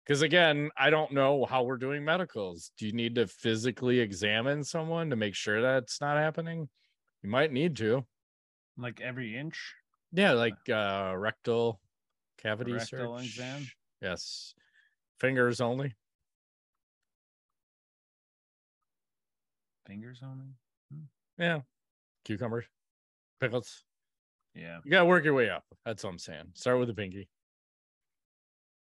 Because 0.05 0.23
again, 0.23 0.71
I 0.77 0.91
don't 0.91 1.13
know 1.13 1.47
how 1.47 1.63
we're 1.63 1.79
doing 1.79 2.05
medicals. 2.05 2.73
Do 2.77 2.87
you 2.87 2.93
need 2.93 3.15
to 3.15 3.27
physically 3.27 4.01
examine 4.01 4.63
someone 4.63 5.09
to 5.11 5.17
make 5.17 5.35
sure 5.35 5.63
that's 5.63 6.01
not 6.01 6.19
happening? 6.19 6.69
You 7.23 7.31
might 7.31 7.53
need 7.53 7.77
to. 7.77 8.05
Like 8.77 9.01
every 9.01 9.37
inch. 9.37 9.75
Yeah, 10.13 10.33
like 10.33 10.69
uh 10.69 11.15
rectal 11.17 11.81
cavity 12.43 12.73
rectal 12.73 13.19
search. 13.19 13.27
exam? 13.27 13.67
Yes. 14.03 14.55
Fingers 15.21 15.61
only. 15.61 15.95
Fingers 19.87 20.21
only. 20.23 20.47
Yeah. 21.39 21.61
Cucumbers. 22.25 22.67
Pickles. 23.41 23.85
Yeah. 24.55 24.81
You 24.85 24.91
gotta 24.91 25.07
work 25.07 25.25
your 25.25 25.35
way 25.35 25.49
up. 25.49 25.65
That's 25.87 26.05
what 26.05 26.11
I'm 26.11 26.19
saying. 26.19 26.51
Start 26.55 26.79
with 26.79 26.89
the 26.89 26.95
pinky. 26.95 27.29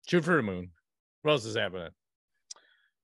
Shoot 0.07 0.23
for 0.25 0.35
the 0.35 0.43
moon. 0.43 0.71
What 1.25 1.31
else 1.31 1.45
is 1.45 1.57
happening? 1.57 1.89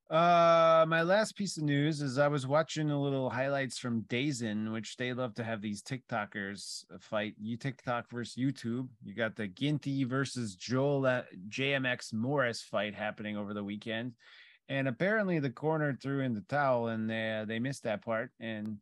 Uh, 0.07 0.85
my 0.87 1.01
last 1.01 1.35
piece 1.35 1.57
of 1.57 1.63
news 1.63 2.03
is 2.03 2.19
I 2.19 2.27
was 2.27 2.45
watching 2.45 2.91
a 2.91 3.01
little 3.01 3.31
highlights 3.31 3.79
from 3.79 4.03
DAZN, 4.03 4.71
which 4.71 4.95
they 4.97 5.11
love 5.11 5.33
to 5.35 5.43
have 5.43 5.59
these 5.59 5.81
TikTokers 5.81 6.83
fight. 6.99 7.33
You 7.41 7.57
TikTok 7.57 8.11
versus 8.11 8.35
YouTube. 8.35 8.89
You 9.03 9.15
got 9.15 9.35
the 9.35 9.47
Ginty 9.47 10.03
versus 10.03 10.53
Joel 10.53 11.07
uh, 11.07 11.23
JMX 11.49 12.13
Morris 12.13 12.61
fight 12.61 12.93
happening 12.93 13.37
over 13.37 13.55
the 13.55 13.63
weekend, 13.63 14.13
and 14.71 14.87
apparently 14.87 15.37
the 15.39 15.49
corner 15.49 15.93
threw 16.01 16.21
in 16.21 16.33
the 16.33 16.39
towel 16.47 16.87
and 16.87 17.09
they 17.09 17.43
they 17.45 17.59
missed 17.59 17.83
that 17.83 18.01
part, 18.01 18.31
and 18.39 18.77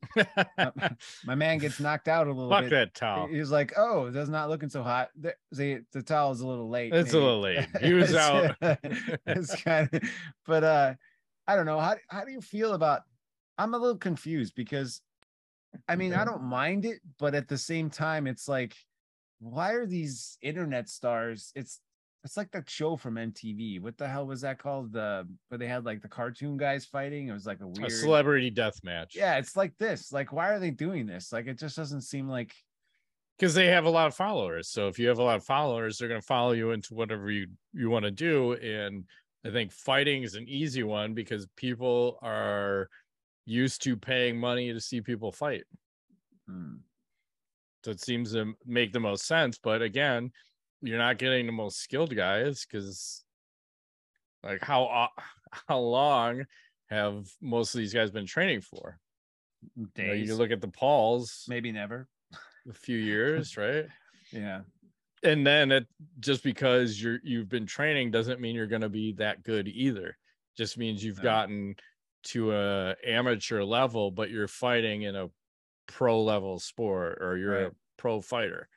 uh, 0.55 0.69
my 1.25 1.33
man 1.33 1.57
gets 1.57 1.79
knocked 1.79 2.07
out 2.07 2.27
a 2.27 2.31
little 2.31 2.51
Fuck 2.51 2.65
bit. 2.65 2.69
that 2.69 2.93
towel. 2.93 3.25
He 3.25 3.39
was 3.39 3.49
like, 3.49 3.73
"Oh, 3.75 4.11
that's 4.11 4.29
not 4.29 4.49
looking 4.49 4.69
so 4.69 4.83
hot." 4.83 5.09
The 5.19 5.33
the, 5.51 5.81
the 5.91 6.03
towel 6.03 6.31
is 6.31 6.41
a 6.41 6.47
little 6.47 6.69
late. 6.69 6.93
It's 6.93 7.13
a 7.13 7.17
little 7.17 7.39
late. 7.39 7.67
He 7.81 7.93
was 7.93 8.13
out. 8.15 8.55
Uh, 8.61 8.75
it's 9.25 9.59
kind 9.63 9.89
of, 9.91 10.03
but 10.45 10.63
uh, 10.63 10.93
I 11.47 11.55
don't 11.55 11.65
know. 11.65 11.79
How 11.79 11.95
how 12.07 12.23
do 12.23 12.31
you 12.31 12.41
feel 12.41 12.73
about? 12.73 13.01
I'm 13.57 13.73
a 13.73 13.77
little 13.79 13.97
confused 13.97 14.53
because, 14.55 15.01
I 15.87 15.95
mean, 15.95 16.13
I 16.13 16.23
don't 16.23 16.43
mind 16.43 16.85
it, 16.85 16.99
but 17.17 17.33
at 17.33 17.47
the 17.47 17.57
same 17.57 17.89
time, 17.89 18.27
it's 18.27 18.47
like, 18.47 18.75
why 19.39 19.71
are 19.71 19.87
these 19.87 20.37
internet 20.43 20.87
stars? 20.87 21.51
It's 21.55 21.81
it's 22.23 22.35
like 22.37 22.51
that 22.51 22.69
show 22.69 22.97
from 22.97 23.15
MTV. 23.15 23.81
What 23.81 23.97
the 23.97 24.07
hell 24.07 24.27
was 24.27 24.41
that 24.41 24.59
called? 24.59 24.91
The 24.93 25.27
where 25.47 25.57
they 25.57 25.67
had 25.67 25.85
like 25.85 26.01
the 26.01 26.07
cartoon 26.09 26.57
guys 26.57 26.85
fighting. 26.85 27.27
It 27.29 27.33
was 27.33 27.45
like 27.45 27.59
a 27.61 27.65
A 27.65 27.67
weird. 27.67 27.91
celebrity 27.91 28.49
death 28.49 28.79
match. 28.83 29.15
yeah, 29.15 29.37
it's 29.37 29.55
like 29.55 29.77
this. 29.77 30.11
Like, 30.11 30.33
why 30.33 30.49
are 30.49 30.59
they 30.59 30.71
doing 30.71 31.05
this? 31.05 31.31
Like, 31.31 31.47
it 31.47 31.57
just 31.57 31.75
doesn't 31.77 32.01
seem 32.01 32.27
like. 32.27 32.53
Because 33.37 33.53
they 33.53 33.67
have 33.67 33.85
a 33.85 33.89
lot 33.89 34.07
of 34.07 34.15
followers. 34.15 34.67
So 34.69 34.89
if 34.89 34.99
you 34.99 35.07
have 35.07 35.19
a 35.19 35.23
lot 35.23 35.37
of 35.37 35.45
followers, 35.45 35.97
they're 35.97 36.09
gonna 36.09 36.21
follow 36.21 36.51
you 36.51 36.71
into 36.71 36.93
whatever 36.93 37.31
you 37.31 37.47
you 37.73 37.89
want 37.89 38.03
to 38.03 38.11
do. 38.11 38.51
And 38.53 39.05
I 39.45 39.51
think 39.51 39.71
fighting 39.71 40.23
is 40.23 40.35
an 40.35 40.45
easy 40.49 40.83
one 40.83 41.13
because 41.13 41.47
people 41.55 42.19
are 42.21 42.89
used 43.45 43.81
to 43.83 43.95
paying 43.95 44.37
money 44.37 44.73
to 44.73 44.81
see 44.81 44.99
people 44.99 45.31
fight. 45.31 45.63
Hmm. 46.49 46.75
So 47.85 47.91
it 47.91 48.01
seems 48.01 48.33
to 48.33 48.53
make 48.65 48.91
the 48.91 48.99
most 48.99 49.25
sense. 49.25 49.57
But 49.57 49.81
again, 49.81 50.31
you're 50.81 50.97
not 50.97 51.17
getting 51.17 51.45
the 51.45 51.51
most 51.51 51.79
skilled 51.79 52.15
guys 52.15 52.65
because, 52.65 53.23
like, 54.43 54.61
how 54.61 55.09
how 55.67 55.79
long 55.79 56.45
have 56.89 57.27
most 57.41 57.73
of 57.73 57.79
these 57.79 57.93
guys 57.93 58.11
been 58.11 58.25
training 58.25 58.61
for? 58.61 58.99
You, 59.75 59.83
know, 59.83 59.89
days, 59.93 60.27
you 60.27 60.35
look 60.35 60.51
at 60.51 60.61
the 60.61 60.69
Pauls, 60.69 61.45
maybe 61.47 61.71
never. 61.71 62.07
a 62.69 62.73
few 62.73 62.97
years, 62.97 63.57
right? 63.57 63.85
Yeah. 64.31 64.61
And 65.23 65.45
then 65.45 65.71
it 65.71 65.87
just 66.19 66.43
because 66.43 67.01
you're 67.01 67.19
you've 67.23 67.49
been 67.49 67.65
training 67.65 68.11
doesn't 68.11 68.39
mean 68.39 68.55
you're 68.55 68.67
going 68.67 68.83
to 68.83 68.89
be 68.89 69.13
that 69.13 69.41
good 69.41 69.67
either. 69.67 70.15
Just 70.55 70.77
means 70.77 71.03
you've 71.03 71.17
No. 71.17 71.23
gotten 71.23 71.75
to 72.25 72.53
a 72.53 72.95
amateur 73.05 73.63
level, 73.63 74.11
but 74.11 74.29
you're 74.29 74.47
fighting 74.47 75.01
in 75.01 75.15
a 75.15 75.29
pro 75.87 76.23
level 76.23 76.59
sport 76.59 77.17
or 77.21 77.37
you're 77.37 77.65
a 77.65 77.71
pro 77.97 78.21
fighter. 78.21 78.69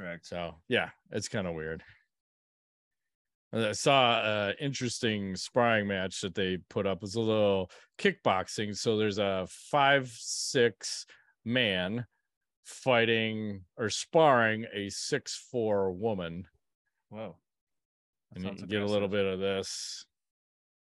Correct. 0.00 0.26
So 0.26 0.54
yeah, 0.68 0.90
it's 1.10 1.28
kind 1.28 1.46
of 1.46 1.54
weird. 1.54 1.82
I 3.52 3.72
saw 3.72 4.48
an 4.48 4.54
interesting 4.60 5.34
sparring 5.36 5.88
match 5.88 6.20
that 6.22 6.34
they 6.34 6.56
put 6.70 6.86
up. 6.86 7.02
It's 7.02 7.16
a 7.16 7.20
little 7.20 7.70
kickboxing. 7.98 8.76
So 8.76 8.96
there's 8.96 9.18
a 9.18 9.46
five 9.50 10.08
six 10.08 11.04
man 11.44 12.06
fighting 12.64 13.62
or 13.76 13.90
sparring 13.90 14.66
a 14.72 14.88
six 14.88 15.36
four 15.50 15.92
woman, 15.92 16.46
Whoa. 17.08 17.36
That 18.32 18.44
and 18.46 18.60
you 18.60 18.66
get 18.68 18.82
a 18.82 18.86
little 18.86 19.08
bit 19.08 19.26
of 19.26 19.40
this. 19.40 20.06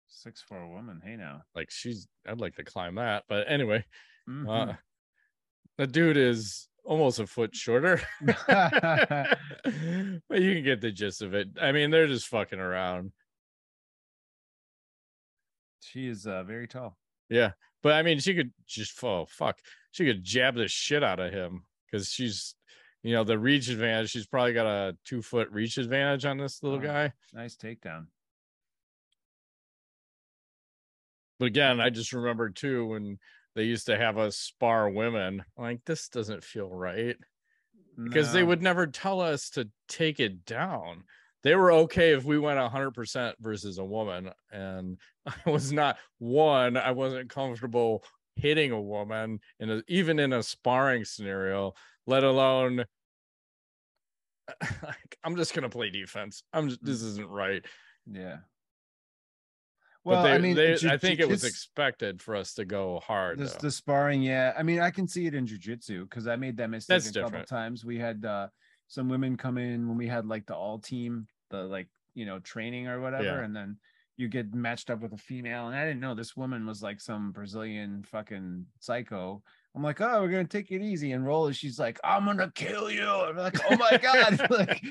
six 0.08 0.42
four 0.42 0.68
woman. 0.68 1.00
Hey 1.02 1.16
now. 1.16 1.42
Like 1.54 1.70
she's, 1.70 2.06
I'd 2.26 2.40
like 2.40 2.56
to 2.56 2.64
climb 2.64 2.96
that, 2.96 3.24
but 3.28 3.48
anyway, 3.48 3.84
Mhm. 4.28 4.72
uh, 4.72 4.74
the 5.78 5.86
dude 5.86 6.16
is 6.16 6.68
almost 6.84 7.20
a 7.20 7.26
foot 7.26 7.54
shorter, 7.54 8.00
but 8.26 9.38
you 10.40 10.54
can 10.54 10.64
get 10.64 10.80
the 10.80 10.90
gist 10.92 11.22
of 11.22 11.34
it. 11.34 11.48
I 11.60 11.72
mean, 11.72 11.90
they're 11.90 12.06
just 12.06 12.28
fucking 12.28 12.58
around. 12.60 13.12
she 15.80 16.06
is 16.06 16.26
uh, 16.26 16.42
very 16.44 16.68
tall. 16.68 16.96
Yeah, 17.28 17.52
but 17.82 17.92
I 17.94 18.02
mean, 18.02 18.18
she 18.18 18.34
could 18.34 18.52
just 18.66 19.02
oh 19.04 19.26
fuck, 19.28 19.58
she 19.92 20.04
could 20.04 20.22
jab 20.24 20.54
the 20.56 20.68
shit 20.68 21.02
out 21.04 21.20
of 21.20 21.32
him 21.32 21.64
because 21.90 22.08
she's, 22.08 22.54
you 23.02 23.12
know, 23.14 23.24
the 23.24 23.38
reach 23.38 23.68
advantage. 23.68 24.10
She's 24.10 24.26
probably 24.26 24.52
got 24.52 24.66
a 24.66 24.96
two 25.04 25.22
foot 25.22 25.50
reach 25.50 25.78
advantage 25.78 26.24
on 26.24 26.38
this 26.38 26.62
little 26.62 26.78
Oh. 26.78 26.82
guy. 26.82 27.12
Nice 27.32 27.56
takedown. 27.56 28.06
But 31.38 31.46
again, 31.46 31.80
I 31.80 31.88
just 31.90 32.12
remember 32.12 32.50
too 32.50 32.86
when 32.86 33.18
they 33.54 33.64
used 33.64 33.86
to 33.86 33.98
have 33.98 34.18
us 34.18 34.36
spar 34.36 34.88
women. 34.88 35.42
Like 35.56 35.80
this 35.84 36.08
doesn't 36.08 36.44
feel 36.44 36.68
right 36.68 37.16
because 38.02 38.32
they 38.32 38.42
would 38.42 38.62
never 38.62 38.86
tell 38.86 39.20
us 39.20 39.50
to 39.50 39.68
take 39.88 40.20
it 40.20 40.44
down. 40.44 41.04
They 41.42 41.54
were 41.54 41.72
okay 41.72 42.12
if 42.12 42.24
we 42.24 42.38
went 42.38 42.58
100% 42.58 43.34
versus 43.40 43.78
a 43.78 43.84
woman. 43.84 44.30
And 44.52 44.98
I 45.26 45.50
was 45.50 45.72
not 45.72 45.98
one, 46.18 46.76
I 46.76 46.92
wasn't 46.92 47.30
comfortable 47.30 48.04
hitting 48.36 48.72
a 48.72 48.80
woman 48.80 49.40
in 49.58 49.70
a, 49.70 49.82
even 49.88 50.18
in 50.18 50.32
a 50.32 50.42
sparring 50.42 51.04
scenario, 51.04 51.74
let 52.06 52.24
alone 52.24 52.84
like, 54.82 55.18
I'm 55.24 55.36
just 55.36 55.54
going 55.54 55.62
to 55.62 55.68
play 55.68 55.90
defense. 55.90 56.42
I'm 56.52 56.68
just, 56.68 56.84
this 56.84 57.02
mm. 57.02 57.06
isn't 57.06 57.28
right. 57.28 57.64
Yeah. 58.10 58.38
Well, 60.04 60.22
they, 60.22 60.32
I 60.32 60.38
mean, 60.38 60.56
they, 60.56 60.76
I 60.88 60.96
think 60.96 61.20
it 61.20 61.28
was 61.28 61.44
expected 61.44 62.22
for 62.22 62.34
us 62.34 62.54
to 62.54 62.64
go 62.64 63.00
hard. 63.00 63.38
this, 63.38 63.52
the 63.54 63.70
sparring. 63.70 64.22
Yeah. 64.22 64.54
I 64.58 64.62
mean, 64.62 64.80
I 64.80 64.90
can 64.90 65.06
see 65.06 65.26
it 65.26 65.34
in 65.34 65.46
jujitsu 65.46 66.08
because 66.08 66.26
I 66.26 66.36
made 66.36 66.56
that 66.56 66.70
mistake 66.70 67.02
That's 67.02 67.14
a 67.14 67.20
couple 67.20 67.44
times. 67.44 67.84
We 67.84 67.98
had 67.98 68.24
uh, 68.24 68.48
some 68.88 69.08
women 69.08 69.36
come 69.36 69.58
in 69.58 69.86
when 69.88 69.98
we 69.98 70.06
had 70.06 70.26
like 70.26 70.46
the 70.46 70.54
all 70.54 70.78
team, 70.78 71.26
the 71.50 71.64
like 71.64 71.88
you 72.14 72.24
know 72.24 72.38
training 72.38 72.88
or 72.88 73.00
whatever, 73.00 73.24
Yeah. 73.24 73.44
and 73.44 73.54
then 73.54 73.76
you 74.16 74.28
get 74.28 74.54
matched 74.54 74.90
up 74.90 75.00
with 75.00 75.12
a 75.12 75.18
female, 75.18 75.68
and 75.68 75.76
I 75.76 75.84
didn't 75.84 76.00
know 76.00 76.14
this 76.14 76.36
woman 76.36 76.66
was 76.66 76.82
like 76.82 77.00
some 77.00 77.32
Brazilian 77.32 78.02
fucking 78.02 78.66
psycho. 78.78 79.42
I'm 79.76 79.84
like, 79.84 80.00
oh, 80.00 80.20
we're 80.20 80.28
gonna 80.30 80.44
take 80.46 80.72
it 80.72 80.82
easy 80.82 81.12
and 81.12 81.24
roll. 81.24 81.46
And 81.46 81.54
she's 81.54 81.78
like, 81.78 82.00
I'm 82.02 82.24
gonna 82.26 82.50
kill 82.54 82.90
you. 82.90 83.06
I'm 83.08 83.36
like, 83.36 83.56
oh 83.70 83.76
my 83.76 83.96
god, 83.98 84.40
like, 84.50 84.82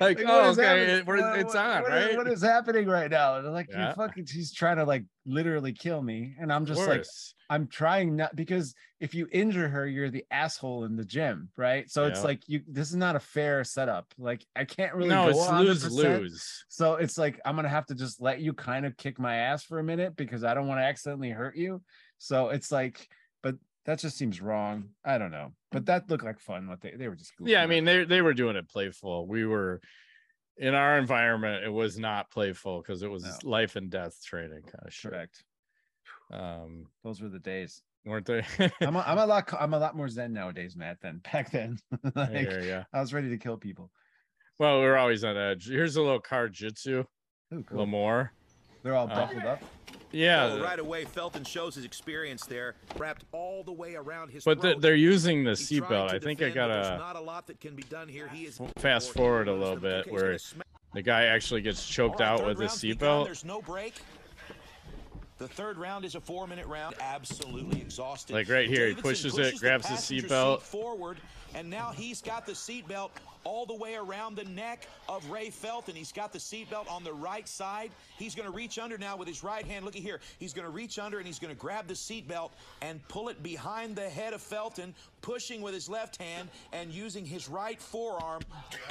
Like, 0.00 0.18
what 0.18 0.26
oh, 0.26 0.50
okay, 0.52 0.82
it- 0.96 1.06
What- 1.06 1.38
it's 1.38 1.54
on, 1.54 1.82
what 1.82 1.92
is- 1.92 2.06
right? 2.06 2.16
what 2.16 2.28
is 2.28 2.42
happening 2.42 2.86
right 2.88 3.10
now? 3.10 3.36
And 3.36 3.44
they're 3.44 3.52
like, 3.52 3.68
Yeah. 3.70 3.90
you 3.90 3.94
fucking, 3.94 4.24
she's 4.26 4.50
trying 4.52 4.76
to 4.78 4.84
like 4.84 5.04
literally 5.26 5.72
kill 5.74 6.00
me, 6.02 6.34
and 6.40 6.50
I'm 6.52 6.64
just 6.64 6.80
like, 6.86 7.04
I'm 7.50 7.66
trying 7.68 8.16
not 8.16 8.34
because 8.34 8.74
if 9.00 9.14
you 9.14 9.28
injure 9.30 9.68
her, 9.68 9.86
you're 9.86 10.08
the 10.08 10.24
asshole 10.30 10.84
in 10.84 10.96
the 10.96 11.04
gym, 11.04 11.50
right? 11.58 11.90
So 11.90 12.06
it's 12.06 12.24
like 12.24 12.40
you 12.46 12.62
this 12.66 12.88
is 12.88 12.96
not 12.96 13.14
a 13.16 13.20
fair 13.20 13.62
setup. 13.64 14.06
Like 14.16 14.46
I 14.56 14.64
can't 14.64 14.94
really 14.94 15.10
no, 15.10 15.28
it's 15.28 15.50
lose 15.50 15.90
lose. 15.92 16.64
So 16.68 16.94
it's 16.94 17.18
like 17.18 17.38
I'm 17.44 17.54
gonna 17.56 17.68
have 17.68 17.84
to 17.86 17.94
just 17.94 18.22
let 18.22 18.40
you 18.40 18.54
kind 18.54 18.86
of 18.86 18.96
kick 18.96 19.18
my 19.18 19.36
ass 19.36 19.62
for 19.64 19.78
a 19.78 19.84
minute 19.84 20.16
because 20.16 20.42
I 20.44 20.54
don't 20.54 20.66
want 20.66 20.80
to 20.80 20.84
accidentally 20.84 21.28
hurt 21.30 21.54
you. 21.56 21.82
So 22.16 22.48
it's 22.48 22.72
like, 22.72 23.06
that 23.84 23.98
just 23.98 24.16
seems 24.16 24.40
wrong. 24.40 24.90
I 25.04 25.18
don't 25.18 25.30
know. 25.30 25.52
But 25.70 25.86
that 25.86 26.08
looked 26.10 26.24
like 26.24 26.38
fun. 26.38 26.68
What 26.68 26.80
they 26.80 26.92
they 26.92 27.08
were 27.08 27.16
just 27.16 27.32
Yeah, 27.40 27.62
I 27.62 27.66
mean 27.66 27.84
they 27.84 28.04
they 28.04 28.22
were 28.22 28.34
doing 28.34 28.56
it 28.56 28.68
playful. 28.68 29.26
We 29.26 29.44
were 29.46 29.80
in 30.56 30.74
our 30.74 30.98
environment. 30.98 31.64
It 31.64 31.70
was 31.72 31.98
not 31.98 32.30
playful 32.30 32.80
because 32.82 33.02
it 33.02 33.10
was 33.10 33.24
No. 33.24 33.50
life 33.50 33.76
and 33.76 33.90
death 33.90 34.22
training 34.24 34.62
kind 34.62 34.86
of 34.86 34.92
shit. 34.92 35.10
correct. 35.10 35.44
Um, 36.30 36.86
Those 37.04 37.20
were 37.20 37.28
the 37.28 37.38
days. 37.38 37.82
weren't 38.04 38.26
they? 38.26 38.44
I'm 38.80 38.96
a, 38.96 39.00
I'm 39.06 39.18
a 39.18 39.26
lot 39.34 39.52
I'm 39.58 39.74
a 39.74 39.78
lot 39.78 39.96
more 39.96 40.08
zen 40.08 40.32
nowadays, 40.32 40.76
Matt, 40.76 41.00
than 41.00 41.18
back 41.32 41.50
then. 41.50 41.78
I 42.16 42.20
like, 42.20 42.48
hear 42.48 42.60
ya. 42.60 42.84
I 42.92 43.00
was 43.00 43.12
ready 43.12 43.28
to 43.30 43.36
kill 43.38 43.56
people. 43.56 43.90
Well, 44.58 44.80
we're 44.80 44.96
always 44.96 45.24
on 45.24 45.36
edge. 45.36 45.66
Here's 45.68 45.96
a 45.96 46.02
little 46.02 46.20
card 46.20 46.52
jitsu. 46.52 47.04
Ooh, 47.52 47.64
cool. 47.64 47.86
Lamore. 47.86 48.30
They're 48.82 48.94
all 48.96 49.08
Uh, 49.10 49.28
up. 49.46 49.62
Yeah, 50.10 50.44
Oh, 50.44 50.62
right 50.62 50.78
away, 50.78 51.06
Felton 51.06 51.42
shows 51.44 51.74
his 51.74 51.86
experience 51.86 52.44
there, 52.44 52.74
wrapped 52.98 53.24
all 53.32 53.62
the 53.64 53.72
way 53.72 53.94
around 53.94 54.28
his 54.30 54.44
but 54.44 54.60
throat. 54.60 54.80
they're 54.82 54.94
using 54.94 55.42
the 55.42 55.50
He's 55.52 55.68
trying 55.68 55.80
seatbelt. 55.82 56.10
I 56.12 56.18
think 56.18 56.42
I 56.42 56.48
defend, 56.48 56.54
but 56.54 56.66
there's 56.68 56.86
gotta 56.88 56.98
not 56.98 57.16
a 57.16 57.20
lot 57.20 57.46
that 57.46 57.60
can 57.60 57.74
be 57.74 57.82
done 57.84 58.08
here. 58.08 58.28
He 58.28 58.44
is 58.44 58.60
fast 58.76 59.14
forward 59.14 59.48
a 59.48 59.54
little 59.54 59.76
bit 59.76 60.12
where 60.12 60.36
the 60.92 61.00
guy 61.00 61.24
actually 61.24 61.62
gets 61.62 61.86
choked 61.88 62.20
All 62.20 62.26
right, 62.26 62.40
out 62.40 62.46
with 62.46 62.58
his 62.58 62.68
round's 62.70 62.80
begun. 62.82 62.98
seatbelt. 63.22 63.24
There's 63.24 63.44
no 63.46 63.62
break. 63.62 63.94
The 65.38 65.48
third 65.48 65.78
round 65.78 66.04
is 66.04 66.14
a 66.14 66.20
four-minute 66.20 66.66
round. 66.66 66.94
Absolutely 67.00 67.80
exhausted. 67.80 68.34
Like 68.34 68.50
right 68.50 68.68
here, 68.68 68.88
he 68.88 68.94
Davidson 68.94 69.30
pushes 69.30 69.38
it, 69.38 69.58
grabs 69.60 69.84
the 69.88 69.94
passenger 69.94 70.28
seatbelt. 70.28 70.58
seat 70.60 70.66
forward, 70.66 71.16
and 71.54 71.70
now 71.70 71.90
he's 71.90 72.20
got 72.20 72.44
the 72.44 72.52
seatbelt 72.52 73.10
all 73.44 73.66
the 73.66 73.74
way 73.74 73.94
around 73.94 74.36
the 74.36 74.44
neck 74.44 74.86
of 75.08 75.28
Ray 75.30 75.50
Felton. 75.50 75.94
He's 75.94 76.12
got 76.12 76.32
the 76.32 76.38
seatbelt 76.38 76.90
on 76.90 77.04
the 77.04 77.12
right 77.12 77.46
side. 77.48 77.90
He's 78.18 78.34
going 78.34 78.48
to 78.50 78.54
reach 78.54 78.78
under 78.78 78.98
now 78.98 79.16
with 79.16 79.28
his 79.28 79.42
right 79.42 79.66
hand. 79.66 79.84
Looky 79.84 80.00
here. 80.00 80.20
He's 80.38 80.52
going 80.52 80.66
to 80.66 80.70
reach 80.70 80.98
under 80.98 81.18
and 81.18 81.26
he's 81.26 81.38
going 81.38 81.54
to 81.54 81.58
grab 81.60 81.86
the 81.86 81.94
seatbelt 81.94 82.50
and 82.80 83.06
pull 83.08 83.28
it 83.28 83.42
behind 83.42 83.96
the 83.96 84.08
head 84.08 84.32
of 84.32 84.40
Felton, 84.40 84.94
pushing 85.20 85.62
with 85.62 85.74
his 85.74 85.88
left 85.88 86.16
hand 86.16 86.48
and 86.72 86.90
using 86.90 87.24
his 87.24 87.48
right 87.48 87.80
forearm. 87.80 88.42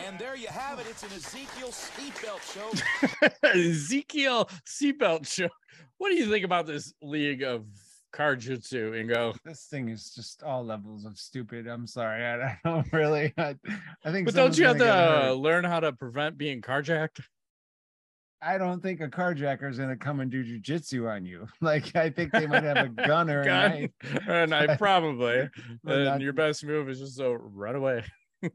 And 0.06 0.18
there 0.20 0.36
you 0.36 0.48
have 0.48 0.80
it. 0.80 0.86
It's 0.90 1.04
an 1.04 1.10
Ezekiel 1.16 1.70
seatbelt 1.70 2.42
show. 2.54 3.30
Ezekiel 3.50 4.50
seatbelt 4.66 5.28
show. 5.28 5.50
What 5.98 6.10
do 6.10 6.16
you 6.16 6.30
think 6.30 6.46
about 6.46 6.66
this 6.66 6.94
league 7.02 7.44
of 7.44 7.66
car 8.12 8.36
jutsu, 8.36 8.92
Ingo? 8.92 9.36
This 9.46 9.66
thing 9.66 9.90
is 9.90 10.12
just 10.14 10.44
all 10.44 10.64
levels 10.66 11.06
of 11.06 11.18
stupid. 11.18 11.68
I'm 11.68 11.88
sorry. 11.88 12.24
I, 12.26 12.42
I 12.44 12.60
don't 12.64 12.92
really. 12.94 13.34
I, 13.38 13.56
I 14.06 14.12
think. 14.12 14.26
But 14.26 14.36
don't 14.36 14.58
you 14.58 14.66
have 14.66 14.78
to 14.78 14.84
gonna 14.86 15.16
get 15.16 15.24
hurt. 15.24 15.38
learn 15.38 15.64
how 15.64 15.80
to 15.80 15.94
prevent 15.94 16.38
being 16.38 16.62
carjacked? 16.62 17.22
I 18.44 18.58
don't 18.58 18.82
think 18.82 19.02
a 19.02 19.08
carjacker 19.08 19.70
is 19.70 19.78
gonna 19.78 19.96
come 19.96 20.20
and 20.20 20.32
do 20.32 20.44
jujitsu 20.44 21.08
on 21.10 21.26
you. 21.26 21.48
Like 21.62 21.96
I 21.96 22.10
think 22.10 22.32
they 22.32 22.48
might 22.48 22.64
have 22.64 22.78
a 22.78 22.90
gun 23.08 23.30
or 23.30 23.42
a 23.42 23.46
knife. 23.46 23.92
or 24.28 24.34
a 24.34 24.48
knife, 24.48 24.78
probably. 24.80 25.50
And 25.86 26.06
not- 26.06 26.22
your 26.22 26.34
best 26.34 26.64
move 26.66 26.90
is 26.90 27.00
just 27.00 27.18
to 27.20 27.36
run 27.38 27.76
away. 27.76 28.04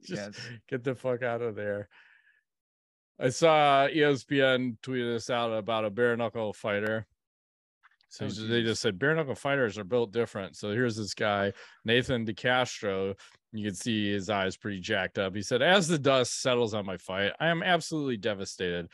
just 0.05 0.11
Yes. 0.11 0.41
get 0.69 0.83
the 0.83 0.95
fuck 0.97 1.23
out 1.23 1.41
of 1.43 1.55
there. 1.55 1.89
I 3.19 3.31
saw 3.31 3.87
ESPN 3.89 4.77
tweet 4.83 5.05
this 5.05 5.31
out 5.31 5.51
about 5.53 5.85
a 5.87 5.91
bare 5.91 6.17
knuckle 6.17 6.53
fighter. 6.53 7.07
So 8.09 8.27
Oh, 8.27 8.29
they 8.29 8.63
just 8.63 8.83
said 8.83 8.99
bare 8.99 9.15
knuckle 9.15 9.35
fighters 9.35 9.79
are 9.79 9.85
built 9.85 10.13
different. 10.13 10.57
So 10.57 10.71
here's 10.71 10.97
this 10.97 11.15
guy, 11.15 11.53
Nathan 11.85 12.25
DeCastro. 12.25 13.19
You 13.53 13.65
can 13.65 13.75
see 13.75 14.13
his 14.13 14.31
eyes 14.31 14.57
pretty 14.57 14.81
jacked 14.81 15.19
up. 15.19 15.35
He 15.35 15.43
said, 15.43 15.63
As 15.63 15.89
the 15.89 15.99
dust 15.99 16.41
settles 16.41 16.75
on 16.75 16.87
my 16.87 16.97
fight, 16.97 17.33
I 17.41 17.49
am 17.49 17.63
absolutely 17.63 18.17
devastated. 18.17 18.89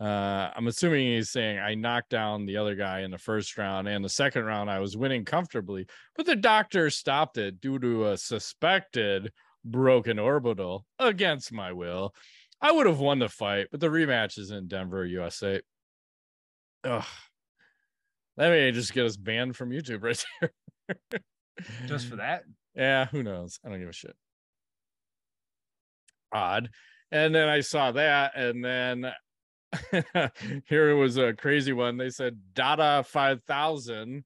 Uh, 0.00 0.50
I'm 0.54 0.68
assuming 0.68 1.08
he's 1.08 1.30
saying 1.30 1.58
I 1.58 1.74
knocked 1.74 2.10
down 2.10 2.46
the 2.46 2.56
other 2.56 2.76
guy 2.76 3.00
in 3.00 3.10
the 3.10 3.18
first 3.18 3.58
round 3.58 3.88
and 3.88 4.04
the 4.04 4.08
second 4.08 4.44
round 4.44 4.70
I 4.70 4.78
was 4.78 4.96
winning 4.96 5.24
comfortably, 5.24 5.86
but 6.16 6.24
the 6.24 6.36
doctor 6.36 6.88
stopped 6.88 7.36
it 7.36 7.60
due 7.60 7.80
to 7.80 8.10
a 8.10 8.16
suspected 8.16 9.32
broken 9.64 10.20
orbital 10.20 10.86
against 11.00 11.52
my 11.52 11.72
will. 11.72 12.14
I 12.60 12.70
would 12.70 12.86
have 12.86 13.00
won 13.00 13.18
the 13.18 13.28
fight, 13.28 13.68
but 13.70 13.80
the 13.80 13.88
rematch 13.88 14.38
is 14.38 14.52
in 14.52 14.68
Denver, 14.68 15.04
USA. 15.04 15.60
Ugh. 16.84 17.04
That 18.38 18.50
may 18.50 18.70
just 18.70 18.94
get 18.94 19.04
us 19.04 19.16
banned 19.16 19.56
from 19.56 19.70
YouTube 19.70 20.04
right 20.04 20.24
there. 21.10 21.20
Just 21.86 22.06
for 22.06 22.16
that. 22.16 22.44
Yeah, 22.76 23.06
who 23.06 23.24
knows? 23.24 23.58
I 23.64 23.68
don't 23.68 23.80
give 23.80 23.88
a 23.88 23.92
shit. 23.92 24.14
Odd. 26.32 26.70
And 27.10 27.34
then 27.34 27.48
I 27.48 27.60
saw 27.60 27.90
that, 27.92 28.36
and 28.36 28.64
then 28.64 29.12
here 30.68 30.94
was 30.94 31.16
a 31.16 31.32
crazy 31.32 31.72
one. 31.72 31.96
They 31.96 32.10
said 32.10 32.38
Dada 32.54 33.02
5000 33.02 34.22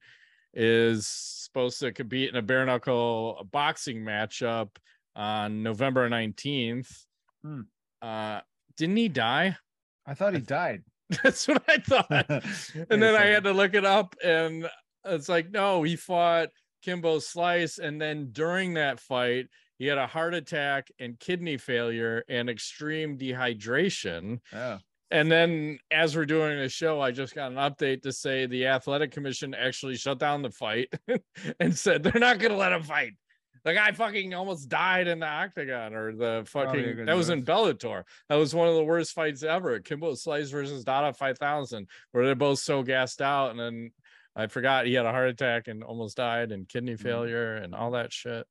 is 0.52 1.06
supposed 1.06 1.80
to 1.80 1.92
compete 1.92 2.28
in 2.28 2.36
a 2.36 2.42
bare 2.42 2.66
knuckle 2.66 3.48
boxing 3.50 4.02
matchup 4.02 4.76
on 5.16 5.62
November 5.62 6.10
19th. 6.10 7.04
Hmm. 7.42 7.60
Uh, 8.02 8.40
didn't 8.76 8.96
he 8.96 9.08
die? 9.08 9.56
I 10.04 10.12
thought 10.12 10.34
he 10.34 10.40
died. 10.40 10.82
That's 11.22 11.46
what 11.48 11.62
I 11.68 11.78
thought. 11.78 12.44
And 12.90 13.02
then 13.02 13.14
I 13.14 13.26
had 13.26 13.44
to 13.44 13.52
look 13.52 13.74
it 13.74 13.84
up, 13.84 14.14
and 14.22 14.68
it's 15.04 15.28
like, 15.28 15.50
no, 15.50 15.82
he 15.82 15.96
fought 15.96 16.48
Kimbo 16.82 17.18
Slice, 17.18 17.78
and 17.78 18.00
then 18.00 18.28
during 18.32 18.74
that 18.74 19.00
fight, 19.00 19.46
he 19.78 19.86
had 19.86 19.98
a 19.98 20.06
heart 20.06 20.34
attack 20.34 20.88
and 20.98 21.18
kidney 21.18 21.56
failure 21.56 22.24
and 22.28 22.48
extreme 22.48 23.18
dehydration. 23.18 24.40
Oh. 24.52 24.78
And 25.10 25.30
then, 25.30 25.78
as 25.90 26.16
we're 26.16 26.24
doing 26.24 26.58
the 26.58 26.68
show, 26.68 27.00
I 27.00 27.10
just 27.10 27.34
got 27.34 27.52
an 27.52 27.58
update 27.58 28.02
to 28.02 28.12
say 28.12 28.46
the 28.46 28.66
athletic 28.66 29.10
commission 29.10 29.54
actually 29.54 29.96
shut 29.96 30.18
down 30.18 30.40
the 30.40 30.50
fight 30.50 30.88
and 31.60 31.76
said 31.76 32.02
they're 32.02 32.20
not 32.20 32.38
going 32.38 32.52
to 32.52 32.56
let 32.56 32.72
him 32.72 32.82
fight. 32.82 33.12
The 33.64 33.74
guy 33.74 33.92
fucking 33.92 34.34
almost 34.34 34.68
died 34.68 35.06
in 35.06 35.20
the 35.20 35.26
octagon, 35.26 35.94
or 35.94 36.14
the 36.14 36.42
fucking 36.46 36.96
good 36.96 37.06
that 37.08 37.16
was 37.16 37.30
in. 37.30 37.44
Bellator. 37.44 38.02
That 38.28 38.34
was 38.34 38.54
one 38.54 38.66
of 38.68 38.74
the 38.74 38.82
worst 38.82 39.12
fights 39.12 39.44
ever. 39.44 39.78
Kimbo 39.78 40.14
Slice 40.14 40.50
versus 40.50 40.82
Dada 40.82 41.12
5000, 41.14 41.86
where 42.10 42.26
they're 42.26 42.34
both 42.34 42.58
so 42.58 42.82
gassed 42.82 43.22
out. 43.22 43.52
And 43.52 43.60
then 43.60 43.92
I 44.34 44.48
forgot 44.48 44.86
he 44.86 44.94
had 44.94 45.06
a 45.06 45.12
heart 45.12 45.28
attack 45.28 45.68
and 45.68 45.84
almost 45.84 46.16
died, 46.16 46.50
and 46.50 46.68
kidney 46.68 46.94
Mhm. 46.94 47.00
failure, 47.02 47.54
and 47.54 47.74
all 47.74 47.92
that 47.92 48.12
shit. 48.12 48.46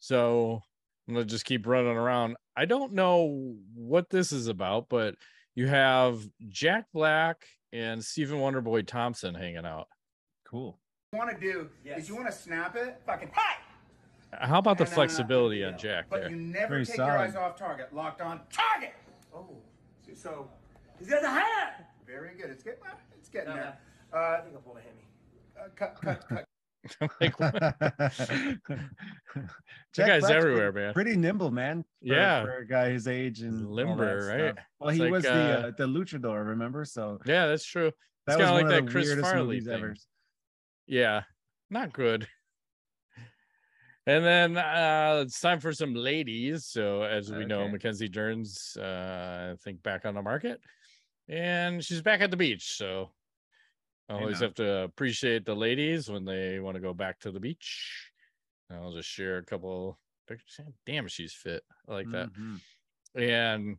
So 0.00 0.62
I'm 1.08 1.14
gonna 1.14 1.24
just 1.26 1.46
keep 1.46 1.66
running 1.66 1.96
around. 1.96 2.36
I 2.56 2.66
don't 2.66 2.92
know 2.92 3.56
what 3.74 4.10
this 4.10 4.32
is 4.32 4.48
about, 4.48 4.88
but 4.88 5.16
you 5.54 5.66
have 5.66 6.20
Jack 6.48 6.86
Black 6.92 7.46
and 7.72 8.04
Stephen 8.04 8.38
Wonderboy 8.38 8.86
Thompson 8.86 9.34
hanging 9.34 9.64
out. 9.64 9.88
Cool. 10.46 10.78
Want 11.14 11.30
to 11.30 11.38
do 11.38 11.68
is 11.84 12.08
you 12.08 12.14
want 12.16 12.26
to 12.26 12.32
snap 12.32 12.76
it, 12.76 13.00
fucking 13.06 13.30
hi. 13.34 13.56
How 14.40 14.58
about 14.58 14.78
the 14.78 14.82
And 14.84 14.88
then, 14.88 14.92
uh, 14.92 14.96
flexibility 14.96 15.64
on 15.64 15.78
Jack 15.78 16.06
But 16.10 16.22
there? 16.22 16.30
you 16.30 16.36
never 16.36 16.68
Very 16.74 16.84
take 16.86 16.96
your 16.96 17.06
eyes 17.18 17.36
off 17.36 17.56
target. 17.56 17.94
Locked 17.94 18.20
on 18.20 18.40
target. 18.52 18.94
Oh, 19.34 19.46
so, 20.06 20.12
so 20.14 20.50
He's 20.98 21.08
got 21.08 21.22
the 21.22 21.30
hat. 21.30 21.90
very 22.06 22.34
good. 22.34 22.50
It's 22.50 22.62
getting 22.64 22.80
it's 23.16 23.28
getting 23.28 23.50
No, 23.50 23.54
there. 23.56 23.78
I 24.12 24.16
Uh, 24.16 24.42
think 24.42 24.54
I'll 24.56 24.62
pull 24.62 24.76
a 24.76 24.80
hammy. 24.80 25.06
uh, 25.58 25.68
cut, 25.76 25.96
cut, 26.00 26.28
cut. 26.28 26.44
like, 27.20 27.34
Jack 29.94 30.06
guy's 30.08 30.20
Black's 30.20 30.34
everywhere, 30.34 30.70
pretty, 30.72 30.84
man. 30.86 30.94
Pretty 30.94 31.16
nimble, 31.16 31.50
man. 31.50 31.82
for- 31.82 31.88
Yeah. 32.02 32.42
for 32.44 32.58
a 32.58 32.66
guy 32.66 32.90
his 32.90 33.06
age 33.08 33.40
and 33.40 33.70
Limber, 33.70 34.26
right? 34.26 34.52
stuff. 34.54 34.64
Well, 34.80 34.90
It's 34.90 34.96
he 34.98 35.02
like, 35.04 35.12
was 35.12 35.24
uh, 35.26 35.32
the 35.34 35.68
uh, 35.68 35.70
the 35.78 35.86
luchador, 35.86 36.46
remember? 36.48 36.84
So 36.84 37.20
yeah, 37.24 37.46
that's 37.46 37.64
true. 37.64 37.90
that 38.26 38.38
kinda 38.38 38.52
was 38.52 38.62
like 38.62 38.62
one 38.64 38.70
that 38.72 38.78
of 38.80 38.86
the 38.86 38.90
Chris 38.92 39.06
weirdest 39.06 39.30
Farley 39.30 39.46
movies 39.46 39.66
thing. 39.66 39.74
ever. 39.74 39.94
Yeah, 40.86 41.22
not 41.70 41.92
good. 41.92 42.26
And 44.06 44.22
then 44.24 44.56
uh 44.58 45.22
it's 45.24 45.40
time 45.40 45.60
for 45.60 45.72
some 45.72 45.94
ladies. 45.94 46.66
So 46.66 47.02
as 47.02 47.32
we 47.32 47.46
know, 47.46 47.66
Mackenzie 47.68 48.08
Dern's 48.08 48.76
uh 48.78 49.52
I 49.54 49.56
think 49.62 49.82
back 49.82 50.04
on 50.04 50.14
the 50.14 50.22
market. 50.22 50.60
And 51.28 51.82
she's 51.82 52.02
back 52.02 52.20
at 52.20 52.30
the 52.30 52.36
beach. 52.36 52.76
So 52.76 53.10
I 54.10 54.14
always 54.14 54.40
have 54.40 54.54
to 54.56 54.82
appreciate 54.82 55.46
the 55.46 55.56
ladies 55.56 56.10
when 56.10 56.26
they 56.26 56.60
want 56.60 56.74
to 56.74 56.80
go 56.82 56.92
back 56.92 57.18
to 57.20 57.30
the 57.30 57.40
beach. 57.40 58.10
And 58.68 58.78
I'll 58.78 58.92
just 58.92 59.08
share 59.08 59.38
a 59.38 59.44
couple 59.44 59.98
pictures. 60.28 60.60
Damn, 60.84 61.08
she's 61.08 61.32
fit. 61.32 61.62
I 61.88 61.92
like 61.92 62.10
that. 62.10 62.30
Mhm. 62.34 62.60
And 63.14 63.78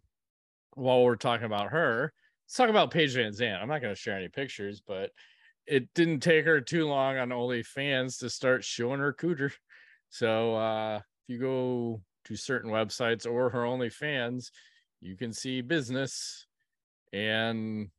while 0.73 1.03
we're 1.03 1.17
talking 1.17 1.45
about 1.45 1.69
her, 1.69 2.11
let's 2.45 2.55
talk 2.55 2.69
about 2.69 2.89
Paige 2.89 3.15
VanZant. 3.15 3.61
I'm 3.61 3.67
not 3.67 3.81
going 3.81 3.93
to 3.93 3.99
share 3.99 4.17
any 4.17 4.29
pictures, 4.29 4.81
but 4.81 5.11
it 5.67 5.93
didn't 5.93 6.19
take 6.21 6.45
her 6.45 6.61
too 6.61 6.87
long 6.87 7.17
on 7.17 7.29
OnlyFans 7.29 8.19
to 8.19 8.29
start 8.29 8.63
showing 8.63 8.99
her 8.99 9.13
cooter. 9.13 9.53
So 10.09 10.55
uh, 10.55 10.97
if 10.97 11.03
you 11.27 11.39
go 11.39 12.01
to 12.25 12.35
certain 12.35 12.71
websites 12.71 13.29
or 13.29 13.49
her 13.49 13.63
OnlyFans, 13.63 14.51
you 15.01 15.15
can 15.15 15.33
see 15.33 15.61
business. 15.61 16.47
And 17.13 17.89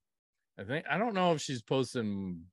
I 0.58 0.64
think 0.64 0.86
I 0.88 0.98
don't 0.98 1.14
know 1.14 1.32
if 1.32 1.40
she's 1.40 1.62
posting 1.62 2.44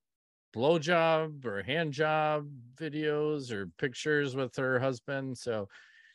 blowjob 0.56 1.46
or 1.46 1.64
hand 1.64 1.94
job 1.94 2.48
videos 2.76 3.52
or 3.52 3.68
pictures 3.78 4.36
with 4.36 4.56
her 4.56 4.80
husband. 4.80 5.38
So 5.38 5.68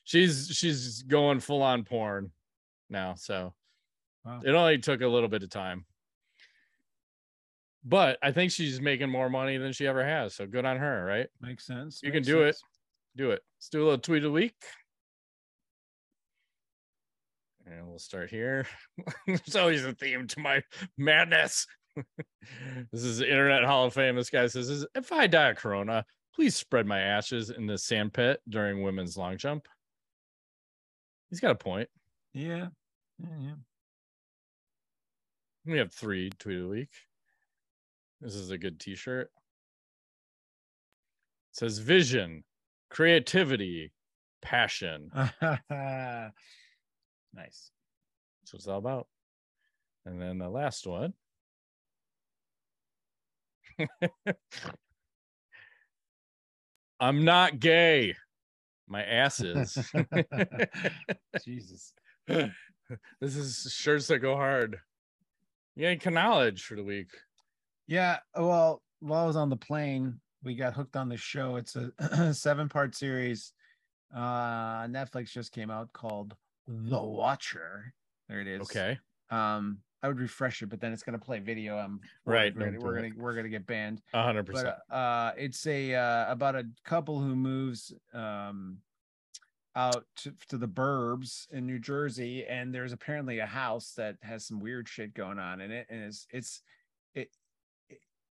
she's 0.05 0.49
she's 0.49 1.03
going 1.03 1.41
full 1.41 1.63
on 1.63 1.85
porn 1.85 2.33
now. 2.89 3.15
So 3.15 3.55
Wow. 4.25 4.41
it 4.45 4.51
only 4.51 4.79
took 4.79 5.01
a 5.01 5.09
little 5.09 5.29
bit 5.29 5.43
of 5.43 5.49
time. 5.49 5.87
But 7.85 8.19
I 8.23 8.33
think 8.33 8.51
she's 8.53 8.81
making 8.81 9.09
more 9.09 9.31
money 9.31 9.57
than 9.57 9.73
she 9.73 9.87
ever 9.87 10.05
has. 10.05 10.35
So 10.35 10.47
good 10.47 10.65
on 10.65 10.77
her, 10.77 11.05
right? 11.05 11.29
Makes 11.41 11.67
sense. 11.67 12.01
You 12.03 12.11
can 12.11 12.19
makes 12.19 12.27
do 12.27 12.43
it. 12.43 12.57
Do 13.17 13.31
it. 13.31 13.43
Let's 13.57 13.69
do 13.69 13.83
a 13.83 13.85
little 13.85 13.99
tweet 13.99 14.25
a 14.25 14.31
week. 14.31 14.55
And 17.67 17.89
we'll 17.89 17.99
start 17.99 18.31
here. 18.31 18.67
There's 19.27 19.57
always 19.57 19.85
a 19.85 19.93
theme 19.93 20.27
to 20.27 20.41
my 20.41 20.63
madness. 20.97 21.67
this 22.93 23.05
is 23.05 23.19
the 23.19 23.29
Internet 23.29 23.65
Hall 23.65 23.87
of 23.87 23.95
Fame. 23.95 24.17
This 24.17 24.31
guy 24.31 24.47
says, 24.47 24.87
If 24.95 25.13
I 25.13 25.27
die 25.27 25.51
of 25.51 25.57
corona, 25.57 26.05
please 26.35 26.57
spread 26.57 26.87
my 26.87 27.01
ashes 27.01 27.51
in 27.51 27.67
the 27.67 27.77
sand 27.77 28.13
pit 28.13 28.41
during 28.49 28.83
women's 28.83 29.17
long 29.17 29.37
jump. 29.37 29.69
He's 31.31 31.41
got 31.41 31.51
a 31.51 31.57
point. 31.57 31.89
Yeah. 32.33 32.69
Yeah, 33.19 33.37
yeah. 33.41 33.55
We 35.67 35.79
have 35.79 35.93
three 35.93 36.31
tweet 36.39 36.61
a 36.61 36.67
week. 36.67 36.91
This 38.21 38.35
is 38.35 38.51
a 38.51 38.59
good 38.59 38.81
t-shirt. 38.81 39.31
It 41.53 41.57
says 41.57 41.79
vision, 41.79 42.45
creativity, 42.91 43.93
passion. 44.43 45.11
nice. 45.41 46.33
That's 47.33 48.53
what 48.53 48.55
it's 48.55 48.67
all 48.67 48.79
about. 48.79 49.07
And 50.05 50.21
then 50.21 50.39
the 50.39 50.49
last 50.49 50.87
one. 50.87 51.13
I'm 57.01 57.25
not 57.25 57.61
gay. 57.61 58.17
My 58.89 59.05
ass 59.05 59.41
is. 59.41 59.79
Jesus. 61.45 61.95
this 62.27 63.37
is 63.37 63.73
shirts 63.73 64.09
that 64.09 64.19
go 64.19 64.35
hard. 64.35 64.81
Yeah, 65.77 65.95
knowledge 66.11 66.65
for 66.65 66.75
the 66.75 66.83
week. 66.83 67.11
Yeah. 67.89 68.19
Well, 68.37 68.83
while 69.01 69.25
I 69.25 69.27
was 69.27 69.37
on 69.37 69.49
the 69.49 69.57
plane, 69.57 70.21
we 70.45 70.55
got 70.55 70.75
hooked 70.75 70.95
on 70.95 71.09
the 71.09 71.17
show. 71.17 71.57
It's 71.57 71.75
a 71.77 72.33
seven 72.35 72.69
part 72.69 72.95
series. 72.95 73.53
Uh 74.15 74.87
Netflix 74.87 75.31
just 75.33 75.53
came 75.53 75.71
out 75.71 75.93
called 75.93 76.37
The 76.67 77.03
Watcher. 77.03 77.93
There 78.29 78.41
it 78.41 78.47
is. 78.47 78.63
Okay. 78.63 78.99
Um, 79.31 79.79
I 80.03 80.09
would 80.09 80.21
refresh 80.21 80.63
it, 80.63 80.67
but 80.69 80.81
then 80.81 80.93
it's 80.93 81.03
gonna 81.03 81.19
play 81.19 81.41
video. 81.41 81.77
I'm 81.77 82.01
Right, 82.25 82.55
We're, 82.55 82.67
gonna, 82.67 82.79
we're 82.81 82.95
gonna 82.95 83.11
we're 83.17 83.35
gonna 83.35 83.49
get 83.49 83.67
banned. 83.67 84.01
A 84.15 84.23
hundred 84.23 84.47
percent. 84.47 84.77
uh 84.91 85.33
it's 85.37 85.67
a 85.67 85.95
uh 85.95 86.31
about 86.31 86.55
a 86.55 86.65
couple 86.85 87.21
who 87.21 87.35
moves 87.35 87.93
um 88.15 88.79
out 89.77 90.05
to, 90.17 90.35
to 90.49 90.59
the 90.59 90.69
burbs 90.69 91.47
in 91.53 91.67
New 91.67 91.79
Jersey 91.79 92.45
and 92.47 92.75
there's 92.75 92.93
apparently 92.93 93.39
a 93.39 93.47
house 93.47 93.93
that 93.97 94.17
has 94.23 94.45
some 94.47 94.59
weird 94.61 94.89
shit 94.89 95.15
going 95.15 95.39
on 95.39 95.61
in 95.61 95.71
it 95.71 95.87
and 95.91 96.03
it's 96.03 96.27
it's 96.31 96.63
it, 96.63 96.63
it 96.63 96.63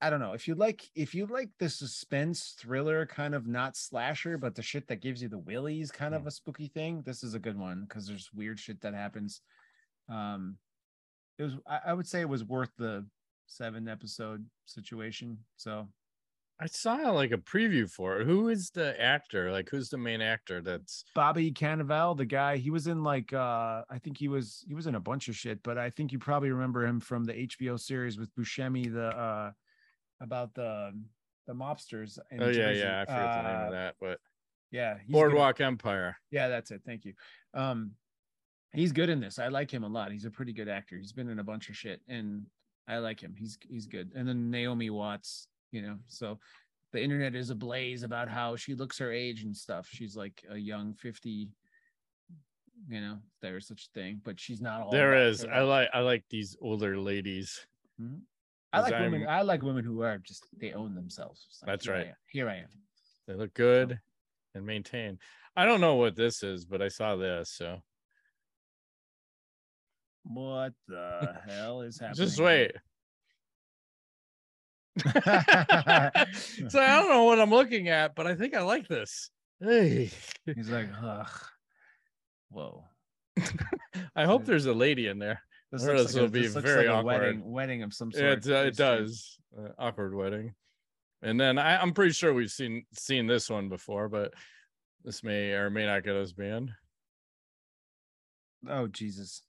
I 0.01 0.11
don't 0.11 0.21
know 0.21 0.33
if 0.33 0.47
you 0.47 0.55
like 0.55 0.85
if 0.95 1.15
you 1.15 1.27
like 1.27 1.51
the 1.59 1.69
suspense 1.69 2.55
thriller 2.59 3.07
kind 3.07 3.35
of 3.35 3.47
not 3.47 3.77
slasher 3.77 4.37
but 4.37 4.55
the 4.55 4.63
shit 4.63 4.87
that 4.89 5.01
gives 5.01 5.23
you 5.23 5.29
the 5.29 5.39
willies 5.39 5.91
kind 5.91 6.15
of 6.15 6.27
a 6.27 6.31
spooky 6.31 6.69
thing 6.69 7.03
this 7.07 7.23
is 7.23 7.35
a 7.35 7.39
good 7.39 7.59
one 7.59 7.87
because 7.89 8.07
there's 8.07 8.31
weird 8.35 8.59
shit 8.59 8.81
that 8.83 8.95
happens 8.95 9.41
um 10.11 10.59
it 11.39 11.45
was 11.45 11.55
I, 11.67 11.81
I 11.87 11.93
would 11.95 12.07
say 12.07 12.21
it 12.21 12.29
was 12.29 12.45
worth 12.45 12.71
the 12.77 13.07
seven 13.47 13.89
episode 13.89 14.45
situation 14.67 15.39
so 15.57 15.89
I 16.61 16.67
saw 16.67 17.11
like 17.11 17.33
a 17.33 17.37
preview 17.37 17.91
for 17.91 18.21
it. 18.21 18.27
Who 18.27 18.49
is 18.49 18.71
the 18.71 19.01
actor? 19.01 19.51
Like, 19.51 19.69
who's 19.69 19.89
the 19.89 19.99
main 19.99 20.21
actor? 20.21 20.63
That's 20.63 21.05
Bobby 21.15 21.51
Cannavale, 21.51 22.17
the 22.17 22.25
guy, 22.25 22.59
he 22.59 22.71
was 22.71 22.87
in 22.87 23.03
like 23.03 23.33
uh 23.33 23.83
I 23.91 23.99
think 24.03 24.19
he 24.19 24.29
was 24.29 24.65
he 24.67 24.75
was 24.75 24.87
in 24.87 24.95
a 24.95 25.01
bunch 25.01 25.29
of 25.29 25.37
shit, 25.37 25.63
but 25.65 25.79
I 25.79 25.91
think 25.91 26.13
you 26.13 26.19
probably 26.19 26.51
remember 26.51 26.87
him 26.87 27.01
from 27.01 27.25
the 27.25 27.33
HBO 27.33 27.79
series 27.79 28.19
with 28.19 28.33
Buscemi, 28.37 28.93
the 28.93 29.09
uh 29.09 29.51
about 30.21 30.55
the 30.55 30.93
the 31.47 31.53
mobsters. 31.53 32.19
in 32.31 32.43
oh 32.43 32.47
yeah, 32.47 32.53
Jersey. 32.53 32.81
yeah. 32.81 33.01
I 33.03 33.05
forget 33.05 33.37
the 33.37 33.43
name 33.43 33.61
Uh, 33.61 33.65
of 33.67 33.73
that, 33.73 33.95
but 34.01 34.19
Yeah, 34.71 34.95
he's 34.99 35.07
good- 35.07 35.13
Boardwalk 35.13 35.61
Empire. 35.61 36.17
Yeah, 36.31 36.49
that's 36.49 36.71
it. 36.71 36.83
Thank 36.87 37.05
you. 37.05 37.15
Um 37.53 37.93
he's 38.73 38.93
good 38.93 39.09
in 39.09 39.21
this. 39.21 39.39
I 39.39 39.49
like 39.49 39.71
him 39.71 39.85
a 39.85 39.89
lot. 39.89 40.11
He's 40.11 40.25
a 40.25 40.31
pretty 40.31 40.53
good 40.53 40.69
actor. 40.69 40.97
He's 40.97 41.13
been 41.13 41.29
in 41.29 41.39
a 41.39 41.45
bunch 41.45 41.69
of 41.69 41.77
shit 41.77 42.01
and 42.09 42.47
I 42.89 42.99
like 42.99 43.21
him. 43.21 43.35
He's 43.37 43.59
he's 43.69 43.87
good. 43.87 44.11
And 44.15 44.27
then 44.29 44.51
Naomi 44.51 44.91
Watts, 44.91 45.49
you 45.71 45.83
know. 45.83 45.99
So 46.07 46.39
the 46.93 47.03
internet 47.03 47.35
is 47.35 47.51
ablaze 47.51 48.03
about 48.05 48.29
how 48.29 48.57
she 48.57 48.75
looks 48.75 48.99
her 48.99 49.13
age 49.13 49.43
and 49.45 49.57
stuff. 49.57 49.89
She's 49.91 50.17
like 50.17 50.43
a 50.51 50.57
young 50.57 50.95
50 50.95 51.49
you 52.89 53.01
know, 53.01 53.19
there 53.41 53.57
is 53.57 53.67
such 53.67 53.87
a 53.87 53.99
thing, 53.99 54.21
but 54.25 54.39
she's 54.39 54.61
not 54.61 54.83
all 54.83 54.91
There 54.91 55.15
is. 55.15 55.45
I 55.45 55.61
like. 55.61 55.89
I 55.95 56.01
like 56.01 56.25
these 56.29 56.55
older 56.61 56.99
ladies. 56.99 57.67
I 58.75 58.81
like 58.81 58.93
women. 59.01 59.23
I'm- 59.23 59.31
I 59.31 59.43
like 59.43 59.63
women 59.63 59.85
who 59.85 60.03
are 60.03 60.19
just 60.19 60.47
they 60.59 60.73
own 60.73 60.95
themselves. 60.95 61.47
Like, 61.63 61.73
That's 61.73 61.85
here 61.87 61.95
right. 61.95 62.07
am. 62.09 62.15
Here 62.31 62.49
I 62.49 62.57
am. 62.57 62.69
They 63.27 63.35
look 63.35 63.55
good 63.55 63.99
and 64.55 64.67
maintain. 64.67 65.19
I 65.57 65.65
don't 65.65 65.81
know 65.81 65.95
what 65.97 66.17
this 66.17 66.43
is, 66.43 66.65
but 66.65 66.83
I 66.83 66.89
saw 66.89 67.17
this, 67.17 67.51
so 67.51 67.81
What 70.25 70.73
the 70.89 71.39
hell 71.49 71.83
is 71.83 71.99
happening? 72.01 72.27
just 72.27 72.41
wait. 72.41 72.73
so 75.05 75.11
I 75.21 76.13
don't 76.69 77.09
know 77.09 77.25
what 77.25 77.41
I'm 77.41 77.51
looking 77.51 77.89
at, 77.89 78.15
but 78.15 78.27
I 78.27 78.35
think 78.35 78.55
I 78.55 78.63
like 78.63 78.87
this. 78.89 79.31
Hey, 79.61 80.11
He's 80.55 80.69
like, 80.71 80.89
ugh. 81.03 81.31
Whoa. 82.51 82.85
I 84.17 84.25
hope 84.25 84.45
there's 84.45 84.67
a 84.67 84.73
lady 84.73 85.07
in 85.09 85.19
there. 85.19 85.43
This 85.75 85.83
looks 85.83 86.03
this 86.03 86.15
like 86.15 86.21
will 86.21 86.29
a, 86.29 86.31
be 86.31 86.47
very 86.47 86.87
like 86.87 86.89
a 86.95 86.99
awkward. 86.99 87.05
wedding, 87.05 87.51
wedding 87.51 87.83
of 87.83 87.93
some 87.93 88.13
sort. 88.13 88.47
It, 88.47 88.49
uh, 88.49 88.67
it 88.67 88.77
does 88.77 89.41
uh, 89.59 89.71
awkward 89.77 90.15
wedding, 90.15 90.55
and 91.21 91.41
then 91.41 91.59
I, 91.59 91.83
I'm 91.83 91.93
pretty 91.93 92.13
sure 92.13 92.33
we've 92.33 92.49
seen 92.49 92.85
seen 92.93 93.27
this 93.27 93.51
one 93.51 93.69
before, 93.69 94.09
but 94.09 94.35
this 95.03 95.25
may 95.25 95.51
or 95.51 95.71
may 95.71 95.85
not 95.85 96.05
get 96.05 96.15
us 96.15 96.31
banned. 96.31 96.71
Oh 98.69 98.87
Jesus. 98.87 99.43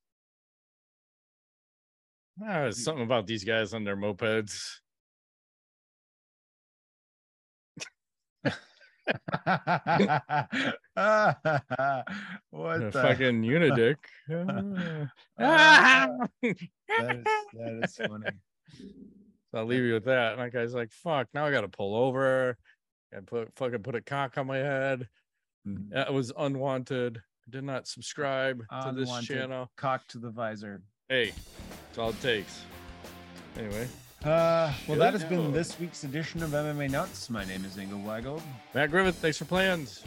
Ah, 2.43 2.71
something 2.71 3.05
about 3.05 3.27
these 3.27 3.43
guys 3.43 3.75
on 3.75 3.83
their 3.83 3.95
mopeds. 3.95 4.79
what 12.51 12.79
the 12.79 12.89
fucking 12.91 13.41
Unidick. 13.43 13.97
Ah, 14.29 15.07
Ah! 15.39 16.07
that, 16.41 16.55
is, 17.17 17.23
that 17.53 17.81
is 17.83 17.95
funny. 17.97 18.29
So 19.51 19.57
I'll 19.59 19.65
leave 19.65 19.83
you 19.83 19.93
with 19.93 20.05
that. 20.05 20.33
And 20.33 20.41
that 20.41 20.53
guy's 20.53 20.73
like, 20.73 20.91
fuck, 20.91 21.27
now 21.33 21.45
I 21.45 21.51
gotta 21.51 21.67
pull 21.67 21.95
over 21.95 22.57
and 23.11 23.27
put 23.27 23.53
fucking 23.55 23.83
put 23.83 23.95
a 23.95 24.01
cock 24.01 24.37
on 24.37 24.47
my 24.47 24.57
head. 24.57 25.07
Mhm. 25.67 25.89
That 25.91 26.13
was 26.13 26.31
unwanted. 26.37 27.17
I 27.17 27.51
did 27.51 27.63
not 27.63 27.87
subscribe 27.87 28.63
to 28.83 28.91
this 28.93 29.09
channel. 29.25 29.69
Cock 29.75 30.07
to 30.09 30.17
the 30.17 30.29
visor. 30.29 30.81
Hey, 31.09 31.33
that's 31.87 31.97
all 31.97 32.09
it 32.11 32.21
takes. 32.21 32.61
Anyway, 33.57 33.87
Uh, 34.23 34.73
well, 34.87 34.95
Good 34.95 34.99
that 34.99 35.13
has 35.13 35.23
been 35.25 35.51
this 35.51 35.79
week's 35.79 36.03
edition 36.03 36.41
of 36.41 36.49
MMA 36.51 36.89
Nuts. 36.89 37.29
My 37.29 37.45
name 37.45 37.63
is 37.65 37.75
Ingo 37.77 38.03
Weigel. 38.03 38.41
Matt 38.73 38.89
Griffith, 38.91 39.17
thanks 39.17 39.37
for 39.37 39.45
plans. 39.45 40.03